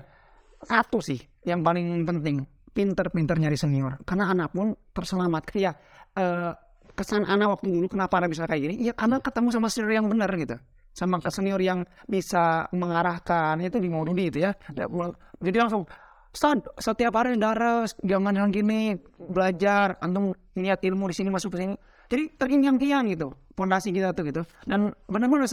satu 0.64 0.98
sih 1.04 1.20
yang 1.44 1.60
paling 1.60 2.08
penting 2.08 2.48
pinter-pinter 2.74 3.38
nyari 3.38 3.54
senior 3.54 4.00
karena 4.02 4.32
anak 4.32 4.50
pun 4.50 4.74
terselamatkan 4.96 5.56
ya 5.60 5.72
eh, 6.16 6.50
kesan 6.96 7.28
anak 7.28 7.60
waktu 7.60 7.70
dulu 7.70 7.86
kenapa 7.92 8.18
anak 8.18 8.34
bisa 8.34 8.48
kayak 8.48 8.62
gini 8.66 8.74
ya 8.90 8.92
karena 8.96 9.20
ketemu 9.20 9.48
sama 9.52 9.68
senior 9.70 9.92
yang 9.94 10.08
benar 10.10 10.30
gitu 10.34 10.56
sama 10.94 11.18
senior 11.30 11.60
yang 11.60 11.86
bisa 12.06 12.66
mengarahkan 12.74 13.60
itu 13.62 13.78
di 13.78 13.88
Maududi 13.92 14.30
itu 14.30 14.38
ya 14.42 14.56
jadi 15.38 15.58
langsung 15.60 15.86
Ustad, 16.34 16.66
setiap 16.82 17.14
hari 17.14 17.38
daras, 17.38 17.94
jangan 18.02 18.34
yang 18.34 18.50
gini, 18.50 18.98
belajar, 19.22 19.94
antum 20.02 20.34
lihat 20.58 20.82
ilmu 20.82 21.06
di 21.06 21.14
sini 21.14 21.30
masuk 21.30 21.54
ke 21.54 21.62
sini. 21.62 21.78
Jadi 22.10 22.34
teringyang-tiang 22.34 23.06
gitu, 23.06 23.38
pondasi 23.54 23.94
kita 23.94 24.10
tuh 24.18 24.26
gitu. 24.26 24.42
Dan 24.66 24.90
benar-benar 25.06 25.46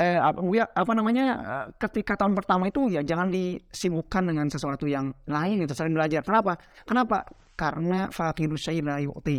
eh 0.00 0.18
apa, 0.18 0.40
ya, 0.52 0.64
apa 0.72 0.92
namanya 0.96 1.24
eh, 1.40 1.66
ketika 1.76 2.16
tahun 2.16 2.32
pertama 2.32 2.68
itu 2.68 2.88
ya 2.88 3.04
jangan 3.04 3.28
disibukkan 3.28 4.32
dengan 4.32 4.46
sesuatu 4.48 4.88
yang 4.88 5.12
lain 5.28 5.62
itu 5.62 5.72
selain 5.76 5.94
belajar. 5.94 6.24
Kenapa? 6.24 6.56
Kenapa? 6.88 7.28
Karena 7.52 8.08
fakiru 8.08 8.56
syai 8.56 8.80
la 8.80 8.98
yu'ti. 8.98 9.38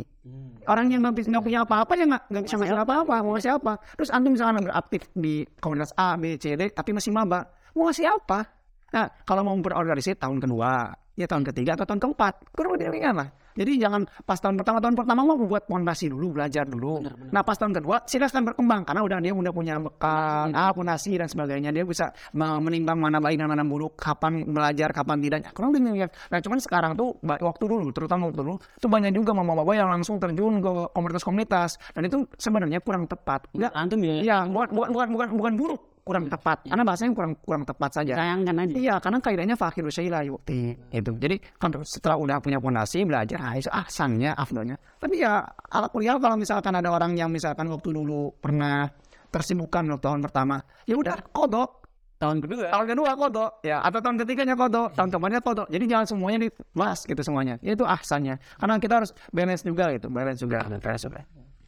Orang 0.69 0.93
yang 0.93 1.03
nggak 1.03 1.43
punya 1.43 1.65
apa-apa 1.67 1.93
ya 1.97 2.05
nggak 2.07 2.23
nggak 2.31 2.43
bisa 2.45 2.55
ngasih 2.61 2.77
apa-apa 2.77 3.15
mau 3.25 3.33
ngasih 3.35 3.51
apa. 3.57 3.73
Terus 3.99 4.09
antum 4.13 4.31
misalkan 4.31 4.63
beraktif 4.63 5.01
di 5.11 5.43
komunitas 5.59 5.91
A, 5.99 6.15
B, 6.15 6.37
C, 6.39 6.55
D 6.55 6.71
tapi 6.71 6.95
masih 6.95 7.11
maba 7.11 7.49
mau 7.75 7.89
ngasih 7.89 8.07
apa? 8.07 8.47
Nah 8.93 9.09
kalau 9.25 9.41
mau 9.43 9.57
berorganisasi 9.57 10.15
tahun 10.21 10.39
kedua, 10.39 10.93
ya 11.17 11.25
tahun 11.25 11.43
ketiga 11.51 11.75
atau 11.75 11.89
tahun 11.89 11.99
keempat, 11.99 12.33
kurang 12.53 12.77
lebih 12.77 13.01
lah. 13.11 13.29
Jadi 13.53 13.71
jangan 13.77 14.01
pas 14.25 14.37
tahun 14.41 14.57
pertama 14.59 14.77
tahun 14.81 14.95
pertama 14.97 15.21
mau 15.23 15.37
buat 15.37 15.63
fondasi 15.69 16.09
dulu 16.09 16.41
belajar 16.41 16.65
dulu. 16.65 17.05
Nah 17.29 17.41
pas 17.45 17.57
tahun 17.57 17.73
kedua 17.77 18.03
silakan 18.09 18.53
berkembang 18.53 18.81
karena 18.83 19.01
udah 19.05 19.17
dia 19.21 19.33
udah 19.33 19.53
punya 19.53 19.75
bekal, 19.77 20.49
ah 20.53 20.71
fondasi 20.73 21.17
dan 21.17 21.29
sebagainya 21.29 21.69
dia 21.69 21.85
bisa 21.85 22.09
me- 22.33 22.59
menimbang 22.61 22.97
mana 22.97 23.21
baik 23.21 23.37
dan 23.37 23.47
mana 23.49 23.61
buruk, 23.61 23.95
kapan 23.97 24.43
belajar, 24.47 24.89
kapan 24.91 25.17
tidak. 25.21 25.39
Kurang 25.53 25.73
lebih. 25.75 26.09
Nah 26.09 26.39
cuman 26.41 26.59
sekarang 26.59 26.91
tuh 26.97 27.15
waktu 27.21 27.63
dulu, 27.69 27.93
terutama 27.93 28.29
waktu 28.29 28.41
dulu, 28.41 28.55
tuh 28.81 28.89
banyak 28.89 29.13
juga 29.13 29.31
mama-mama 29.37 29.71
yang 29.77 29.89
langsung 29.89 30.17
terjun 30.17 30.59
ke 30.59 30.71
komunitas-komunitas 30.93 31.77
dan 31.93 32.01
itu 32.09 32.25
sebenarnya 32.37 32.81
kurang 32.81 33.05
tepat. 33.05 33.45
Enggak, 33.53 33.71
Antum 33.77 33.99
ya 34.01 34.15
ya 34.23 34.37
bukan 34.49 34.69
bukan 34.73 34.89
bukan 34.93 35.07
bukan, 35.13 35.27
bukan 35.37 35.53
buruk, 35.59 35.81
kurang 36.03 36.27
tepat. 36.27 36.67
Karena 36.67 36.83
bahasanya 36.83 37.11
kurang 37.15 37.33
kurang 37.39 37.63
tepat 37.63 37.91
saja. 37.95 38.13
sayangkan 38.19 38.55
aja. 38.59 38.75
Iya, 38.75 38.95
karena 38.99 39.17
kaidahnya 39.23 39.55
fakir 39.55 39.87
syai'la 39.87 40.27
yukti. 40.27 40.75
Itu. 40.91 41.15
Jadi 41.15 41.39
kan 41.57 41.71
setelah 41.87 42.19
udah 42.19 42.37
punya 42.43 42.59
fondasi 42.59 43.07
belajar, 43.07 43.39
ah, 43.39 43.55
itu 43.55 43.71
ahsannya, 43.71 44.35
afdolnya. 44.35 44.75
Tapi 44.99 45.23
ya 45.23 45.41
ala 45.71 45.87
kuliah 45.87 46.19
kalau 46.19 46.35
misalkan 46.35 46.75
ada 46.75 46.91
orang 46.91 47.15
yang 47.15 47.31
misalkan 47.31 47.71
waktu 47.71 47.89
dulu 47.95 48.35
pernah 48.37 48.91
tersibukkan 49.31 49.89
waktu 49.95 50.03
tahun 50.03 50.21
pertama, 50.21 50.61
ya 50.85 50.99
udah 50.99 51.17
kodok. 51.31 51.81
Tahun 52.21 52.39
kedua. 52.39 52.71
Tahun 52.71 52.85
kedua 52.87 53.11
kodok, 53.19 53.51
ya 53.67 53.83
atau 53.83 53.99
tahun 53.99 54.15
ketiganya 54.23 54.55
kodok, 54.55 54.95
tahun 54.95 55.11
keempatnya 55.11 55.41
kodok. 55.43 55.67
Jadi 55.67 55.85
jangan 55.91 56.05
semuanya 56.07 56.39
dibahas 56.47 57.03
gitu 57.03 57.19
semuanya. 57.19 57.59
Itu 57.59 57.83
ahsannya. 57.83 58.39
Karena 58.59 58.79
kita 58.79 59.03
harus 59.03 59.11
balance 59.35 59.63
juga 59.67 59.91
gitu, 59.91 60.07
balance 60.07 60.39
juga. 60.39 60.63
Balance 60.63 61.03
juga. 61.03 61.19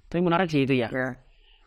Tapi 0.08 0.22
menarik 0.24 0.48
sih 0.48 0.64
itu 0.64 0.80
ya. 0.80 0.88
Ya. 0.88 1.20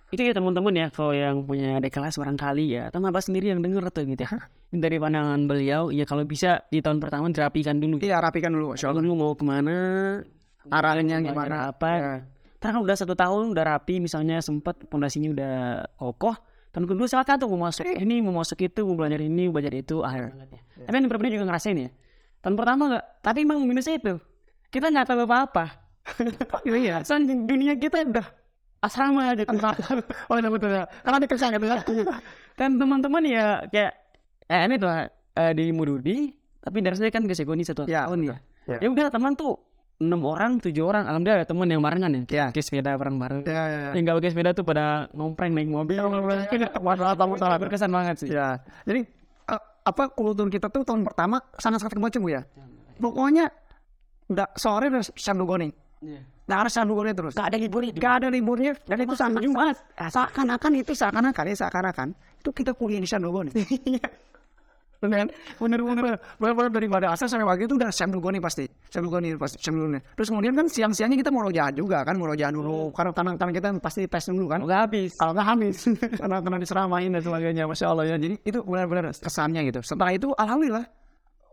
Itu 0.09 0.25
ya 0.25 0.33
teman-teman 0.33 0.73
ya 0.73 0.87
kalau 0.89 1.13
yang 1.13 1.45
punya 1.45 1.77
adik 1.77 1.93
kelas 1.93 2.17
barangkali 2.17 2.65
ya 2.73 2.83
atau 2.89 2.97
maba 3.05 3.21
sendiri 3.21 3.53
yang 3.53 3.61
denger 3.61 3.93
tuh 3.93 4.09
gitu 4.09 4.25
ya. 4.25 4.49
Dari 4.69 4.97
pandangan 4.97 5.45
beliau 5.45 5.93
ya 5.93 6.09
kalau 6.09 6.25
bisa 6.25 6.65
di 6.73 6.81
tahun 6.81 6.97
pertama 7.01 7.29
dirapikan 7.29 7.77
dulu. 7.77 8.01
Iya, 8.01 8.17
rapikan 8.21 8.53
dulu, 8.53 8.73
Masya 8.73 8.89
Allah. 8.89 9.05
Kalau 9.05 9.17
mau 9.17 9.33
ke 9.37 9.45
mana, 9.45 9.77
Arahnya 10.69 11.21
gimana? 11.21 11.73
apa. 11.73 11.89
Ya. 11.93 12.13
Ntar 12.59 12.75
kalau 12.75 12.85
udah 12.85 12.97
satu 12.99 13.15
tahun 13.15 13.55
udah 13.55 13.65
rapi 13.65 14.01
misalnya 14.03 14.43
sempat 14.43 14.81
pondasinya 14.91 15.31
udah 15.31 15.55
kokoh 15.95 16.35
tahun 16.75 16.85
kedua 16.85 17.07
silakan 17.09 17.37
tuh 17.39 17.49
mau 17.55 17.71
masuk 17.71 17.87
ini 17.87 18.21
mau 18.21 18.35
masuk 18.43 18.59
itu 18.61 18.83
mau 18.85 18.99
belajar 18.99 19.23
ini 19.25 19.49
mau 19.49 19.57
belajar 19.57 19.73
itu 19.73 20.05
akhir 20.05 20.35
tapi 20.85 20.95
yang 20.95 21.09
berbeda 21.09 21.33
juga 21.39 21.47
ngerasain 21.49 21.79
ya 21.81 21.91
tahun 22.45 22.55
pertama 22.59 22.83
nggak 22.93 23.05
tapi 23.25 23.39
emang 23.47 23.59
minusnya 23.65 23.97
itu 23.97 24.15
kita 24.69 24.93
nggak 24.93 25.07
tahu 25.09 25.25
apa-apa 25.25 25.65
Iya. 26.69 27.07
soalnya 27.07 27.35
dunia 27.47 27.73
kita 27.79 28.05
udah 28.05 28.27
asrama 28.79 29.33
aja 29.33 29.43
Oh, 30.31 30.37
iya 30.37 30.49
betul. 30.49 30.71
ya. 30.71 30.85
Karena 31.03 31.19
dikesan 31.19 31.51
gitu 31.53 31.67
ya. 31.67 31.79
dan 32.55 32.75
teman-teman 32.75 33.23
ya 33.23 33.47
kayak 33.67 33.93
eh 34.47 34.61
ini 34.65 34.75
tuh 34.77 34.91
eh, 35.35 35.53
di 35.53 35.71
Mududi 35.71 36.31
tapi 36.59 36.79
dari 36.81 36.95
saya 36.95 37.09
kan 37.09 37.23
ke 37.23 37.33
Segoni 37.33 37.63
satu 37.63 37.85
Ya, 37.85 38.07
tahun 38.07 38.27
ya 38.27 38.37
Ya. 38.69 38.77
ya 38.79 38.89
udah 38.89 39.09
teman 39.09 39.33
tuh 39.33 39.57
enam 39.99 40.21
orang 40.23 40.61
tujuh 40.61 40.85
orang 40.85 41.05
alhamdulillah 41.05 41.43
ada 41.43 41.49
teman 41.49 41.67
yang 41.67 41.81
barengan 41.81 42.13
ya 42.13 42.23
Ya. 42.29 42.47
sepeda 42.55 42.95
bareng-bareng 42.95 43.43
Ya, 43.43 43.63
ya, 43.65 43.79
ya. 43.81 43.91
yang 43.97 44.03
gak 44.05 44.17
pakai 44.19 44.31
sepeda 44.31 44.51
tuh 44.53 44.63
pada 44.63 44.85
ngompreng 45.11 45.51
naik 45.51 45.67
mobil 45.67 45.99
Masalah 46.79 47.59
berkesan 47.59 47.89
banget 47.89 48.15
sih 48.19 48.29
Ya, 48.29 48.61
jadi 48.85 49.09
eh, 49.49 49.61
apa 49.83 50.03
kultur 50.09 50.47
kita 50.47 50.69
tuh 50.69 50.85
tahun 50.85 51.03
pertama 51.03 51.41
sangat-sangat 51.55 51.97
kebaca 51.97 52.19
bu 52.19 52.29
ya. 52.29 52.43
Pokoknya 52.97 53.49
udah 54.29 54.53
sore 54.53 54.93
udah 54.93 55.01
sandugoni. 55.17 55.73
Nah, 56.49 56.65
harus 56.65 56.73
sandugoni 56.73 57.13
terus. 57.13 57.37
gak 57.37 57.53
ada 57.53 57.59
libur 57.61 57.85
itu. 57.85 58.01
Gak 58.01 58.25
ada 58.25 58.29
liburnya. 58.33 58.73
Dan 58.89 59.05
itu 59.05 59.13
sama 59.13 59.39
Jumat. 59.45 59.77
Seakan-akan 60.01 60.73
itu 60.81 60.97
seakan-akan. 60.97 61.45
Ya 61.45 61.57
seakan-akan. 61.61 62.09
Itu 62.41 62.51
kita 62.57 62.73
kuliah 62.73 63.05
di 63.05 63.09
sandugoni. 63.09 63.53
Bener, 64.99 65.31
bener, 65.63 65.79
bener, 65.79 66.19
bener, 66.43 66.55
bener 66.59 66.71
dari 66.75 66.91
pada 66.91 67.15
asal 67.15 67.31
sampai 67.31 67.47
pagi 67.47 67.71
itu 67.71 67.79
udah 67.79 67.87
sandugoni 67.95 68.43
pasti, 68.43 68.67
sandugoni 68.91 69.31
pasti, 69.39 69.63
sandugoni. 69.63 70.03
Terus 70.03 70.27
kemudian 70.27 70.59
kan 70.59 70.67
siang-siangnya 70.67 71.23
kita 71.23 71.31
mau 71.31 71.47
rojaah 71.47 71.71
juga 71.71 72.03
kan, 72.03 72.19
mau 72.19 72.27
rojaah 72.27 72.51
dulu. 72.51 72.91
Karena 72.91 73.15
tangan-tangan 73.15 73.55
kita 73.55 73.69
pasti 73.79 74.11
tes 74.11 74.27
dulu 74.27 74.51
kan. 74.51 74.59
nggak 74.67 74.81
habis. 74.91 75.15
Kalau 75.15 75.39
nggak 75.39 75.49
habis. 75.55 75.77
Karena 76.19 76.43
karena 76.43 76.59
diseramain 76.59 77.11
dan 77.15 77.23
sebagainya. 77.23 77.71
Masya 77.71 77.87
allah 77.95 78.11
ya. 78.11 78.19
Jadi 78.19 78.43
itu 78.43 78.59
benar-benar 78.67 79.15
kesannya 79.15 79.71
gitu. 79.71 79.87
Setelah 79.87 80.19
itu 80.19 80.35
alhamdulillah 80.35 80.83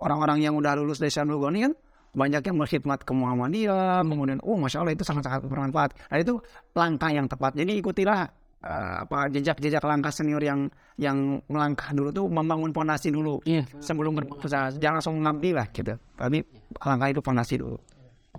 orang-orang 0.01 0.41
yang 0.41 0.57
udah 0.57 0.73
lulus 0.81 0.97
dari 0.97 1.13
Syamsul 1.13 1.37
Goni 1.37 1.69
kan 1.69 1.73
banyak 2.15 2.41
yang 2.47 2.55
berkhidmat 2.55 3.03
ke 3.03 3.11
Muhammadiyah 3.11 4.01
kemudian 4.07 4.39
oh 4.41 4.55
masya 4.55 4.81
allah 4.81 4.95
itu 4.95 5.03
sangat-sangat 5.03 5.43
bermanfaat. 5.45 5.91
Nah 6.09 6.17
itu 6.17 6.39
langkah 6.71 7.11
yang 7.11 7.27
tepat. 7.27 7.53
Jadi 7.59 7.83
ikutilah 7.83 8.25
eh, 8.63 8.95
apa 9.03 9.27
jejak-jejak 9.29 9.83
langkah 9.83 10.15
senior 10.15 10.39
yang 10.39 10.71
yang 10.95 11.43
melangkah 11.51 11.91
dulu 11.91 12.09
tuh 12.15 12.25
membangun 12.31 12.71
fondasi 12.71 13.11
dulu 13.11 13.43
iya. 13.43 13.67
sebelum 13.83 14.15
berusaha 14.15 14.71
jangan 14.79 15.03
langsung 15.03 15.19
ngambil 15.19 15.53
lah 15.59 15.67
gitu. 15.75 15.93
Tapi 16.15 16.39
langkah 16.79 17.07
itu 17.11 17.21
fondasi 17.21 17.55
dulu. 17.59 17.77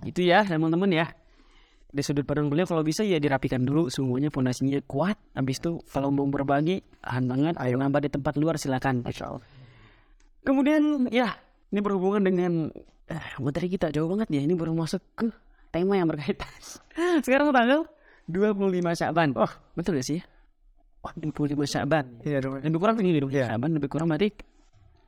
Itu 0.01 0.25
ya 0.25 0.41
teman-teman 0.41 0.89
ya. 0.91 1.07
Di 1.87 2.03
sudut 2.03 2.27
pandang 2.27 2.51
beliau 2.51 2.67
kalau 2.67 2.83
bisa 2.83 3.01
ya 3.05 3.17
dirapikan 3.17 3.63
dulu. 3.63 3.87
Semuanya 3.87 4.27
fondasinya 4.27 4.77
kuat. 4.85 5.15
Habis 5.33 5.63
itu 5.63 5.79
kalau 5.93 6.11
mau 6.11 6.27
berbagi 6.27 6.83
tahan 6.99 7.25
banget. 7.25 7.55
Ayo 7.61 7.79
nambah 7.79 8.03
di 8.03 8.09
tempat 8.11 8.35
luar 8.35 8.59
silakan. 8.59 9.07
Masya 9.07 9.23
allah. 9.23 9.45
Kemudian 10.43 11.07
ya 11.09 11.35
ini 11.71 11.79
berhubungan 11.83 12.23
dengan 12.23 12.71
eh, 13.07 13.23
materi 13.39 13.67
kita 13.67 13.91
jauh 13.91 14.07
banget 14.07 14.27
ya 14.31 14.41
ini 14.43 14.53
baru 14.53 14.75
masuk 14.75 15.01
ke 15.15 15.27
tema 15.71 15.95
yang 15.95 16.07
berkaitan. 16.07 16.47
Sekarang 17.25 17.51
tanggal 17.51 17.87
25 18.27 18.99
Syaban. 18.99 19.29
Oh 19.35 19.51
betul 19.75 19.99
gak 19.99 20.07
sih? 20.07 20.19
Oh 21.03 21.11
25 21.15 21.55
Syaban. 21.63 22.05
Iya 22.23 22.43
dong. 22.43 22.59
Lebih 22.59 22.79
kurang 22.79 22.95
ini 22.99 23.19
dong 23.19 23.31
Iya. 23.31 23.55
Syaban 23.55 23.69
lebih 23.75 23.89
kurang 23.91 24.07
berarti 24.11 24.29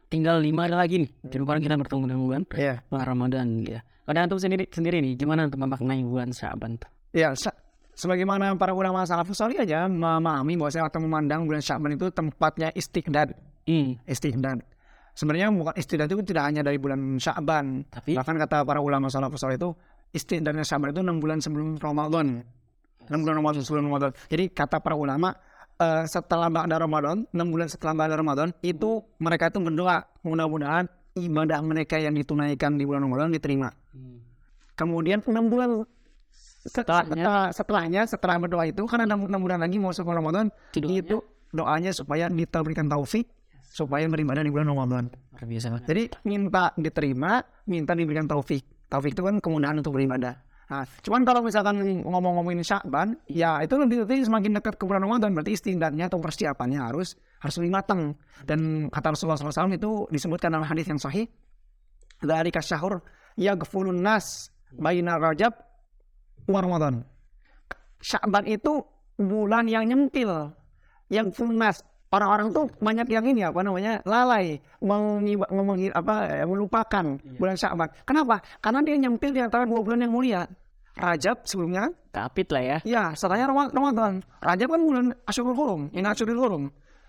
tinggal 0.09 0.41
lima 0.41 0.65
hari 0.65 0.75
lagi 0.75 0.95
nih. 1.05 1.11
Lebih 1.27 1.45
kurang 1.45 1.61
kita 1.61 1.75
bertemu 1.75 2.03
dengan 2.07 2.21
bulan 2.23 2.41
iya. 2.55 2.75
bulan 2.87 3.05
Ramadan 3.05 3.47
ya. 3.67 3.79
Kalau 4.09 4.19
antum 4.25 4.39
sendiri 4.41 4.65
sendiri 4.71 4.97
nih 5.05 5.13
gimana 5.19 5.45
untuk 5.45 5.61
memaknai 5.61 6.01
bulan 6.01 6.33
Syaban 6.33 6.81
tuh? 6.81 6.89
Ya, 7.13 7.33
sa- 7.37 7.53
sebagaimana 7.99 8.55
para 8.55 8.71
ulama 8.71 9.03
salafus 9.03 9.35
salih 9.35 9.59
aja 9.59 9.85
memahami 9.91 10.55
bahwa 10.55 10.71
atau 10.87 10.99
memandang 11.03 11.43
bulan 11.43 11.59
Sya'ban 11.59 11.99
itu 11.99 12.07
tempatnya 12.15 12.71
istiqdad. 12.71 13.35
hmm. 13.67 13.99
Istiqdad. 14.07 14.63
Sebenarnya 15.19 15.51
bukan 15.51 15.75
istiqdad 15.75 16.07
itu 16.07 16.23
tidak 16.23 16.47
hanya 16.47 16.63
dari 16.63 16.79
bulan 16.79 17.19
Sya'ban. 17.19 17.83
tapi 17.91 18.15
Bahkan 18.15 18.35
kata 18.39 18.63
para 18.63 18.79
ulama 18.79 19.11
salafus 19.11 19.43
salih 19.43 19.59
itu 19.59 19.75
istiqdadnya 20.15 20.63
Sya'ban 20.63 20.95
itu 20.95 21.03
6 21.03 21.19
bulan 21.19 21.43
sebelum 21.43 21.75
Ramadan. 21.75 22.39
6 23.11 23.19
bulan 23.19 23.35
Ramadan 23.43 23.59
sebelum 23.59 23.91
Ramadan. 23.91 24.15
Jadi 24.31 24.47
kata 24.47 24.79
para 24.79 24.95
ulama 24.95 25.35
eh, 25.75 26.07
setelah 26.07 26.47
ba'da 26.47 26.79
Ramadan, 26.79 27.27
6 27.35 27.35
bulan 27.35 27.67
setelah 27.67 27.93
ba'da 27.99 28.15
Ramadan 28.15 28.55
itu 28.63 29.03
mereka 29.19 29.51
itu 29.51 29.59
berdoa 29.59 30.07
mudah-mudahan 30.23 30.87
ibadah 31.19 31.59
mereka 31.67 31.99
yang 31.99 32.15
ditunaikan 32.15 32.79
di 32.79 32.87
bulan 32.87 33.03
Ramadan 33.03 33.35
diterima. 33.35 33.67
Kemudian 34.79 35.19
6 35.27 35.35
bulan 35.51 35.83
Setelahnya. 36.59 37.23
setelah, 37.23 37.47
setelahnya 37.51 38.01
setelah 38.07 38.35
berdoa 38.39 38.63
itu 38.67 38.83
kan 38.87 39.03
ada 39.03 39.15
enam 39.15 39.39
bulan 39.39 39.59
lagi 39.63 39.79
mau 39.79 39.91
masuk 39.95 40.07
Ramadan 40.07 40.51
Itu 40.75 40.87
doanya. 40.87 40.99
itu 41.03 41.17
doanya 41.55 41.91
supaya 41.95 42.27
diberikan 42.27 42.87
taufik 42.87 43.27
supaya 43.79 44.03
beribadah 44.11 44.43
di 44.43 44.51
bulan 44.51 44.67
Ramadan. 44.75 45.03
luar 45.07 45.45
biasa 45.47 45.87
Jadi 45.87 46.03
minta 46.27 46.75
diterima, 46.75 47.39
minta 47.71 47.95
diberikan 47.95 48.27
taufik. 48.27 48.91
Taufik 48.91 49.15
itu 49.15 49.23
kan 49.23 49.39
kemudahan 49.39 49.79
untuk 49.79 49.95
beribadah. 49.95 50.35
Nah, 50.69 50.85
cuman 51.01 51.25
kalau 51.25 51.41
misalkan 51.41 51.81
ngomong-ngomongin 52.05 52.61
Sya'ban, 52.61 53.17
ya 53.25 53.57
itu 53.65 53.73
lebih 53.73 54.05
lebih 54.05 54.21
semakin 54.21 54.61
dekat 54.61 54.77
ke 54.77 54.85
bulan 54.85 55.01
Ramadan 55.01 55.33
berarti 55.33 55.57
istidadnya 55.57 56.05
atau 56.05 56.21
persiapannya 56.21 56.77
harus 56.77 57.17
harus 57.41 57.55
lebih 57.57 57.73
matang. 57.73 58.13
Dan 58.45 58.85
kata 58.93 59.17
Rasulullah 59.17 59.41
SAW 59.41 59.73
itu 59.73 60.05
disebutkan 60.13 60.53
dalam 60.53 60.69
hadis 60.69 60.85
yang 60.85 61.01
sahih, 61.01 61.25
dari 62.21 62.53
kasyahur 62.53 63.01
yaghfulun 63.33 63.97
nas 63.97 64.53
baina 64.69 65.17
Rajab 65.17 65.57
wa 66.45 66.59
Ramadan. 66.61 67.01
Sya'ban 67.97 68.45
itu 68.45 68.85
bulan 69.17 69.65
yang 69.65 69.89
nyempil, 69.89 70.53
yang 71.09 71.33
funas. 71.33 71.81
Orang-orang 72.09 72.49
tuh 72.49 72.65
banyak 72.81 73.05
yang 73.13 73.25
ini 73.29 73.45
apa 73.45 73.61
namanya 73.61 74.01
lalai, 74.01 74.57
mengi- 74.81 75.93
apa 75.93 76.41
eh, 76.41 76.45
melupakan 76.45 77.05
bulan 77.37 77.53
Sya'ban. 77.53 77.89
Kenapa? 78.01 78.41
Karena 78.57 78.81
dia 78.81 78.97
nyempil 78.97 79.29
di 79.29 79.41
antara 79.45 79.69
dua 79.69 79.85
bulan 79.85 80.01
yang 80.01 80.13
mulia. 80.13 80.41
Rajab 80.99 81.45
sebelumnya, 81.45 81.93
kapit 82.11 82.49
lah 82.51 82.59
ya 82.65 82.77
ya 82.83 83.03
setelahnya 83.13 83.47
Rama- 83.47 83.71
Ramadan. 83.71 84.25
Rajab 84.41 84.67
kan 84.73 84.81
bulan 84.81 85.05
Asyurul 85.29 85.55
Hurum, 85.55 85.81
ini 85.93 86.03
Asyurul 86.03 86.41
Hurum. 86.41 86.63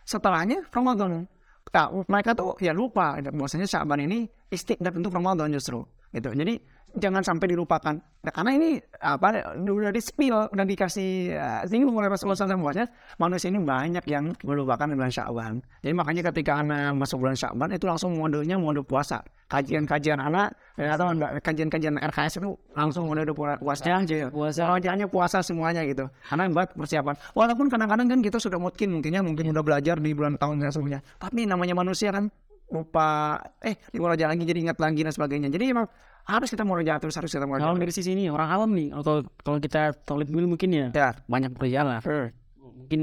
Setelahnya 0.04 0.68
Ramadan. 0.68 1.24
Nah, 1.70 1.86
mereka 2.06 2.36
tuh 2.36 2.54
ya 2.60 2.76
lupa 2.76 3.16
bahwasanya 3.18 3.64
Sya'ban 3.64 4.04
ini 4.04 4.28
istiqdad 4.52 4.94
untuk 4.94 5.16
Ramadan 5.16 5.48
justru. 5.50 5.80
Gitu. 6.10 6.28
Jadi 6.34 6.58
jangan 6.96 7.22
sampai 7.22 7.54
dilupakan. 7.54 7.94
Nah, 8.00 8.32
karena 8.34 8.52
ini 8.52 8.68
apa 9.00 9.56
udah 9.56 9.92
di 9.94 10.02
spill, 10.02 10.52
udah 10.52 10.66
dikasih 10.66 11.32
uh, 11.32 11.62
singgung 11.64 11.96
oleh 11.96 12.12
Rasulullah 12.12 12.36
SAW 12.36 12.84
manusia 13.16 13.48
ini 13.48 13.60
banyak 13.64 14.04
yang 14.10 14.36
melupakan 14.44 14.84
bulan 14.84 15.08
Sya'ban. 15.08 15.64
Jadi 15.80 15.94
makanya 15.96 16.22
ketika 16.28 16.60
anak 16.60 16.98
masuk 17.00 17.24
bulan 17.24 17.36
Sya'ban 17.38 17.72
itu 17.72 17.88
langsung 17.88 18.16
modenya 18.18 18.60
mode 18.60 18.84
puasa. 18.84 19.24
Kajian-kajian 19.50 20.22
anak 20.22 20.54
ya, 20.78 20.94
atau 20.94 21.10
enggak, 21.10 21.42
kajian-kajian 21.42 21.98
RKS 21.98 22.38
itu 22.38 22.54
langsung 22.76 23.10
mode 23.10 23.26
puasa 23.34 23.82
aja 23.88 24.14
ya. 24.14 24.28
Puasa. 24.30 24.68
Wajahnya 24.68 25.06
puasa 25.10 25.42
semuanya 25.42 25.82
gitu. 25.88 26.06
Karena 26.28 26.46
buat 26.52 26.76
persiapan. 26.76 27.16
Walaupun 27.34 27.66
kadang-kadang 27.66 28.06
kan 28.06 28.20
kita 28.22 28.38
sudah 28.38 28.60
mungkin 28.62 29.00
mungkinnya 29.00 29.24
mungkin 29.26 29.50
udah 29.50 29.64
belajar 29.64 29.96
di 29.98 30.10
bulan 30.14 30.38
tahun 30.38 30.62
sebelumnya. 30.70 31.00
Tapi 31.18 31.48
namanya 31.48 31.74
manusia 31.74 32.14
kan 32.14 32.30
lupa 32.70 33.34
eh 33.60 33.74
dimulai 33.90 34.14
lagi 34.16 34.46
jadi 34.46 34.60
ingat 34.62 34.78
lagi 34.78 35.02
dan 35.02 35.10
sebagainya. 35.10 35.50
Jadi 35.50 35.64
emang 35.70 35.86
harus 36.22 36.48
kita 36.48 36.62
murajaah 36.62 36.98
terus 36.98 37.18
harus 37.18 37.28
kita 37.28 37.42
Kalau 37.42 37.50
murajaah. 37.58 37.78
dari 37.78 37.90
sisi 37.90 38.14
ini 38.14 38.30
orang 38.30 38.48
awam 38.48 38.70
nih, 38.72 38.88
kalau 38.94 39.20
kalau 39.42 39.58
kita 39.58 39.92
tolip 40.06 40.30
dulu 40.30 40.54
mungkin 40.54 40.70
ya 40.70 40.86
Ya. 40.94 41.10
banyak 41.26 41.50
murajaah 41.52 41.84
lah. 41.84 42.00
Hmm. 42.02 42.30
Mungkin 42.56 43.00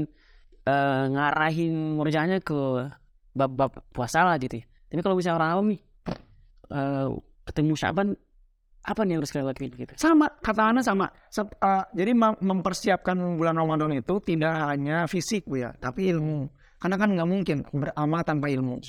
eh, 0.64 1.04
ngarahin 1.12 1.96
murajaahnya 1.96 2.40
ke 2.40 2.56
bab-bab 3.32 3.76
puasa 3.92 4.24
lah 4.24 4.36
gitu. 4.36 4.58
ya. 4.58 4.64
Tapi 4.88 5.00
kalau 5.00 5.14
misalnya 5.14 5.36
orang 5.36 5.50
awam 5.52 5.66
nih 5.68 5.80
eh, 6.68 7.06
ketemu 7.44 7.72
Syaban 7.76 8.08
apa 8.78 9.04
nih 9.04 9.12
yang 9.12 9.20
harus 9.20 9.32
kita 9.32 9.44
lakuin 9.44 9.72
gitu? 9.76 9.92
Sama 10.00 10.32
kata 10.40 10.72
Ana 10.72 10.80
sama. 10.80 11.12
Sep- 11.28 11.52
eh, 11.54 11.84
jadi 11.92 12.16
mem- 12.16 12.40
mempersiapkan 12.40 13.16
bulan 13.36 13.52
Ramadan 13.52 13.92
itu 13.92 14.16
tidak 14.24 14.52
hanya 14.64 15.04
fisik 15.04 15.44
bu 15.44 15.60
ya, 15.60 15.76
tapi 15.76 16.08
ilmu. 16.08 16.48
Karena 16.78 16.96
kan 16.96 17.10
nggak 17.12 17.28
mungkin 17.28 17.56
beramal 17.68 18.22
tanpa 18.22 18.48
ilmu. 18.48 18.80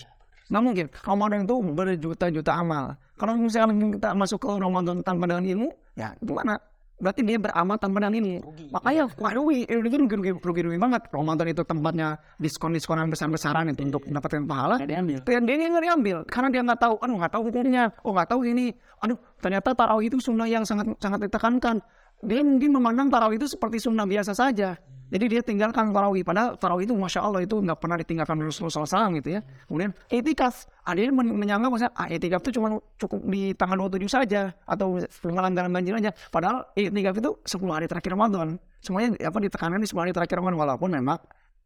Nggak 0.49 0.63
mungkin. 0.65 0.87
Ramadan 1.05 1.39
itu 1.45 1.55
berjuta-juta 1.61 2.51
amal. 2.57 2.97
Kalau 3.15 3.37
misalnya 3.37 3.73
kita 3.95 4.09
masuk 4.17 4.39
ke 4.41 4.49
Ramadan 4.49 5.05
tanpa 5.05 5.29
dengan 5.29 5.45
ilmu, 5.45 5.69
ya 5.93 6.17
gimana? 6.19 6.57
Berarti 6.99 7.23
dia 7.23 7.39
beramal 7.39 7.79
tanpa 7.79 8.03
dengan 8.03 8.19
ilmu. 8.19 8.37
Makanya 8.75 9.07
wah 9.15 9.31
rugi, 9.31 9.63
eh, 9.69 9.79
rugi, 9.79 9.97
rugi, 10.03 10.15
rugi, 10.19 10.31
rugi, 10.35 10.61
rugi 10.67 10.79
banget. 10.81 11.07
Ramadan 11.15 11.47
itu 11.47 11.63
tempatnya 11.63 12.19
diskon-diskonan 12.43 13.07
besar-besaran 13.07 13.71
itu 13.71 13.87
untuk 13.87 14.03
mendapatkan 14.03 14.43
pahala. 14.43 14.75
Diambil. 14.83 15.23
Dan 15.23 15.47
dia 15.47 15.55
nggak 15.69 15.83
diambil 15.85 16.17
karena 16.27 16.47
dia 16.51 16.61
nggak 16.65 16.79
tahu, 16.81 16.95
aduh 16.99 17.15
nggak 17.23 17.31
tahu 17.31 17.43
hukumnya, 17.47 17.83
oh 18.03 18.11
nggak 18.11 18.29
tahu 18.35 18.41
ini, 18.43 18.75
aduh 18.99 19.15
ternyata 19.39 19.71
tarawih 19.71 20.11
itu 20.11 20.17
sunnah 20.19 20.47
yang 20.49 20.67
sangat 20.67 20.91
sangat 20.99 21.29
ditekankan. 21.29 21.79
Dia 22.19 22.43
mungkin 22.43 22.75
memandang 22.75 23.07
tarawih 23.07 23.39
itu 23.39 23.47
seperti 23.47 23.79
sunnah 23.79 24.03
biasa 24.03 24.35
saja. 24.35 24.75
Jadi 25.09 25.25
dia 25.25 25.41
tinggalkan 25.41 25.89
tarawih. 25.89 26.21
Padahal 26.21 26.55
tarawih 26.55 26.85
itu 26.85 26.93
masya 26.93 27.25
Allah 27.25 27.41
itu 27.41 27.57
nggak 27.57 27.77
pernah 27.81 27.97
ditinggalkan 27.97 28.37
Rasulullah 28.45 28.85
SAW 28.85 29.09
gitu 29.17 29.29
ya. 29.37 29.41
Kemudian 29.65 29.91
etikaf, 30.09 30.69
ada 30.85 30.99
yang 31.01 31.17
men- 31.17 31.33
menyangka 31.33 31.67
maksudnya 31.69 31.93
ah, 31.97 32.07
etikaf 32.07 32.45
itu 32.45 32.61
cuma 32.61 32.77
cukup 33.01 33.19
di 33.25 33.53
tanggal 33.57 33.89
27 33.89 34.05
saja 34.05 34.53
atau 34.69 35.01
pelanggaran 35.25 35.73
banjir 35.73 35.97
aja. 35.97 36.13
Padahal 36.29 36.69
etikaf 36.77 37.17
itu 37.17 37.31
10 37.41 37.73
hari 37.73 37.85
terakhir 37.89 38.13
Ramadan. 38.13 38.61
Semuanya 38.79 39.17
apa 39.25 39.37
ditekankan 39.41 39.81
di 39.81 39.89
10 39.89 39.97
hari 39.97 40.11
terakhir 40.13 40.37
Ramadan 40.39 40.57
walaupun 40.61 40.89
memang 40.93 41.19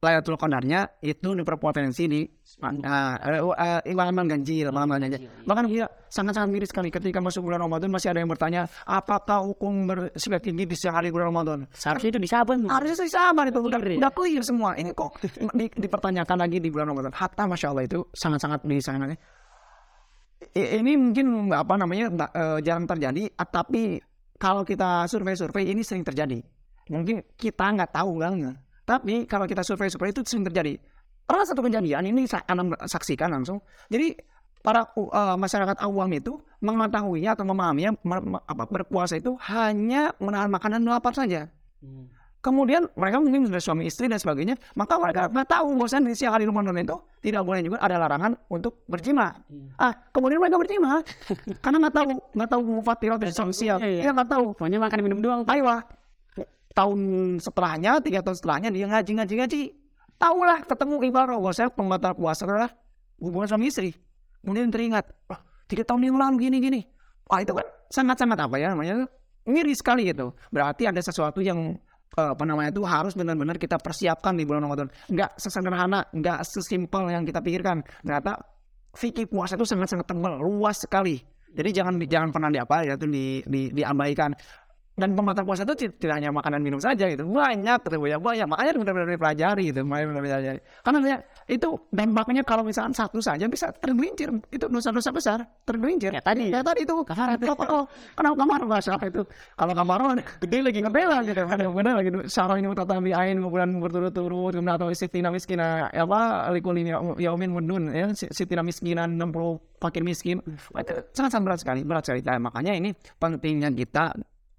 Laylatul 0.03 0.35
Qadarnya 0.35 0.99
itu 0.99 1.31
berpotensi 1.47 2.03
di 2.11 2.21
uh, 2.59 3.15
uh, 3.55 3.79
malam 3.95 4.27
ganjil, 4.27 4.67
malam 4.75 4.99
ganjil. 4.99 5.31
Bahkan 5.47 5.63
dia 5.71 5.87
sangat-sangat 6.11 6.49
miris 6.51 6.69
sekali 6.75 6.91
ketika 6.91 7.23
masuk 7.23 7.47
bulan 7.47 7.63
Ramadan 7.63 7.87
masih 7.87 8.11
ada 8.11 8.19
yang 8.19 8.27
bertanya, 8.27 8.67
apakah 8.83 9.47
hukum 9.47 9.87
bersilat 9.87 10.43
gigi 10.43 10.67
di 10.67 10.75
siang 10.75 10.99
hari 10.99 11.07
bulan 11.07 11.31
Ramadan? 11.31 11.59
Seharusnya 11.71 12.11
itu 12.11 12.19
di 12.19 12.27
Syaban. 12.27 12.67
tuh. 12.67 12.69
Harusnya 12.69 12.97
sih 13.07 13.11
sama 13.15 13.47
itu 13.47 13.63
udah, 13.63 13.79
udah 13.79 14.11
clear 14.11 14.43
semua. 14.43 14.75
Ini 14.75 14.91
kok 14.91 15.23
di- 15.55 15.71
dipertanyakan 15.71 16.37
lagi 16.43 16.59
di 16.59 16.67
bulan 16.67 16.91
Ramadan. 16.91 17.15
Hatta 17.15 17.47
masya 17.47 17.71
Allah 17.71 17.87
itu 17.87 18.03
sangat-sangat 18.11 18.67
disayangkan. 18.67 19.15
Ini 20.51 20.91
mungkin 20.99 21.47
apa 21.55 21.79
namanya 21.79 22.11
eh, 22.35 22.59
jarang 22.59 22.83
terjadi, 22.83 23.31
tapi 23.47 24.03
kalau 24.35 24.67
kita 24.67 25.07
survei-survei 25.07 25.71
ini 25.71 25.79
sering 25.87 26.03
terjadi. 26.03 26.43
Mungkin 26.91 27.23
kita 27.39 27.63
nggak 27.63 27.95
tahu 27.95 28.19
banget, 28.19 28.59
tapi 28.83 29.23
kalau 29.25 29.47
kita 29.47 29.63
survei-survei 29.63 30.11
itu 30.11 30.21
sering 30.27 30.47
terjadi. 30.47 30.75
Pernah 31.23 31.45
satu 31.47 31.63
kejadian 31.63 32.03
ini 32.03 32.27
saya 32.27 32.43
akan 32.43 32.75
saksikan 32.83 33.31
langsung. 33.31 33.63
Jadi 33.87 34.19
para 34.63 34.87
uh, 34.95 35.35
masyarakat 35.39 35.79
awam 35.83 36.11
itu 36.15 36.39
mengetahuinya 36.63 37.35
atau 37.35 37.43
memahaminya 37.47 37.95
apa, 38.47 38.63
berpuasa 38.67 39.19
itu 39.19 39.35
hanya 39.51 40.15
menahan 40.19 40.51
makanan 40.51 40.83
lapar 40.87 41.11
saja. 41.15 41.51
Hmm. 41.83 42.07
Kemudian 42.43 42.91
mereka 42.99 43.23
mungkin 43.23 43.47
sudah 43.47 43.63
suami 43.63 43.87
istri 43.87 44.11
dan 44.11 44.19
sebagainya, 44.19 44.59
maka 44.75 44.99
mereka 44.99 45.31
nggak 45.31 45.47
tahu 45.47 45.79
bahwa 45.79 46.11
di 46.11 46.11
siang 46.11 46.35
hari 46.35 46.43
Ramadan 46.43 46.75
itu 46.75 46.99
tidak 47.23 47.39
boleh 47.47 47.63
juga 47.63 47.79
ada 47.79 47.95
larangan 47.95 48.35
untuk 48.51 48.83
berjima. 48.83 49.31
Ah, 49.79 49.95
kemudian 50.11 50.43
mereka 50.43 50.59
berjima 50.59 50.99
karena 51.63 51.87
nggak 51.87 51.95
tahu 51.95 52.07
nggak 52.35 52.49
tahu 52.51 52.61
mufatirat 52.83 53.19
sosial, 53.31 53.79
Iya, 53.79 53.87
iya. 53.87 54.01
ya 54.03 54.09
nggak 54.11 54.27
tahu. 54.27 54.45
Pokoknya 54.59 54.75
makan 54.75 54.99
minum 55.07 55.23
doang. 55.23 55.47
Ayolah, 55.47 55.87
tahun 56.73 56.99
setelahnya, 57.39 58.01
tiga 58.01 58.19
tahun 58.25 58.37
setelahnya 58.37 58.69
dia 58.73 58.85
ngaji 58.89 59.11
ngaji 59.21 59.33
ngaji, 59.39 59.61
tahulah 60.17 60.65
ketemu 60.65 60.93
ibarat 61.09 61.37
bahwa 61.37 61.53
saya 61.53 61.69
pembatal 61.69 62.13
puasa 62.17 62.43
adalah 62.45 62.69
hubungan 63.21 63.47
suami 63.47 63.69
istri. 63.69 63.91
Kemudian 64.43 64.73
teringat, 64.73 65.07
wah 65.29 65.39
tiga 65.69 65.87
tahun 65.87 66.11
yang 66.11 66.17
lalu 66.19 66.49
gini 66.49 66.57
gini. 66.59 66.81
Wah 67.29 67.39
itu 67.39 67.55
kan 67.55 67.65
sangat 67.87 68.19
sangat 68.19 68.37
apa 68.43 68.55
ya 68.59 68.75
namanya 68.75 69.07
miris 69.47 69.79
sekali 69.79 70.09
gitu. 70.09 70.35
Berarti 70.51 70.89
ada 70.89 70.99
sesuatu 70.99 71.39
yang 71.39 71.77
eh, 72.19 72.29
apa 72.35 72.43
namanya 72.43 72.75
itu 72.75 72.83
harus 72.83 73.15
benar-benar 73.15 73.55
kita 73.55 73.79
persiapkan 73.79 74.35
di 74.35 74.43
bulan 74.43 74.67
Ramadan. 74.67 74.87
Nggak 75.07 75.39
sesederhana, 75.39 76.03
nggak 76.11 76.39
sesimpel 76.43 77.07
yang 77.11 77.23
kita 77.23 77.39
pikirkan. 77.39 77.85
Ternyata 78.03 78.41
fikih 78.93 79.25
puasa 79.31 79.55
itu 79.55 79.65
sangat-sangat 79.65 80.05
tebal, 80.05 80.37
luas 80.41 80.83
sekali. 80.83 81.21
Jadi 81.53 81.69
jangan 81.69 82.01
jangan 82.09 82.29
pernah 82.33 82.49
diapa 82.49 82.81
ya 82.81 82.97
itu 82.97 83.05
di, 83.05 83.25
di, 83.45 83.69
diabaikan. 83.69 84.33
Dan 84.93 85.17
pembatal 85.17 85.41
puasa 85.41 85.65
itu 85.65 85.73
ti- 85.73 85.93
tidak 85.97 86.21
hanya 86.21 86.29
makanan 86.29 86.61
minum 86.61 86.77
saja 86.77 87.09
gitu, 87.09 87.25
banyak 87.25 87.81
gitu 87.81 87.97
banyak 87.97 88.21
banyak. 88.21 88.45
Makanya 88.45 88.71
benar-benar 88.77 89.09
dipelajari 89.09 89.63
gitu, 89.73 89.81
makanya 89.81 90.05
benar-benar 90.13 90.29
dipelajari. 90.37 90.59
Karena 90.85 90.99
dia, 91.01 91.17
itu 91.49 91.69
dampaknya 91.89 92.41
kalau 92.45 92.61
misalkan 92.61 92.93
satu 92.93 93.17
saja 93.17 93.49
bisa 93.49 93.73
tergelincir, 93.73 94.29
itu 94.53 94.65
dosa-dosa 94.69 95.09
besar 95.09 95.37
tergelincir. 95.65 96.13
Ya 96.13 96.21
tadi. 96.21 96.53
ya 96.53 96.61
tadi 96.61 96.85
itu. 96.85 96.93
Kalau 97.09 97.89
kenapa 98.13 98.35
kamar 98.37 98.61
bahasa 98.69 98.93
itu? 99.01 99.25
Kalau 99.57 99.73
kamar 99.73 99.99
gede 100.45 100.59
lagi 100.61 100.79
gede 100.85 101.03
lah 101.09 101.19
gitu, 101.25 101.41
benar 101.73 101.93
lagi. 101.97 102.09
Sarah 102.29 102.61
ini 102.61 102.69
tatabi 102.77 103.17
ain 103.17 103.41
bulan 103.41 103.81
berturut-turut, 103.81 104.53
kemudian 104.53 104.77
atau 104.77 104.93
sitina 104.93 105.33
miskina, 105.33 105.89
ya 105.89 106.05
apa 106.05 106.53
likulin 106.53 107.17
yaumin 107.17 107.49
mudun 107.49 107.89
ya 107.89 108.13
sitina 108.13 108.61
miskinan 108.61 109.17
60 109.17 109.81
fakir 109.81 110.05
miskin. 110.05 110.37
Sangat 111.17 111.33
sangat 111.33 111.43
berat 111.43 111.59
sekali, 111.65 111.81
berat 111.81 112.03
sekali. 112.05 112.21
Nah, 112.21 112.37
makanya 112.37 112.77
ini 112.77 112.93
pentingnya 113.17 113.73
kita 113.73 114.13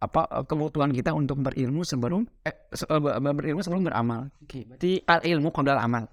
apa 0.05 0.29
eh, 0.29 0.45
kebutuhan 0.45 0.93
kita 0.93 1.11
untuk 1.17 1.41
berilmu 1.41 1.81
sebelum 1.83 2.29
eh, 2.45 2.55
se- 2.71 2.87
eh, 2.87 3.01
ber- 3.01 3.19
berilmu 3.35 3.65
sebelum 3.65 3.89
beramal. 3.89 4.29
Oke, 4.45 4.69
berarti 4.69 5.01
Al 5.09 5.21
ilmu 5.25 5.49
qabla 5.49 5.81
amal. 5.81 6.05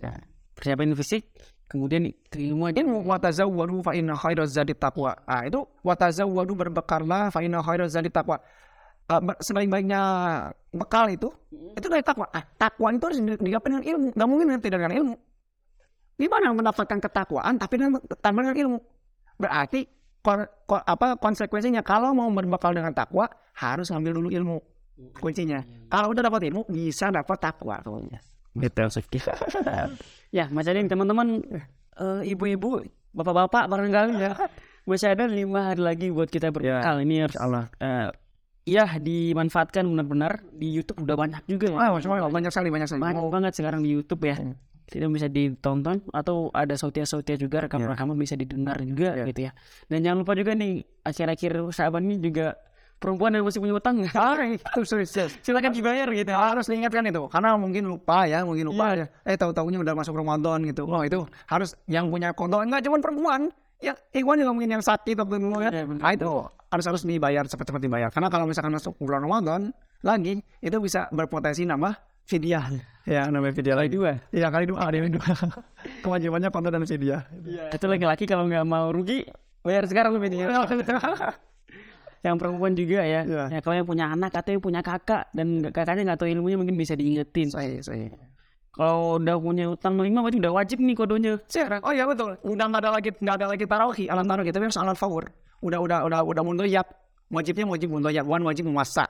Ya. 0.00 0.16
persiapan 0.56 0.92
fisik, 0.96 1.24
kemudian 1.68 2.08
ilmu 2.32 2.68
aja. 2.68 2.80
Ilmu 2.84 3.04
watazawwadu 3.08 3.80
fa 3.80 3.92
inna 3.96 4.12
khairaz 4.16 4.52
zadi 4.52 4.76
taqwa. 4.76 5.16
Ah 5.24 5.44
itu 5.44 5.64
watazawwadu 5.84 6.52
berbekallah 6.52 7.32
fa 7.32 7.40
inna 7.40 7.60
khairaz 7.64 7.96
zadi 7.96 8.12
taqwa. 8.12 8.36
Ah, 9.10 9.18
sebaik-baiknya 9.42 10.00
bekal 10.70 11.10
itu 11.10 11.28
itu 11.74 11.86
dari 11.90 11.98
takwa. 12.04 12.30
Ah, 12.30 12.46
takwa 12.46 12.94
itu 12.94 13.02
harus 13.10 13.18
di- 13.18 13.42
digapai 13.42 13.68
dengan 13.74 13.84
ilmu. 13.84 14.08
Gak 14.14 14.28
mungkin 14.30 14.46
tidak 14.62 14.78
dengan 14.86 14.94
ilmu. 15.02 15.14
Gimana 16.20 16.52
mendapatkan 16.52 16.98
ketakwaan 17.00 17.54
tapi 17.58 17.74
dengan 17.80 17.98
tanpa 18.20 18.38
dengan 18.44 18.56
ilmu? 18.56 18.78
Berarti 19.40 19.88
apa 20.22 21.16
konsekuensinya 21.16 21.80
kalau 21.80 22.12
mau 22.12 22.28
berbekal 22.28 22.76
dengan 22.76 22.92
takwa 22.92 23.28
harus 23.56 23.88
ambil 23.88 24.16
dulu 24.20 24.28
ilmu 24.28 24.56
kuncinya. 25.16 25.64
Kalau 25.88 26.12
udah 26.12 26.22
dapat 26.28 26.52
ilmu 26.52 26.68
bisa 26.68 27.08
dapat 27.08 27.40
takwa. 27.40 27.80
Gitu, 27.80 27.96
ya, 30.36 30.50
Mas 30.50 30.66
Adin, 30.66 30.90
teman-teman, 30.90 31.40
eh, 31.96 32.20
ibu-ibu, 32.34 32.82
bapak-bapak, 33.14 33.70
barangkali 33.70 34.12
ya, 34.18 34.34
masih 34.84 35.14
ada 35.14 35.24
lima 35.30 35.70
hari 35.70 35.80
lagi 35.80 36.06
buat 36.10 36.28
kita 36.28 36.50
berbekal. 36.50 36.98
Ini 37.00 37.30
harus, 37.30 37.38
Allah. 37.38 37.70
eh, 37.78 38.10
ya, 38.66 38.98
dimanfaatkan 38.98 39.86
benar-benar 39.86 40.44
di 40.50 40.74
YouTube 40.74 41.06
udah 41.06 41.16
banyak 41.16 41.42
juga. 41.46 41.66
Ya. 41.70 41.78
Ah, 41.78 41.90
banyak 41.94 42.50
sekali, 42.50 42.68
banyak 42.68 42.88
sekali. 42.90 43.00
Banyak 43.00 43.24
banget 43.30 43.52
sekarang 43.54 43.80
di 43.86 43.90
YouTube 43.94 44.22
ya. 44.26 44.36
Hmm. 44.36 44.58
Tidak 44.90 45.06
bisa 45.06 45.26
ditonton 45.26 46.02
atau 46.10 46.50
ada 46.50 46.74
sautia-sautia 46.74 47.34
juga 47.34 47.62
rekaman-rekaman 47.62 48.14
bisa 48.14 48.34
didengar 48.34 48.76
juga 48.80 49.14
Ya. 49.14 49.24
gitu 49.24 49.40
ya. 49.46 49.52
Dan 49.86 50.02
jangan 50.02 50.18
lupa 50.20 50.34
juga 50.34 50.52
nih 50.52 50.72
akhir-akhir 51.00 51.52
sahabat 51.70 52.02
ini 52.02 52.18
juga 52.18 52.58
perempuan 52.98 53.32
yang 53.32 53.42
masih 53.42 53.58
punya 53.58 53.72
utang 53.72 53.96
serius. 54.84 55.16
silakan 55.40 55.72
dibayar 55.72 56.04
gitu. 56.06 56.28
harus 56.30 56.66
diingatkan 56.66 57.06
itu 57.06 57.22
karena 57.28 57.56
mungkin 57.56 57.86
lupa 57.86 58.26
ya 58.26 58.44
mungkin 58.44 58.68
lupa 58.68 58.92
ya 58.94 59.06
eh 59.24 59.34
tahu 59.34 59.50
tahunya 59.50 59.80
udah 59.80 59.94
masuk 59.94 60.12
Ramadan 60.12 60.60
gitu 60.64 60.84
oh 60.84 61.00
itu 61.00 61.22
harus 61.46 61.72
yang 61.86 62.12
punya 62.12 62.30
konto 62.30 62.60
enggak 62.60 62.84
cuma 62.84 63.00
perempuan 63.00 63.48
ya 63.78 63.96
Ikhwan 64.10 64.36
juga 64.36 64.52
mungkin 64.52 64.70
yang 64.70 64.84
sakit 64.84 65.16
atau 65.16 65.32
dulu 65.32 65.62
ya 65.62 65.72
Iya, 65.72 65.84
benar. 65.86 66.02
nah, 66.02 66.12
itu 66.12 66.28
harus 66.68 66.84
harus 66.84 67.02
dibayar 67.02 67.44
cepat-cepat 67.46 67.80
dibayar 67.80 68.08
karena 68.10 68.28
kalau 68.28 68.44
misalkan 68.44 68.68
masuk 68.70 68.92
bulan 68.98 69.24
Ramadan 69.24 69.72
lagi 70.00 70.44
itu 70.60 70.76
bisa 70.76 71.08
berpotensi 71.08 71.64
nambah 71.64 71.96
fidyah 72.30 72.70
ya 73.02 73.26
namanya 73.26 73.58
fidyah 73.58 73.74
lagi 73.74 73.90
Dua. 73.98 74.14
ya 74.30 74.46
kali 74.54 74.70
dua 74.70 74.86
ada 74.86 74.96
yang 75.02 75.10
dua 75.10 75.26
kewajibannya 76.06 76.54
konto 76.54 76.70
dan 76.70 76.86
fidyah 76.86 77.26
Itu 77.74 77.90
laki-laki 77.90 78.30
kalau 78.30 78.46
nggak 78.46 78.62
mau 78.62 78.94
rugi 78.94 79.26
bayar 79.66 79.90
sekarang 79.90 80.14
lebih 80.14 80.46
yang 82.20 82.36
perempuan 82.36 82.76
juga 82.76 83.00
ya. 83.00 83.24
Iya. 83.24 83.44
Ya 83.48 83.60
kalau 83.64 83.76
yang 83.80 83.88
punya 83.88 84.12
anak 84.12 84.32
atau 84.36 84.52
yang 84.52 84.62
punya 84.62 84.80
kakak 84.84 85.32
dan 85.32 85.64
kakaknya 85.72 86.12
nggak 86.12 86.20
tahu 86.20 86.28
ilmunya 86.28 86.56
mungkin 86.60 86.76
bisa 86.76 86.92
diingetin. 86.92 87.48
Saya, 87.48 87.80
saya. 87.80 88.12
Kalau 88.70 89.18
udah 89.18 89.36
punya 89.40 89.66
utang 89.72 89.98
lima 89.98 90.22
berarti 90.22 90.38
udah 90.38 90.52
wajib 90.52 90.78
nih 90.84 90.94
kodonya. 90.94 91.32
Sekarang, 91.50 91.80
oh 91.82 91.92
iya 91.96 92.04
betul. 92.06 92.36
Udah 92.44 92.64
nggak 92.70 92.82
ada 92.86 92.90
lagi 92.92 93.10
nggak 93.16 93.36
ada 93.40 93.46
lagi 93.50 93.64
tarawih, 93.66 94.06
alat 94.12 94.24
tarawih 94.28 94.52
tapi 94.52 94.64
harus 94.68 94.78
alat 94.78 94.96
favor. 95.00 95.24
Udah 95.64 95.78
udah 95.80 95.98
udah 96.06 96.20
udah 96.22 96.42
mundoyap. 96.44 96.86
Wajibnya 97.30 97.64
wajib 97.66 97.88
mundoyap, 97.88 98.24
wan 98.26 98.42
wajib 98.44 98.68
memasak. 98.68 99.08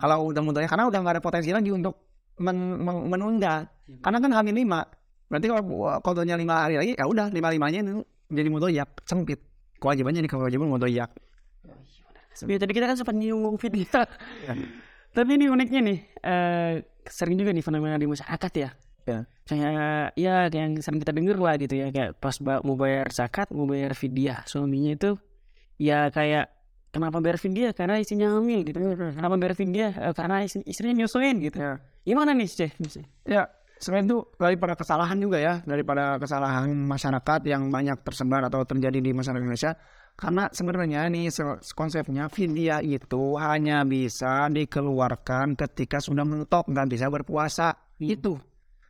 Kalau 0.00 0.32
udah 0.32 0.42
mundoyap 0.42 0.70
karena 0.72 0.88
udah 0.88 0.98
nggak 1.04 1.14
ada 1.20 1.22
potensi 1.22 1.52
lagi 1.52 1.70
untuk 1.70 2.05
men- 2.38 2.78
men- 2.80 3.06
menunda. 3.08 3.68
Karena 4.02 4.18
kan 4.18 4.30
hamil 4.32 4.54
lima. 4.54 4.84
Berarti 5.26 5.46
kalau 5.50 5.62
uh, 5.86 5.98
kodonya 6.00 6.34
lima 6.34 6.66
hari 6.66 6.74
lagi, 6.78 6.92
ya 6.94 7.06
udah 7.06 7.30
lima 7.30 7.48
limanya 7.50 7.80
itu 7.82 8.02
menjadi 8.30 8.48
mundoyap 8.50 8.88
sempit. 9.02 9.40
Kewajibannya 9.78 10.22
di 10.22 10.30
kewajiban 10.30 10.70
mundoyap. 10.70 11.10
Ya, 12.46 12.56
tadi 12.60 12.72
kita 12.72 12.86
kan 12.86 12.96
sempat 12.96 13.16
nyinggung 13.16 13.56
video. 13.56 13.88
Tapi 15.16 15.30
ini 15.40 15.48
uniknya 15.48 15.80
nih, 15.80 15.98
eh, 16.20 16.72
sering 17.08 17.40
juga 17.40 17.48
nih 17.56 17.64
fenomena 17.64 17.96
di 17.96 18.04
masyarakat 18.04 18.52
ya. 18.52 18.70
Ya. 19.06 19.18
Kayak 19.46 19.72
ya 20.18 20.34
kayak 20.50 20.64
yang 20.66 20.74
sering 20.82 20.98
kita 21.00 21.14
denger 21.14 21.38
lah 21.38 21.54
gitu 21.56 21.78
ya, 21.78 21.88
kayak 21.88 22.18
pas 22.18 22.36
mau 22.42 22.74
bayar 22.74 23.08
zakat, 23.14 23.48
mau 23.54 23.64
bayar 23.64 23.94
fidyah 23.94 24.42
suaminya 24.44 24.98
itu 24.98 25.14
ya 25.78 26.10
kayak 26.10 26.50
kenapa 26.90 27.22
bayar 27.22 27.38
fidyah 27.38 27.70
karena 27.70 28.02
istrinya 28.02 28.34
hamil 28.34 28.66
gitu. 28.66 28.76
Kenapa 29.14 29.34
bayar 29.38 29.54
fidyah 29.54 29.92
Eh, 30.10 30.14
karena 30.16 30.42
istri- 30.42 30.66
istrinya 30.66 31.06
nyusuin 31.06 31.38
gitu. 31.38 31.56
Ya. 31.56 31.78
Gimana 32.06 32.30
nih, 32.38 32.46
Ceh? 32.46 32.70
Ya, 33.26 33.50
selain 33.82 34.06
itu 34.06 34.22
daripada 34.38 34.78
kesalahan 34.78 35.18
juga 35.18 35.42
ya, 35.42 35.58
daripada 35.66 36.22
kesalahan 36.22 36.70
masyarakat 36.70 37.40
yang 37.50 37.66
banyak 37.68 37.98
tersebar 38.06 38.46
atau 38.46 38.62
terjadi 38.62 39.02
di 39.02 39.10
masyarakat 39.10 39.42
Indonesia. 39.42 39.74
Karena 40.16 40.48
sebenarnya 40.48 41.12
nih 41.12 41.28
se- 41.28 41.60
konsepnya 41.76 42.32
vidya 42.32 42.80
itu 42.80 43.36
hanya 43.36 43.84
bisa 43.84 44.48
dikeluarkan 44.48 45.58
ketika 45.60 46.00
sudah 46.00 46.24
mentok 46.24 46.72
nggak 46.72 46.88
bisa 46.88 47.12
berpuasa. 47.12 47.74
Itu 48.00 48.40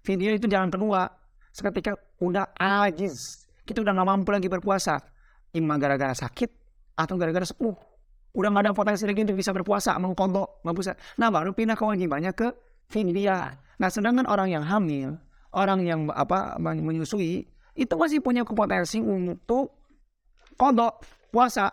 vidya 0.07 0.39
itu 0.39 0.47
jalan 0.47 0.71
kedua. 0.71 1.11
Seketika 1.51 1.99
udah 2.23 2.55
ajiz, 2.55 3.49
kita 3.67 3.83
udah 3.83 3.97
nggak 3.97 4.07
mampu 4.07 4.31
lagi 4.31 4.47
berpuasa. 4.47 5.03
Ima 5.57 5.81
gara-gara 5.81 6.15
sakit 6.15 6.53
atau 6.95 7.19
gara-gara 7.19 7.49
sepuh. 7.49 7.75
Udah 8.37 8.53
nggak 8.53 8.71
ada 8.71 8.73
potensi 8.77 9.03
lagi 9.09 9.25
untuk 9.25 9.41
bisa 9.41 9.51
berpuasa, 9.51 9.97
mengkodok, 9.99 10.63
nggak 10.63 10.77
bisa. 10.79 10.93
Nah 11.19 11.33
baru 11.33 11.57
pindah 11.57 11.75
kewajibannya 11.75 12.37
ke 12.37 12.55
vidya. 12.91 13.59
Nah, 13.77 13.89
sedangkan 13.93 14.25
orang 14.25 14.49
yang 14.51 14.65
hamil, 14.65 15.21
orang 15.53 15.85
yang 15.85 16.01
apa 16.13 16.57
men- 16.57 16.85
menyusui, 16.85 17.45
itu 17.77 17.95
masih 17.95 18.25
punya 18.25 18.43
potensi 18.43 18.99
untuk 19.03 19.77
kodok 20.57 21.05
puasa. 21.29 21.69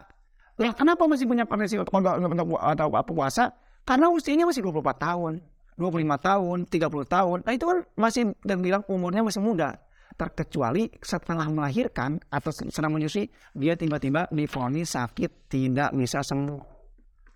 Lah, 0.60 0.74
kenapa 0.76 1.08
masih 1.08 1.26
punya 1.26 1.48
potensi 1.48 1.80
untuk 1.80 1.96
kodok 1.96 2.20
atau 2.60 2.88
apa 2.92 3.12
puasa? 3.12 3.56
Karena 3.84 4.12
usianya 4.12 4.48
masih 4.48 4.64
24 4.64 4.96
tahun, 5.00 5.34
25 5.76 6.20
tahun, 6.20 6.58
30 6.68 7.06
tahun. 7.08 7.38
Nah, 7.44 7.54
itu 7.56 7.66
kan 7.68 7.78
masih 7.96 8.24
dan 8.44 8.60
bilang 8.64 8.84
umurnya 8.88 9.24
masih 9.24 9.44
muda. 9.44 9.80
Terkecuali 10.14 10.94
setelah 11.02 11.50
melahirkan 11.50 12.22
atau 12.30 12.54
sedang 12.54 12.94
menyusui, 12.94 13.34
dia 13.58 13.74
tiba-tiba 13.74 14.30
difonis 14.30 14.94
sakit 14.94 15.50
tidak 15.50 15.90
bisa 15.98 16.22
sembuh. 16.22 16.73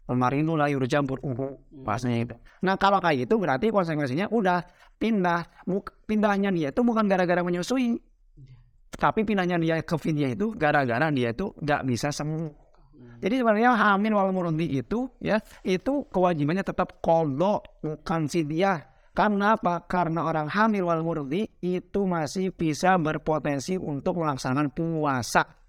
Kemarin 0.08 0.47
lah 0.55 0.72
yurja 0.72 1.03
beruhu 1.03 1.60
pasnya 1.84 2.24
itu. 2.24 2.36
Nah 2.64 2.80
kalau 2.80 3.03
kayak 3.03 3.28
gitu 3.28 3.36
berarti 3.36 3.76
konsekuensinya 3.76 4.32
udah 4.32 4.64
pindah. 4.95 5.68
Pindahnya 6.08 6.47
dia 6.55 6.72
itu 6.72 6.80
bukan 6.80 7.12
gara-gara 7.12 7.43
menyusui. 7.43 7.99
Tapi 8.95 9.28
pindahnya 9.28 9.60
dia 9.60 9.84
ke 9.84 9.99
vidya 9.99 10.32
itu 10.32 10.55
gara-gara 10.55 11.12
dia 11.12 11.36
itu 11.36 11.51
nggak 11.60 11.82
bisa 11.84 12.16
sembuh. 12.16 12.66
Jadi 13.20 13.36
sebenarnya 13.36 13.76
hamil 13.76 14.14
wal 14.16 14.32
murdi 14.32 14.80
itu 14.80 15.12
ya 15.20 15.43
itu 15.68 16.08
kewajibannya 16.08 16.64
tetap 16.64 17.03
kodok 17.03 17.84
bukan 17.84 18.32
vidya. 18.32 18.80
Karena 19.12 19.58
apa? 19.58 19.84
Karena 19.89 20.30
orang 20.30 20.47
hamil 20.47 20.88
wal 20.88 21.03
murdi 21.03 21.49
itu 21.60 22.05
masih 22.08 22.55
bisa 22.55 22.95
berpotensi 23.01 23.76
untuk 23.76 24.22
melaksanakan 24.24 24.72
puasa 24.72 25.66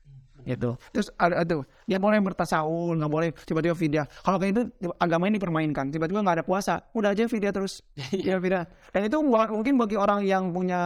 gitu. 0.48 0.80
Terus 0.96 1.12
ada 1.20 1.44
tuh 1.44 1.68
dia 1.84 2.00
boleh 2.00 2.16
bertasawuf, 2.24 2.96
nggak 2.96 3.12
boleh 3.12 3.28
tiba-tiba 3.44 3.76
vidya. 3.76 4.02
Kalau 4.24 4.40
kayak 4.40 4.52
itu 4.56 4.62
agama 4.96 5.28
ini 5.28 5.36
dipermainkan, 5.36 5.92
tiba-tiba 5.92 6.24
nggak 6.24 6.36
ada 6.40 6.44
puasa, 6.48 6.80
udah 6.96 7.12
aja 7.12 7.28
vidya 7.28 7.52
terus. 7.52 7.84
ya 8.28 8.40
vidya. 8.40 8.64
Dan 8.88 9.06
itu 9.12 9.20
mungkin 9.20 9.76
bagi 9.76 10.00
orang 10.00 10.24
yang 10.24 10.48
punya 10.56 10.80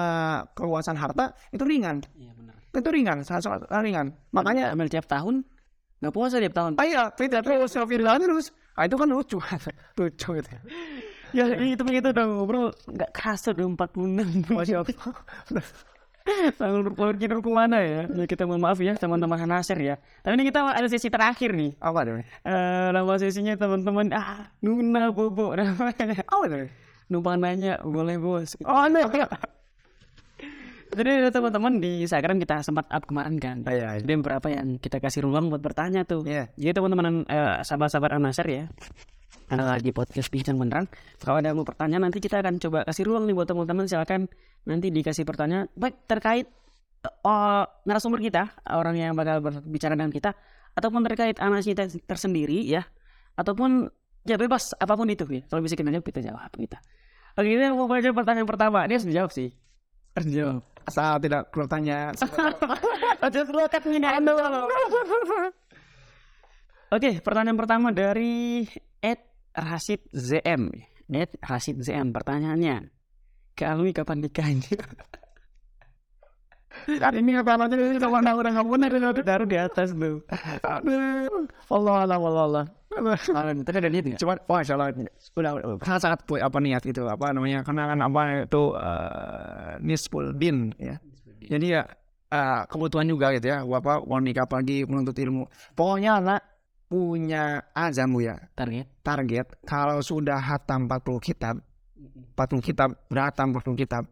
keluasan 0.58 0.98
harta 0.98 1.30
itu 1.54 1.62
ringan, 1.62 2.02
Iya 2.18 2.34
benar. 2.34 2.54
itu 2.74 2.88
ringan, 2.90 3.16
sangat 3.22 3.46
sangat 3.46 3.70
ringan. 3.70 4.06
Makanya 4.34 4.74
Hamil 4.74 4.90
tiap 4.90 5.06
tahun 5.06 5.46
nggak 6.02 6.10
puasa 6.18 6.42
tiap 6.42 6.50
tahun. 6.58 6.82
ah 6.82 6.86
iya 6.86 7.02
vidya 7.14 7.38
terus, 7.46 7.78
vidya 7.86 8.18
terus. 8.18 8.50
Ah 8.74 8.90
itu 8.90 8.98
kan 8.98 9.06
lucu, 9.06 9.38
lucu 10.02 10.28
gitu. 10.34 10.50
Ya 11.32 11.48
itu 11.48 11.80
begitu 11.80 12.12
dong 12.12 12.44
bro 12.44 12.68
Nggak 12.92 13.10
kerasa 13.16 13.56
udah 13.56 13.88
46 13.88 14.52
Masya 14.52 14.76
Allah. 14.84 15.64
Berpelur 16.58 17.16
kita 17.18 17.34
ke 17.38 17.50
mana 17.50 17.82
ya 17.82 18.06
Ya 18.06 18.24
kita 18.30 18.46
mohon 18.46 18.62
maaf 18.62 18.78
ya 18.78 18.94
teman-teman 18.94 19.42
Nasir 19.46 19.78
ya 19.78 19.98
Tapi 20.22 20.38
ini 20.38 20.44
kita 20.46 20.62
ada 20.62 20.86
sesi 20.86 21.10
terakhir 21.10 21.50
nih 21.54 21.74
Apa 21.82 22.06
tuh? 22.06 22.22
Eh 22.22 22.88
Nama 22.94 23.12
sesinya 23.18 23.54
teman-teman 23.58 24.10
Ah 24.14 24.50
Nuna 24.62 25.10
Bobo 25.10 25.54
namanya 25.58 26.22
Apa 26.22 26.44
tuh? 26.46 26.70
Numpang 27.10 27.38
nanya 27.42 27.82
boleh 27.82 28.16
bos 28.16 28.54
Oh 28.68 28.86
aneh. 28.86 29.04
Jadi 30.92 31.08
ada 31.24 31.30
teman-teman 31.32 31.80
di 31.80 32.04
Instagram 32.04 32.36
kita 32.36 32.60
sempat 32.60 32.84
up 32.92 33.02
kemarin 33.08 33.40
kan 33.40 33.56
Iya, 33.64 33.96
iya. 33.96 34.00
Jadi 34.04 34.12
beberapa 34.20 34.48
yang 34.52 34.76
kita 34.76 35.00
kasih 35.00 35.24
ruang 35.24 35.48
buat 35.48 35.64
bertanya 35.64 36.04
tuh 36.04 36.22
Iya. 36.28 36.52
Jadi 36.54 36.72
teman-teman 36.78 37.26
eh, 37.26 37.64
sahabat-sahabat 37.64 38.16
Anasir 38.20 38.46
ya 38.46 38.64
ada 39.52 39.76
di 39.76 39.92
podcast 39.92 40.32
Bincang 40.32 40.56
Beneran. 40.56 40.88
Kalau 41.20 41.38
ada 41.38 41.52
mau 41.52 41.66
pertanyaan 41.66 42.08
nanti 42.08 42.18
kita 42.24 42.40
akan 42.40 42.56
coba 42.56 42.88
kasih 42.88 43.04
ruang 43.04 43.28
nih 43.28 43.34
buat 43.36 43.48
teman-teman. 43.48 43.84
Silakan 43.84 44.30
nanti 44.64 44.94
dikasih 44.94 45.26
pertanyaan 45.26 45.66
Baik 45.74 46.06
terkait 46.06 46.46
eh, 47.02 47.64
narasumber 47.82 48.22
kita 48.22 48.54
Orang 48.70 48.94
yang 48.94 49.18
bakal 49.18 49.42
berbicara 49.42 49.98
dengan 49.98 50.14
kita 50.14 50.38
Ataupun 50.78 51.02
terkait 51.02 51.36
anak 51.42 51.66
kita 51.66 51.90
tersendiri 52.08 52.64
ya. 52.64 52.86
Ataupun 53.36 53.90
ya 54.24 54.40
bebas 54.40 54.72
apa 54.78 54.96
pun 54.96 55.10
itu 55.10 55.28
ya. 55.28 55.42
Kalau 55.50 55.60
bisa 55.60 55.76
kita 55.76 55.92
jawab 55.92 56.06
kita 56.06 56.20
jawab 56.24 56.52
kita 56.56 56.78
Oke 57.36 57.48
kita 57.48 57.72
mau 57.76 57.88
baca 57.88 58.08
pertanyaan 58.12 58.48
pertama. 58.48 58.84
Dia 58.88 58.96
harus 58.96 59.08
dijawab 59.08 59.30
sih. 59.32 59.52
Harus 60.16 60.26
dijawab 60.28 60.62
Asal 60.82 61.22
tidak 61.22 61.50
perlu 61.54 61.66
tanya. 61.70 62.10
Aja 63.22 63.40
selokat 63.46 63.80
penghinaan 63.86 64.22
dulu. 64.26 64.66
Oke, 66.92 67.22
pertanyaan 67.24 67.56
pertama 67.56 67.88
dari 67.94 68.66
Ed 69.02 69.20
Rasid 69.52 70.06
ZM. 70.14 70.70
Ed 71.10 71.34
Rasid 71.42 71.82
ZM 71.82 72.14
pertanyaannya. 72.14 72.88
Kalwi 73.58 73.90
kapan 73.92 74.24
nikahnya? 74.24 74.78
Dan 76.88 77.12
ini 77.20 77.36
apa 77.36 77.60
namanya 77.60 77.76
ini 77.78 78.00
sama 78.00 78.32
udah 78.32 78.50
nggak 78.56 78.66
benar. 78.66 78.90
Taruh 79.20 79.46
di 79.46 79.58
atas 79.60 79.92
tuh. 79.92 80.24
Aduh. 80.64 81.44
Allah 81.68 81.94
Allah 82.08 82.16
Allah 82.16 82.44
Allah. 82.48 82.64
Ah, 82.92 83.52
Tadi 83.52 83.76
ada 83.80 83.88
niat 83.88 84.04
nggak? 84.04 84.20
Cuman, 84.20 84.36
wah 84.48 84.60
insya 84.60 84.76
Allah 84.76 84.92
udah, 85.36 85.52
sangat 85.80 86.00
sangat 86.00 86.20
apa 86.44 86.58
niat 86.60 86.82
itu 86.84 87.02
apa 87.08 87.32
namanya 87.32 87.64
karena 87.64 87.82
kan 87.88 87.98
apa 88.04 88.20
itu 88.44 88.62
uh, 88.76 89.72
nisful 89.80 90.32
din 90.36 90.72
ya. 90.76 90.96
Jadi 91.42 91.66
ya 91.74 91.82
eh, 92.32 92.60
kebutuhan 92.68 93.08
juga 93.08 93.32
gitu 93.36 93.52
ya. 93.52 93.64
Apa 93.64 94.04
mau 94.04 94.20
nikah 94.20 94.48
pagi 94.48 94.84
menuntut 94.84 95.16
ilmu. 95.16 95.48
Pokoknya 95.76 96.20
anak 96.20 96.40
punya 96.92 97.44
azam 97.72 98.12
ya 98.20 98.36
Target. 98.52 98.84
target 99.00 99.46
kalau 99.64 100.04
sudah 100.04 100.36
hatam 100.36 100.84
40 100.84 101.00
kitab 101.24 101.56
40 102.36 102.60
kitab 102.60 102.92
udah 103.08 103.24
hatam 103.24 103.56
40 103.56 103.80
kitab 103.80 104.04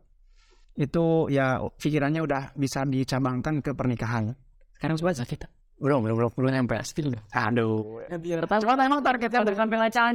itu 0.75 1.05
ya 1.29 1.61
pikirannya 1.77 2.25
udah 2.25 2.57
bisa 2.57 2.89
dicabangkan 2.89 3.61
ke 3.61 3.77
pernikahan 3.77 4.33
Sekarang 4.73 4.97
sebaca 4.97 5.29
kita. 5.29 5.45
belum 5.77 6.01
belum 6.01 6.17
belum 6.17 6.31
belum 6.33 6.51
nyampe 6.55 6.77
Pasti 6.77 7.05
loh. 7.05 7.21
aduh 7.29 8.01
Ya, 8.09 8.17
biar 8.17 8.49
tahu. 8.49 8.65
cuman 8.65 8.81
emang 8.81 9.01
targetnya 9.01 9.39
Udah 9.41 9.55
sampai 9.55 9.77
lacan. 9.77 10.13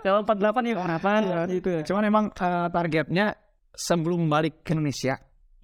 Kalau 0.00 0.18
48 0.24 0.64
ya 0.64 0.74
kenapa? 0.80 1.10
Gitu 1.48 1.68
ya. 1.68 1.80
Cuman 1.84 2.02
emang 2.04 2.24
eh, 2.32 2.68
targetnya 2.68 3.26
sebelum 3.72 4.28
balik 4.28 4.60
ke 4.60 4.72
Indonesia 4.72 5.20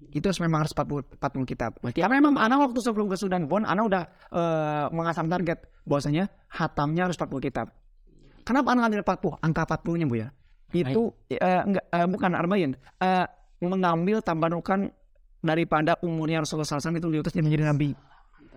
itu 0.09 0.25
harus 0.25 0.41
memang 0.41 0.65
harus 0.65 0.73
40, 0.73 1.21
40 1.21 1.45
kitab. 1.45 1.71
Karena 1.85 2.17
memang 2.17 2.41
anak 2.41 2.69
waktu 2.69 2.79
sebelum 2.81 3.07
ke 3.07 3.15
Sudan 3.15 3.45
pun 3.45 3.63
anak 3.63 3.83
udah 3.85 4.03
eh, 4.33 4.85
mengasam 4.89 5.29
target 5.29 5.69
bahwasanya 5.85 6.27
hatamnya 6.49 7.07
harus 7.07 7.15
40 7.15 7.47
kitab. 7.47 7.69
Kenapa 8.41 8.73
anak 8.73 8.89
ngambil 8.89 9.01
40? 9.05 9.45
Angka 9.45 9.61
40-nya 9.69 10.05
Bu 10.09 10.15
ya. 10.17 10.27
Itu 10.73 11.13
eh, 11.29 11.61
enggak 11.63 11.85
eh, 11.87 12.07
bukan 12.09 12.31
arba'in. 12.33 12.71
Eh, 12.75 13.25
mengambil 13.61 14.25
tambahan 14.25 14.89
daripada 15.41 15.97
umurnya 16.01 16.41
Rasulullah 16.41 16.65
SAW 16.65 16.97
itu 16.97 17.09
diutus 17.09 17.33
dia 17.33 17.45
menjadi 17.45 17.69
nabi. 17.69 17.93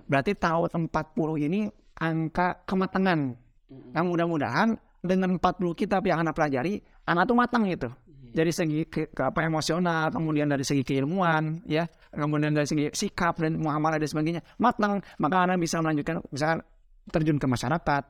Berarti 0.09 0.37
tahun 0.37 0.89
40 0.89 1.47
ini 1.49 1.69
angka 1.97 2.65
kematangan. 2.69 3.21
Nah 3.93 4.03
mudah-mudahan 4.05 4.77
dengan 5.01 5.37
40 5.37 5.77
kitab 5.77 6.05
yang 6.09 6.25
anak 6.25 6.37
pelajari, 6.37 6.81
anak 7.09 7.25
tuh 7.29 7.37
matang 7.37 7.69
gitu. 7.69 7.89
Dari 8.35 8.51
segi 8.51 8.83
ke, 8.91 9.15
ke 9.15 9.23
apa 9.23 9.47
emosional, 9.47 10.11
kemudian 10.11 10.51
dari 10.51 10.67
segi 10.67 10.83
keilmuan, 10.83 11.63
ya, 11.71 11.87
kemudian 12.11 12.51
dari 12.51 12.67
segi 12.67 12.91
sikap 12.91 13.39
dan 13.39 13.63
muamalah 13.63 14.03
dan 14.03 14.11
sebagainya, 14.11 14.43
matang. 14.59 14.99
Maka 15.23 15.47
anak 15.47 15.63
bisa 15.63 15.79
melanjutkan, 15.79 16.19
misalkan 16.35 16.67
terjun 17.15 17.39
ke 17.39 17.47
masyarakat, 17.47 18.03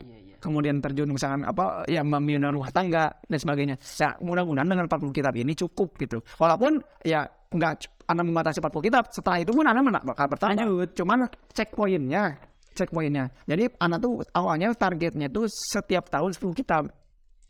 kemudian 0.44 0.76
terjun 0.84 1.08
misalkan 1.08 1.48
apa 1.48 1.88
ya 1.88 2.04
membina 2.04 2.52
rumah 2.52 2.68
tangga 2.68 3.16
dan 3.24 3.38
sebagainya. 3.40 3.76
Nah, 3.80 4.12
mudah-mudahan 4.20 4.68
dengan 4.68 4.84
40 4.86 5.16
kitab 5.16 5.32
ini 5.36 5.52
cukup 5.56 5.96
gitu. 5.96 6.20
Walaupun 6.36 6.84
ya 7.00 7.24
enggak 7.52 7.88
Anda 8.04 8.20
membatasi 8.20 8.60
40 8.60 8.84
kitab, 8.84 9.08
setelah 9.08 9.40
itu 9.40 9.56
pun 9.56 9.64
Anda 9.64 9.80
men- 9.80 10.04
bakal 10.04 10.28
bertambah. 10.28 10.92
Cuman 10.92 11.24
checkpointnya, 11.56 12.36
checkpointnya. 12.76 13.32
Jadi 13.48 13.72
Anda 13.80 13.96
tuh 13.96 14.20
awalnya 14.36 14.76
targetnya 14.76 15.32
tuh 15.32 15.48
setiap 15.48 16.12
tahun 16.12 16.36
10 16.36 16.52
kitab. 16.52 16.92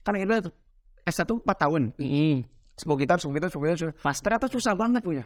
Karena 0.07 0.39
itu 0.39 0.55
S1 1.03 1.43
4 1.43 1.45
tahun. 1.59 1.83
Mm. 1.99 2.47
10 2.47 2.64
kitab, 2.75 3.17
10 3.23 3.31
kitab, 3.31 3.51
10 3.51 3.71
kitab, 3.71 3.95
10 3.95 4.03
Pas 4.03 4.17
Ternyata 4.19 4.47
susah 4.51 4.75
banget 4.75 5.03
punya. 5.07 5.25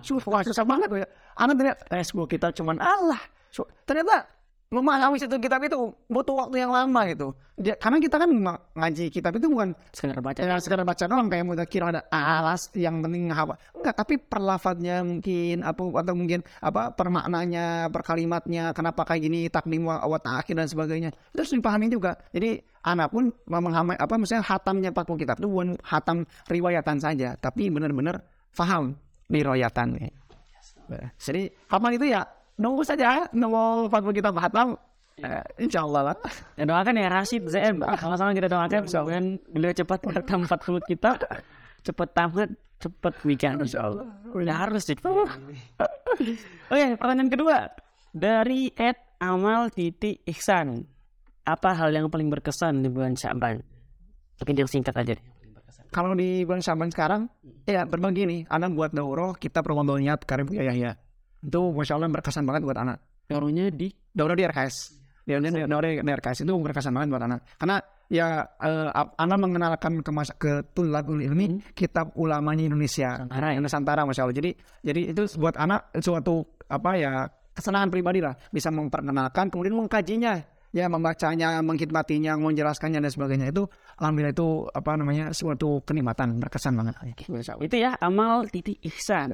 Susah, 0.00 0.40
susah 0.48 0.64
banget 0.64 0.88
punya. 0.88 1.06
Anak 1.36 1.54
ternyata 1.60 1.80
eh, 1.92 2.04
10 2.04 2.32
kitab 2.32 2.50
cuman 2.56 2.76
Allah. 2.80 3.20
Su- 3.52 3.68
ternyata 3.84 4.24
memahami 4.66 5.14
satu 5.22 5.38
kitab 5.38 5.62
itu 5.62 5.94
butuh 6.10 6.34
waktu 6.46 6.66
yang 6.66 6.74
lama 6.74 7.00
gitu. 7.06 7.30
Dia, 7.56 7.78
karena 7.78 8.02
kita 8.02 8.18
kan 8.18 8.28
ngaji 8.74 9.04
kitab 9.14 9.38
itu 9.38 9.46
bukan 9.46 9.72
sekedar 9.94 10.18
baca. 10.18 10.42
ya, 10.42 10.58
sekedar 10.58 10.82
baca 10.82 11.04
doang 11.06 11.30
kayak 11.30 11.46
mudah 11.46 11.66
kira 11.70 11.94
ada 11.94 12.02
alas 12.10 12.68
yang 12.74 12.98
penting 12.98 13.30
apa. 13.30 13.56
Enggak, 13.72 13.94
tapi 13.94 14.14
perlafatnya 14.18 15.06
mungkin 15.06 15.62
apa 15.62 15.80
atau 15.80 16.14
mungkin 16.18 16.40
apa 16.58 16.90
permaknanya, 16.92 17.88
perkalimatnya, 17.94 18.74
kenapa 18.74 19.06
kayak 19.06 19.22
gini 19.22 19.40
takdim 19.46 19.86
wa, 19.86 20.18
ta'akhir 20.18 20.58
dan 20.58 20.68
sebagainya. 20.68 21.10
Itu 21.30 21.46
harus 21.46 21.54
dipahami 21.54 21.86
juga. 21.86 22.18
Jadi 22.34 22.58
anak 22.82 23.08
pun 23.14 23.30
memahami 23.46 23.94
apa 23.94 24.14
misalnya 24.18 24.44
hatamnya 24.50 24.90
40 24.90 25.22
kitab 25.22 25.36
itu 25.38 25.48
bukan 25.48 25.78
hatam 25.86 26.26
riwayatan 26.50 26.98
saja, 26.98 27.38
tapi 27.38 27.70
benar-benar 27.70 28.20
faham 28.50 28.98
riwayatan. 29.30 30.10
Jadi 31.18 31.50
hafal 31.70 31.92
itu 31.94 32.06
ya 32.10 32.22
nunggu 32.56 32.82
saja 32.82 33.28
nunggu 33.32 33.88
40 33.92 34.18
kitab 34.18 34.34
hatam. 34.40 34.76
Eh, 35.16 35.64
insya 35.64 35.88
Allah 35.88 36.12
lah. 36.12 36.16
Ya 36.60 36.68
doakan 36.68 37.00
ya 37.00 37.08
Rashid 37.08 37.48
ZM. 37.48 37.80
Sama-sama 37.96 38.36
kita 38.36 38.52
doakan 38.52 38.84
semoga 38.84 39.16
beliau 39.48 39.72
cepat 39.72 40.00
bertam 40.04 40.44
40 40.44 40.92
kita 40.92 41.16
cepat 41.86 42.08
tamat, 42.12 42.50
cepat 42.82 43.14
weekend. 43.24 43.64
Insya 43.64 43.88
Allah. 43.88 44.04
Udah 44.28 44.56
harus 44.68 44.84
sih. 44.84 44.96
Oke, 46.68 46.86
pertanyaan 47.00 47.30
kedua 47.32 47.72
dari 48.12 48.68
Ed 48.76 48.98
Amal 49.22 49.72
Titi 49.72 50.20
Ihsan. 50.28 50.84
Apa 51.46 51.78
hal 51.78 51.94
yang 51.94 52.10
paling 52.10 52.26
berkesan 52.26 52.82
di 52.82 52.90
bulan 52.90 53.14
Syaban? 53.14 53.62
Mungkin 54.42 54.54
yang 54.58 54.68
singkat 54.68 54.92
aja 54.98 55.14
deh. 55.14 55.24
Kalau 55.94 56.12
di 56.12 56.42
bulan 56.42 56.60
Syaban 56.60 56.90
sekarang, 56.90 57.30
ya 57.64 57.86
berbagi 57.86 58.26
nih. 58.26 58.40
Anak 58.50 58.74
buat 58.74 58.92
daurah, 58.92 59.32
kita 59.38 59.62
Ramadan 59.62 60.02
niat 60.02 60.20
Karim 60.26 60.50
Yahya. 60.50 60.98
Itu 61.42 61.72
Masya 61.72 61.98
Allah 61.98 62.08
berkesan 62.12 62.44
banget 62.44 62.62
buat 62.64 62.78
anak. 62.78 62.98
Daurahnya 63.26 63.68
di 63.74 63.90
Daurah 64.16 64.32
di 64.32 64.44
RKS. 64.48 64.76
Daurah 65.28 65.42
di, 65.42 65.60
daurah 65.68 65.88
di 65.92 66.00
RKS 66.00 66.48
itu 66.48 66.52
berkesan 66.56 66.92
banget 66.96 67.08
buat 67.12 67.24
anak. 67.28 67.40
Karena 67.60 67.76
ya 68.06 68.46
eh, 68.62 68.88
anak 68.94 69.38
mengenalkan 69.42 70.00
ke 70.00 70.10
mas 70.14 70.30
ke 70.38 70.62
tulabul 70.72 71.20
ilmi 71.20 71.60
kitab 71.76 72.14
ulamanya 72.16 72.70
Indonesia. 72.72 73.26
Nusantara 73.26 73.48
ya? 73.52 73.58
Nusantara 73.60 74.02
Masya 74.08 74.22
Allah. 74.24 74.36
Jadi 74.38 74.50
jadi 74.80 75.00
itu 75.12 75.22
buat 75.36 75.58
anak 75.58 75.92
suatu 76.00 76.46
apa 76.70 76.90
ya 76.96 77.12
kesenangan 77.52 77.92
pribadi 77.92 78.24
lah. 78.24 78.32
Bisa 78.48 78.72
memperkenalkan 78.72 79.52
kemudian 79.52 79.76
mengkajinya 79.76 80.56
ya 80.76 80.86
membacanya, 80.92 81.60
menghikmatinya, 81.64 82.36
menjelaskannya 82.36 83.00
dan 83.00 83.10
sebagainya 83.12 83.46
itu 83.48 83.64
alhamdulillah 83.96 84.34
itu 84.36 84.48
apa 84.72 84.90
namanya 84.96 85.24
suatu 85.32 85.80
kenikmatan 85.84 86.36
berkesan 86.36 86.76
banget. 86.76 86.94
Itu 87.60 87.76
ya 87.76 87.96
amal 88.00 88.44
titik 88.48 88.80
ihsan. 88.84 89.32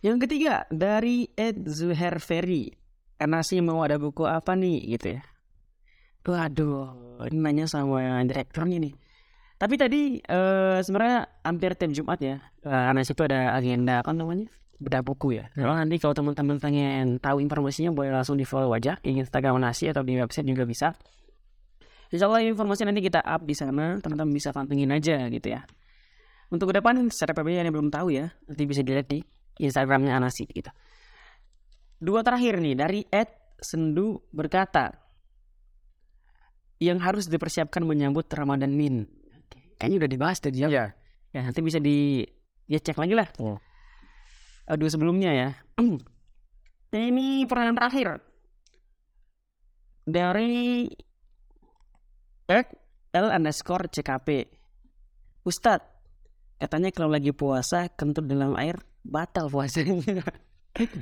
Yang 0.00 0.28
ketiga 0.28 0.64
dari 0.72 1.28
Ed 1.36 1.68
Zuher 1.68 2.16
Ferry. 2.24 2.72
Karena 3.20 3.44
sih 3.44 3.60
mau 3.60 3.84
ada 3.84 4.00
buku 4.00 4.24
apa 4.24 4.56
nih 4.56 4.96
gitu 4.96 5.20
ya. 5.20 5.22
Waduh, 6.24 7.24
ini 7.28 7.36
nanya 7.40 7.64
sama 7.68 8.24
direkturnya 8.24 8.80
nih. 8.80 8.94
Tapi 9.60 9.74
tadi 9.76 10.00
eh, 10.24 10.78
sebenarnya 10.80 11.44
hampir 11.44 11.76
tiap 11.76 11.92
Jumat 11.92 12.16
ya. 12.16 12.40
Eh, 12.64 12.72
karena 12.88 13.04
situ 13.04 13.20
ada 13.28 13.52
agenda 13.52 14.00
apa 14.00 14.16
namanya? 14.16 14.48
Bedah 14.80 15.04
buku 15.04 15.36
ya. 15.36 15.52
Kalau 15.52 15.76
nanti 15.76 16.00
kalau 16.00 16.16
teman-teman 16.16 16.56
pengen 16.56 17.20
tahu 17.20 17.44
informasinya 17.44 17.92
boleh 17.92 18.08
langsung 18.08 18.40
di 18.40 18.48
follow 18.48 18.72
aja 18.72 18.96
di 19.04 19.20
Instagram 19.20 19.60
Nasi 19.60 19.92
atau 19.92 20.00
di 20.00 20.16
website 20.16 20.48
juga 20.48 20.64
bisa. 20.64 20.96
Insya 22.08 22.24
Allah 22.24 22.40
informasi 22.48 22.88
nanti 22.88 23.04
kita 23.04 23.20
up 23.20 23.44
di 23.44 23.52
sana, 23.52 24.00
teman-teman 24.00 24.32
bisa 24.32 24.48
pantengin 24.56 24.88
aja 24.96 25.28
gitu 25.28 25.52
ya. 25.52 25.68
Untuk 26.48 26.72
ke 26.72 26.80
depan 26.80 26.96
secara 27.12 27.36
PBY 27.36 27.62
yang 27.62 27.70
belum 27.70 27.92
tahu 27.92 28.16
ya, 28.16 28.32
nanti 28.48 28.64
bisa 28.64 28.80
dilihat 28.80 29.06
di 29.12 29.20
Instagramnya 29.60 30.16
Anasi 30.16 30.48
gitu. 30.48 30.72
Dua 32.00 32.24
terakhir 32.24 32.58
nih 32.64 32.74
dari 32.74 33.00
Ed 33.12 33.28
Sendu 33.60 34.24
berkata, 34.32 35.10
yang 36.80 36.96
harus 36.96 37.28
dipersiapkan 37.28 37.84
menyambut 37.84 38.24
Ramadan 38.32 38.72
Min. 38.72 39.04
Kayaknya 39.76 39.96
udah 40.00 40.10
dibahas 40.10 40.38
tadi 40.40 40.64
ya. 40.64 40.68
Iya. 40.72 40.86
Ya 41.30 41.40
nanti 41.44 41.60
bisa 41.60 41.76
di 41.76 42.24
ya 42.66 42.80
cek 42.80 42.96
lagi 42.96 43.14
lah. 43.14 43.28
Eh, 43.36 44.76
Dua 44.80 44.88
sebelumnya 44.88 45.30
ya. 45.30 45.48
Ini 46.90 47.46
pertanyaan 47.46 47.78
terakhir 47.78 48.08
dari 50.08 50.88
Ed 52.50 52.68
L 53.14 53.26
underscore 53.30 53.86
CKP. 53.92 54.48
Ustadz, 55.46 55.86
katanya 56.58 56.90
kalau 56.90 57.14
lagi 57.14 57.30
puasa 57.30 57.92
kentut 57.94 58.26
dalam 58.26 58.58
air 58.58 58.89
batal 59.04 59.48
puasanya. 59.48 60.22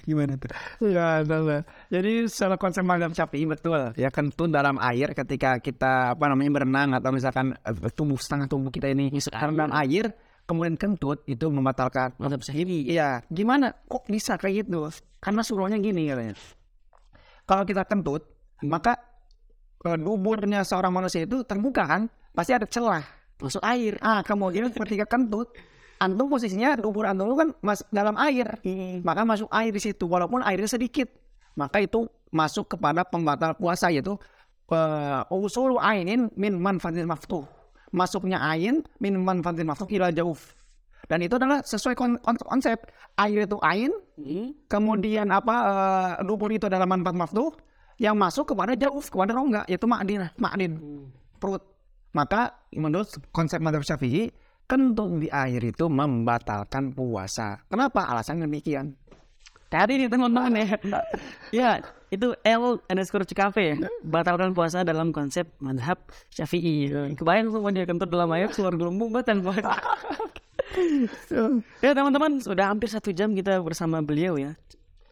Gimana 0.09 0.41
tuh? 0.41 0.49
Ya, 0.89 1.21
betul. 1.21 1.61
Jadi 1.93 2.13
secara 2.27 2.57
konsep 2.57 2.81
madhab 2.81 3.13
syafi'i 3.13 3.45
betul 3.45 3.93
ya 4.01 4.09
kentut 4.09 4.49
dalam 4.49 4.81
air 4.81 5.13
ketika 5.13 5.61
kita 5.61 6.17
apa 6.17 6.25
namanya 6.33 6.51
berenang 6.63 6.97
atau 6.97 7.13
misalkan 7.13 7.53
eh, 7.53 7.93
tubuh 7.93 8.17
setengah 8.17 8.49
tubuh 8.49 8.73
kita 8.73 8.89
ini 8.89 9.13
dalam 9.29 9.69
air 9.77 10.17
kemudian 10.49 10.81
kentut 10.81 11.21
itu 11.29 11.53
membatalkan. 11.53 12.17
Mantap 12.17 12.41
sendiri. 12.41 12.89
Iya, 12.89 13.21
gimana? 13.29 13.77
Kok 13.85 14.09
bisa 14.09 14.41
kayak 14.41 14.65
gitu? 14.65 14.89
Karena 15.21 15.45
suruhnya 15.45 15.77
gini 15.77 16.09
katanya. 16.09 16.35
Kalau 17.45 17.65
kita 17.69 17.85
kentut, 17.85 18.25
maka 18.65 18.97
eh, 19.85 19.99
duburnya 20.01 20.65
seorang 20.65 20.91
manusia 20.97 21.29
itu 21.29 21.45
terbuka 21.45 21.85
kan? 21.85 22.09
Pasti 22.33 22.57
ada 22.57 22.65
celah. 22.65 23.05
Masuk 23.39 23.63
air. 23.63 24.01
Ah, 24.03 24.25
kemudian 24.25 24.73
ketika 24.73 25.07
kentut, 25.07 25.53
antum 25.99 26.31
posisinya 26.31 26.79
dubur 26.79 27.05
antum 27.07 27.35
kan 27.35 27.51
mas 27.63 27.83
dalam 27.91 28.15
air, 28.17 28.59
maka 29.03 29.23
masuk 29.27 29.51
air 29.51 29.71
di 29.75 29.83
situ 29.83 30.07
walaupun 30.07 30.43
airnya 30.43 30.71
sedikit, 30.71 31.11
maka 31.59 31.83
itu 31.83 32.07
masuk 32.31 32.77
kepada 32.77 33.03
pembatal 33.05 33.55
puasa 33.59 33.91
yaitu 33.91 34.15
uh, 34.71 35.23
usul 35.33 35.79
ainin 35.83 36.31
min 36.39 36.59
manfaatin 36.59 37.07
maftuh. 37.07 37.45
Masuknya 37.91 38.39
ain 38.39 38.85
min 39.01 39.15
manfaatin 39.19 39.67
maftuh 39.67 39.89
ila 39.91 40.13
jauh. 40.13 40.37
Dan 41.09 41.25
itu 41.25 41.41
adalah 41.41 41.65
sesuai 41.65 41.97
kon- 41.97 42.21
kon- 42.21 42.45
konsep 42.45 42.85
air 43.17 43.49
itu 43.49 43.57
ain, 43.65 43.91
Hmm. 44.19 44.51
kemudian 44.67 45.31
apa 45.31 45.57
dubur 46.27 46.51
itu 46.51 46.67
adalah 46.67 46.91
manfaat 46.91 47.15
maftuh 47.15 47.55
yang 47.99 48.19
masuk 48.19 48.51
kepada 48.55 48.75
jauh 48.75 48.99
kepada 48.99 49.31
rongga 49.35 49.63
yaitu 49.71 49.87
makdin 49.87 50.27
makdin 50.39 50.75
perut 51.39 51.63
maka 52.15 52.55
menurut 52.75 53.11
konsep 53.31 53.63
madhab 53.63 53.83
syafi'i 53.83 54.31
kentut 54.69 55.25
di 55.25 55.29
air 55.33 55.65
itu 55.65 55.89
membatalkan 55.89 56.93
puasa 56.93 57.65
kenapa 57.73 58.05
alasannya 58.05 58.45
demikian 58.45 58.95
Tadi 59.69 60.01
nih 60.01 60.09
teman-teman 60.09 60.53
ya. 60.57 60.69
ya, 61.61 61.71
itu 62.09 62.33
L 62.41 62.81
underscore 62.89 63.29
CKP 63.29 63.57
ya. 63.61 63.77
Batalkan 64.01 64.57
puasa 64.57 64.81
dalam 64.81 65.13
konsep 65.13 65.45
madhab 65.61 66.01
syafi'i. 66.33 66.89
Kebayang 67.13 67.53
semua 67.53 67.69
dia 67.69 67.85
kentut 67.85 68.09
dalam 68.09 68.33
air 68.33 68.49
keluar 68.49 68.73
gelembung 68.73 69.13
batal 69.13 69.45
puasa. 69.45 69.77
ya 71.85 71.93
teman-teman, 71.93 72.41
sudah 72.41 72.73
hampir 72.73 72.89
satu 72.89 73.13
jam 73.13 73.37
kita 73.37 73.61
bersama 73.61 74.01
beliau 74.01 74.41
ya. 74.41 74.57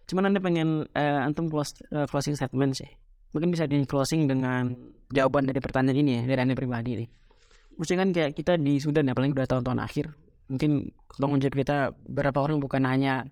Cuman 0.09 0.33
anda 0.33 0.41
pengen 0.41 0.89
eh, 0.97 1.21
antum 1.21 1.53
close, 1.53 1.77
eh, 1.93 2.09
closing 2.09 2.33
statement 2.33 2.81
sih. 2.81 2.89
Mungkin 3.37 3.53
bisa 3.53 3.69
di 3.69 3.85
closing 3.85 4.25
dengan 4.25 4.73
jawaban 5.13 5.45
dari 5.45 5.61
pertanyaan 5.61 6.01
ini 6.01 6.11
ya 6.17 6.23
dari 6.25 6.41
anda 6.49 6.57
pribadi 6.57 7.05
nih. 7.05 7.09
Maksudnya 7.77 8.01
kan 8.03 8.11
kayak 8.13 8.31
kita 8.37 8.53
di 8.57 8.81
Sudan 8.81 9.09
ya, 9.09 9.15
paling 9.15 9.33
udah 9.37 9.47
tahun-tahun 9.49 9.81
akhir. 9.81 10.07
Mungkin 10.49 10.71
tanggung 11.19 11.41
jawab 11.43 11.55
kita 11.59 11.77
berapa 12.09 12.39
orang 12.41 12.59
bukan 12.63 12.83
hanya 12.89 13.29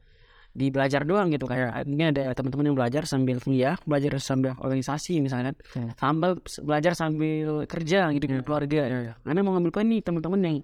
di 0.55 0.71
belajar 0.71 1.03
doang 1.03 1.35
gitu 1.35 1.51
kayak 1.51 1.83
mungkin 1.83 2.15
ada 2.15 2.31
teman-teman 2.31 2.71
yang 2.71 2.77
belajar 2.79 3.03
sambil 3.11 3.43
kuliah, 3.43 3.75
belajar 3.83 4.23
sambil 4.23 4.55
organisasi 4.55 5.19
misalnya, 5.19 5.51
sambil 5.99 6.39
belajar 6.63 6.95
sambil 6.95 7.67
kerja 7.67 8.15
gitu 8.15 8.25
dengan 8.31 8.47
keluarga. 8.47 9.15
Karena 9.19 9.41
mau 9.43 9.59
ngambil 9.59 9.73
poin 9.75 9.87
nih 9.91 10.01
teman-teman 10.07 10.41
yang 10.47 10.57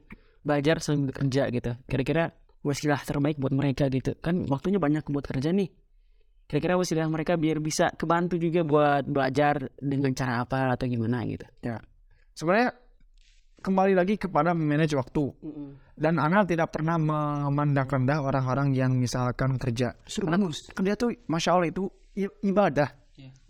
belajar 0.46 0.78
sambil 0.78 1.10
kerja 1.10 1.50
gitu. 1.50 1.74
Kira-kira 1.90 2.30
wasilah 2.62 3.02
terbaik 3.02 3.42
buat 3.42 3.50
mereka 3.50 3.90
gitu. 3.90 4.14
Kan 4.22 4.46
waktunya 4.46 4.78
banyak 4.78 5.02
buat 5.10 5.26
kerja 5.26 5.50
nih. 5.50 5.68
Kira-kira 6.46 6.78
wasilah 6.78 7.06
mereka 7.10 7.34
biar 7.34 7.58
bisa 7.58 7.90
kebantu 7.94 8.38
juga 8.38 8.62
buat 8.62 9.06
belajar 9.06 9.74
dengan 9.78 10.14
cara 10.14 10.46
apa 10.46 10.78
atau 10.78 10.86
gimana 10.86 11.26
gitu. 11.26 11.46
sebenarnya 12.34 12.78
kembali 13.61 13.92
lagi 13.92 14.16
kepada 14.16 14.56
manage 14.56 14.96
waktu. 14.96 15.30
Dan 15.94 16.16
Anal 16.16 16.48
tidak 16.48 16.72
pernah 16.72 16.96
memandang 16.96 17.84
rendah 17.84 18.24
orang-orang 18.24 18.72
yang 18.72 18.96
misalkan 18.96 19.61
kerja. 19.61 19.92
Bagus. 20.24 20.72
kerja 20.72 20.96
tuh 20.96 21.12
masya 21.28 21.56
Allah 21.56 21.68
itu 21.68 21.84
ibadah. 22.40 22.88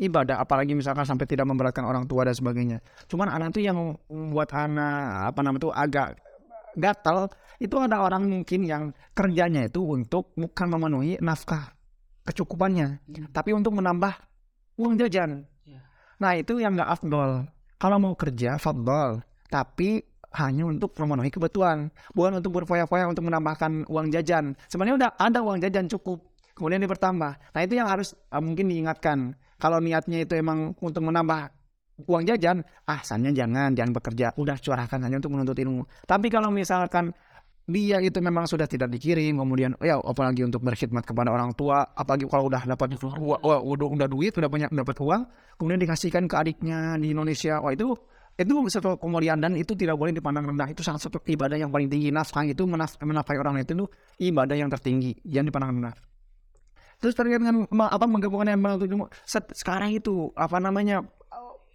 Ibadah 0.01 0.43
apalagi 0.43 0.75
misalkan 0.75 1.07
sampai 1.07 1.31
tidak 1.31 1.47
memberatkan 1.47 1.87
orang 1.87 2.11
tua 2.11 2.27
dan 2.27 2.35
sebagainya. 2.35 2.83
Cuman 3.07 3.31
anak 3.31 3.55
tuh 3.55 3.63
yang 3.63 3.79
membuat 4.11 4.51
anak 4.51 5.31
apa 5.31 5.41
namanya 5.47 5.63
tuh 5.63 5.73
agak 5.73 6.19
gatal 6.75 7.31
itu 7.63 7.77
ada 7.79 8.03
orang 8.03 8.27
mungkin 8.27 8.67
yang 8.67 8.91
kerjanya 9.15 9.71
itu 9.71 9.79
untuk 9.85 10.35
bukan 10.35 10.67
memenuhi 10.75 11.21
nafkah 11.23 11.71
kecukupannya 12.27 13.05
tapi 13.31 13.55
untuk 13.55 13.79
menambah 13.79 14.11
uang 14.81 14.97
jajan. 14.97 15.47
Iya. 15.63 15.81
nah 16.19 16.33
itu 16.35 16.59
yang 16.59 16.75
nggak 16.75 16.91
afdol. 16.99 17.47
Kalau 17.81 17.97
mau 17.97 18.13
kerja 18.19 18.59
fadol 18.59 19.23
tapi 19.51 20.01
hanya 20.31 20.63
untuk 20.71 20.95
memenuhi 20.95 21.31
kebutuhan 21.35 21.91
bukan 22.15 22.39
untuk 22.39 22.63
berfoya-foya 22.63 23.11
untuk 23.11 23.27
menambahkan 23.27 23.91
uang 23.91 24.15
jajan. 24.15 24.55
Sebenarnya 24.71 24.97
udah 24.97 25.11
ada 25.19 25.39
uang 25.43 25.59
jajan 25.59 25.91
cukup 25.91 26.23
kemudian 26.55 26.79
dipertambah. 26.87 27.33
Nah 27.35 27.61
itu 27.67 27.75
yang 27.75 27.91
harus 27.91 28.15
eh, 28.15 28.43
mungkin 28.43 28.71
diingatkan. 28.71 29.35
Kalau 29.61 29.83
niatnya 29.83 30.25
itu 30.25 30.39
emang 30.39 30.73
untuk 30.81 31.05
menambah 31.05 31.53
uang 32.09 32.25
jajan 32.25 32.65
ah 32.89 33.03
asalnya 33.03 33.35
jangan 33.35 33.75
jangan 33.75 33.93
bekerja. 33.93 34.27
Udah 34.39 34.57
curahkan 34.57 35.03
hanya 35.03 35.19
untuk 35.19 35.35
menuntut 35.35 35.59
ilmu. 35.59 35.83
Tapi 36.07 36.31
kalau 36.31 36.49
misalkan 36.55 37.11
dia 37.71 38.03
itu 38.03 38.19
memang 38.19 38.51
sudah 38.51 38.67
tidak 38.67 38.91
dikirim 38.91 39.39
kemudian 39.39 39.79
ya 39.79 40.03
apalagi 40.03 40.43
untuk 40.43 40.59
berkhidmat 40.65 41.07
kepada 41.07 41.31
orang 41.31 41.55
tua 41.55 41.87
apalagi 41.95 42.27
kalau 42.27 42.51
udah 42.51 42.67
dapat 42.67 42.99
wah, 42.99 43.63
udah, 43.63 43.89
udah 43.95 44.09
duit 44.11 44.35
udah 44.35 44.51
banyak 44.51 44.75
dapat 44.75 44.97
uang 44.99 45.23
kemudian 45.55 45.79
dikasihkan 45.79 46.27
ke 46.27 46.35
adiknya 46.35 46.99
di 46.99 47.15
Indonesia 47.15 47.63
wah 47.63 47.71
itu 47.71 47.95
itu 48.41 48.57
satu 48.73 48.97
kemuliaan 48.97 49.37
dan 49.37 49.53
itu 49.53 49.77
tidak 49.77 50.01
boleh 50.01 50.17
dipandang 50.17 50.49
rendah. 50.49 50.73
Itu 50.73 50.81
salah 50.81 50.97
satu 50.97 51.21
ibadah 51.29 51.61
yang 51.61 51.69
paling 51.69 51.93
tinggi. 51.93 52.09
Nafkah 52.09 52.49
itu 52.49 52.65
menaf 52.65 52.97
menafkahi 52.97 53.37
orang 53.37 53.61
lain 53.61 53.69
itu 53.69 53.85
ibadah 54.17 54.57
yang 54.57 54.73
tertinggi. 54.73 55.13
Yang 55.29 55.53
dipandang 55.53 55.77
rendah. 55.77 55.95
Terus 57.01 57.13
terkait 57.13 57.37
dengan 57.37 57.69
apa 57.69 58.05
menggabungkan 58.09 58.57
yang 58.57 58.61
sekarang 59.53 59.93
itu 59.93 60.33
apa 60.37 60.57
namanya 60.57 61.05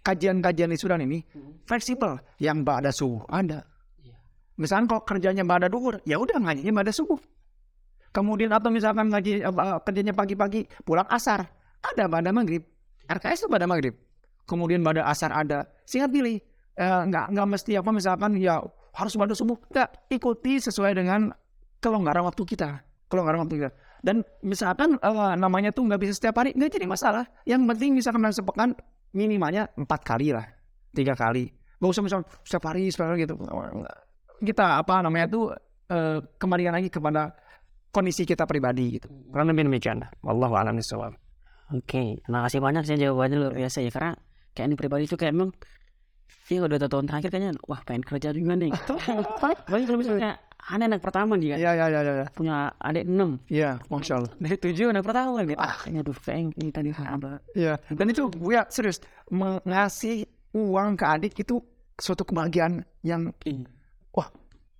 kajian-kajian 0.02 0.70
di 0.70 0.78
Sudan 0.78 1.02
ini 1.06 1.22
fleksibel. 1.70 2.18
Yang 2.42 2.66
ada 2.66 2.90
subuh 2.90 3.22
ada. 3.30 3.62
Misalkan 4.58 4.90
kalau 4.90 5.02
kerjanya 5.06 5.46
pada 5.46 5.70
duhur 5.70 6.02
ya 6.02 6.18
udah 6.18 6.42
ngajinya 6.42 6.82
pada 6.82 6.90
subuh. 6.90 7.18
Kemudian 8.10 8.50
atau 8.50 8.72
misalkan 8.72 9.12
ngaji 9.12 9.44
kerjanya 9.86 10.14
pagi-pagi 10.16 10.66
pulang 10.82 11.06
asar 11.12 11.46
ada 11.78 12.04
pada 12.10 12.34
maghrib. 12.34 12.66
RKS 13.06 13.46
itu 13.46 13.48
pada 13.52 13.70
maghrib. 13.70 13.94
Kemudian 14.46 14.82
pada 14.82 15.06
asar 15.10 15.30
ada. 15.30 15.70
Singkat 15.86 16.10
pilih 16.10 16.38
Eh, 16.76 17.02
nggak 17.08 17.32
nggak 17.32 17.46
mesti 17.48 17.72
apa 17.80 17.88
misalkan 17.88 18.36
ya 18.36 18.60
harus 18.92 19.12
pada 19.16 19.32
subuh 19.32 19.56
nggak 19.72 20.12
ikuti 20.12 20.60
sesuai 20.60 20.92
dengan 20.92 21.32
kelonggaran 21.80 22.28
waktu 22.28 22.44
kita 22.44 22.84
kelonggaran 23.08 23.46
waktu 23.46 23.54
kita. 23.64 23.70
Dan 24.04 24.22
misalkan 24.44 25.00
eh, 25.00 25.34
namanya 25.40 25.72
tuh 25.72 25.88
nggak 25.88 26.00
bisa 26.04 26.12
setiap 26.14 26.36
hari 26.42 26.52
nggak 26.52 26.70
jadi 26.76 26.86
masalah. 26.86 27.24
Yang 27.48 27.60
penting 27.74 27.90
misalkan 27.96 28.20
dalam 28.22 28.34
sepekan 28.34 28.68
minimalnya 29.16 29.72
empat 29.72 30.00
kali 30.04 30.36
lah 30.36 30.46
tiga 30.92 31.16
kali. 31.16 31.48
Nggak 31.80 31.90
usah 31.90 32.02
misalkan 32.04 32.26
setiap 32.44 32.64
hari 32.68 32.92
setiap 32.92 33.08
hari 33.08 33.24
gitu. 33.24 33.34
Kita 34.44 34.66
apa 34.84 34.94
namanya 35.00 35.26
tuh 35.32 35.44
eh, 35.88 36.18
kembalikan 36.36 36.76
lagi 36.76 36.92
kepada 36.92 37.32
kondisi 37.88 38.28
kita 38.28 38.44
pribadi 38.44 39.00
gitu. 39.00 39.08
Kurang 39.32 39.48
lebih 39.48 39.64
demikian. 39.72 40.04
Wallahu 40.20 40.52
a'lam 40.60 40.76
oke 41.66 42.22
terima 42.22 42.46
kasih 42.46 42.62
banyak 42.62 42.82
sih 42.86 42.94
jawabannya 42.94 43.36
luar 43.40 43.54
biasa 43.56 43.78
ya. 43.82 43.90
Karena 43.90 44.12
kayak 44.54 44.66
ini 44.70 44.76
pribadi 44.78 45.02
itu 45.08 45.16
kayak 45.18 45.32
emang 45.34 45.50
ya 46.46 46.62
udah 46.62 46.78
satu 46.78 46.92
tahun 46.98 47.06
terakhir 47.10 47.28
kayaknya 47.34 47.52
wah 47.66 47.80
pengen 47.82 48.02
kerja 48.06 48.28
juga 48.30 48.54
nih. 48.54 48.70
Apalagi 49.66 49.84
kalau 49.90 49.98
misalnya 49.98 50.30
aneh 50.66 50.86
anak 50.90 51.02
pertama 51.02 51.38
nih 51.38 51.54
kan 51.54 51.58
ya 51.62 51.72
ya 51.74 51.86
ya 51.90 52.00
ya 52.02 52.12
ya, 52.22 52.26
punya 52.30 52.70
adik 52.78 53.04
enam. 53.06 53.30
Ya 53.50 53.82
masya 53.90 54.22
Allah. 54.22 54.32
Dari 54.38 54.56
tujuh 54.58 54.86
anak 54.94 55.02
pertama 55.02 55.42
kan 55.42 55.46
ah. 55.58 55.74
Kayaknya 55.82 56.00
aduh 56.06 56.16
pengen 56.22 56.46
ini 56.58 56.70
tadi 56.70 56.90
apa? 56.94 57.42
Ya 57.58 57.74
dan 57.90 58.06
itu 58.10 58.30
ya 58.46 58.62
serius 58.70 59.02
mengasih 59.30 60.26
uang 60.54 60.94
ke 60.94 61.04
adik 61.04 61.32
itu 61.42 61.58
suatu 61.98 62.22
kebahagiaan 62.22 62.84
yang 63.02 63.32
wah 64.14 64.28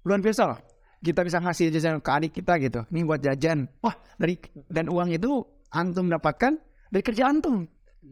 luar 0.05 0.21
biasa 0.21 0.43
loh 0.47 0.61
kita 1.05 1.23
bisa 1.23 1.39
ngasih 1.39 1.71
jajan 1.71 2.03
ke 2.03 2.11
adik 2.11 2.33
kita 2.35 2.59
gitu. 2.59 2.81
Ini 2.91 3.07
buat 3.07 3.21
jajan. 3.23 3.71
Wah 3.83 3.95
dari 4.19 4.39
dan 4.67 4.91
uang 4.91 5.15
itu 5.15 5.45
antum 5.71 6.11
dapatkan 6.11 6.59
dari 6.91 7.03
kerja 7.05 7.31
antum. 7.31 7.67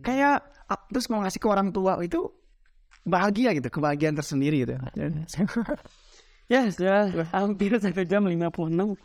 Kayak 0.05 0.47
ah, 0.71 0.81
terus 0.91 1.11
mau 1.11 1.23
ngasih 1.23 1.41
ke 1.43 1.49
orang 1.51 1.75
tua 1.75 1.99
itu 2.03 2.31
bahagia 3.05 3.53
gitu 3.55 3.69
kebahagiaan 3.69 4.17
tersendiri 4.17 4.65
gitu. 4.65 4.75
Ya. 6.45 6.69
Sudah 6.69 7.09
hampir 7.33 7.73
satu 7.81 8.05
jam 8.05 8.29
56 8.29 9.01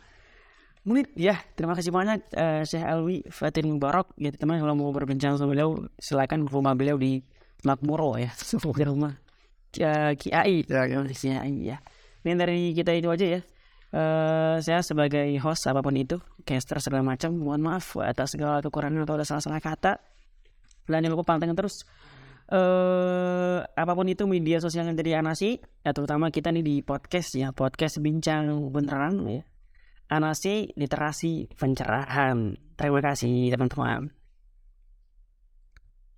menit. 0.84 1.08
Ya 1.16 1.40
terima 1.56 1.72
kasih 1.72 1.88
banyak 1.88 2.20
eh, 2.36 2.68
Syekh 2.68 2.84
Alwi 2.84 3.24
Fatin 3.32 3.72
Mubarak 3.72 4.12
ya 4.20 4.28
teman 4.36 4.60
kalau 4.60 4.76
mau 4.76 4.92
berbincang 4.92 5.40
sama 5.40 5.56
beliau 5.56 5.88
silakan 5.96 6.44
ke 6.44 6.52
rumah 6.52 6.76
beliau 6.76 7.00
di 7.00 7.24
Makmuro 7.64 8.20
ya. 8.20 8.28
Di 8.76 8.84
rumah 8.84 9.16
eh, 9.72 10.12
Kiai. 10.20 10.68
Ya, 10.68 10.84
ya. 10.84 11.00
Ya. 11.48 11.76
Ini 12.20 12.36
dari 12.36 12.76
kita 12.76 12.92
itu 12.92 13.08
aja 13.08 13.24
ya. 13.24 13.40
Eh, 13.90 14.56
saya 14.60 14.84
sebagai 14.84 15.26
host 15.40 15.64
apa 15.64 15.80
pun 15.80 15.96
itu 15.96 16.20
caster 16.44 16.78
segala 16.78 17.02
macam 17.02 17.34
mohon 17.34 17.58
maaf 17.58 17.98
atas 17.98 18.36
segala 18.36 18.60
kekurangan 18.60 19.02
atau 19.08 19.16
ada 19.16 19.24
salah-salah 19.24 19.64
kata. 19.64 19.96
Dan 20.86 21.08
jangan 21.08 21.16
lupa 21.16 21.24
pantengin 21.34 21.56
terus 21.56 21.88
eh 22.50 23.58
apa 23.62 23.92
pun 23.94 24.06
itu 24.10 24.26
media 24.26 24.58
sosial 24.58 24.90
yang 24.90 24.98
dari 24.98 25.14
Anasi 25.14 25.62
ya 25.86 25.94
terutama 25.94 26.34
kita 26.34 26.50
nih 26.50 26.66
di 26.66 26.76
podcast 26.82 27.38
ya 27.38 27.54
podcast 27.54 28.02
bincang 28.02 28.50
beneran 28.74 29.22
ya. 29.30 29.42
Anasi 30.10 30.74
literasi 30.74 31.54
pencerahan. 31.54 32.58
Terima 32.74 32.98
kasih 32.98 33.54
teman-teman 33.54 34.19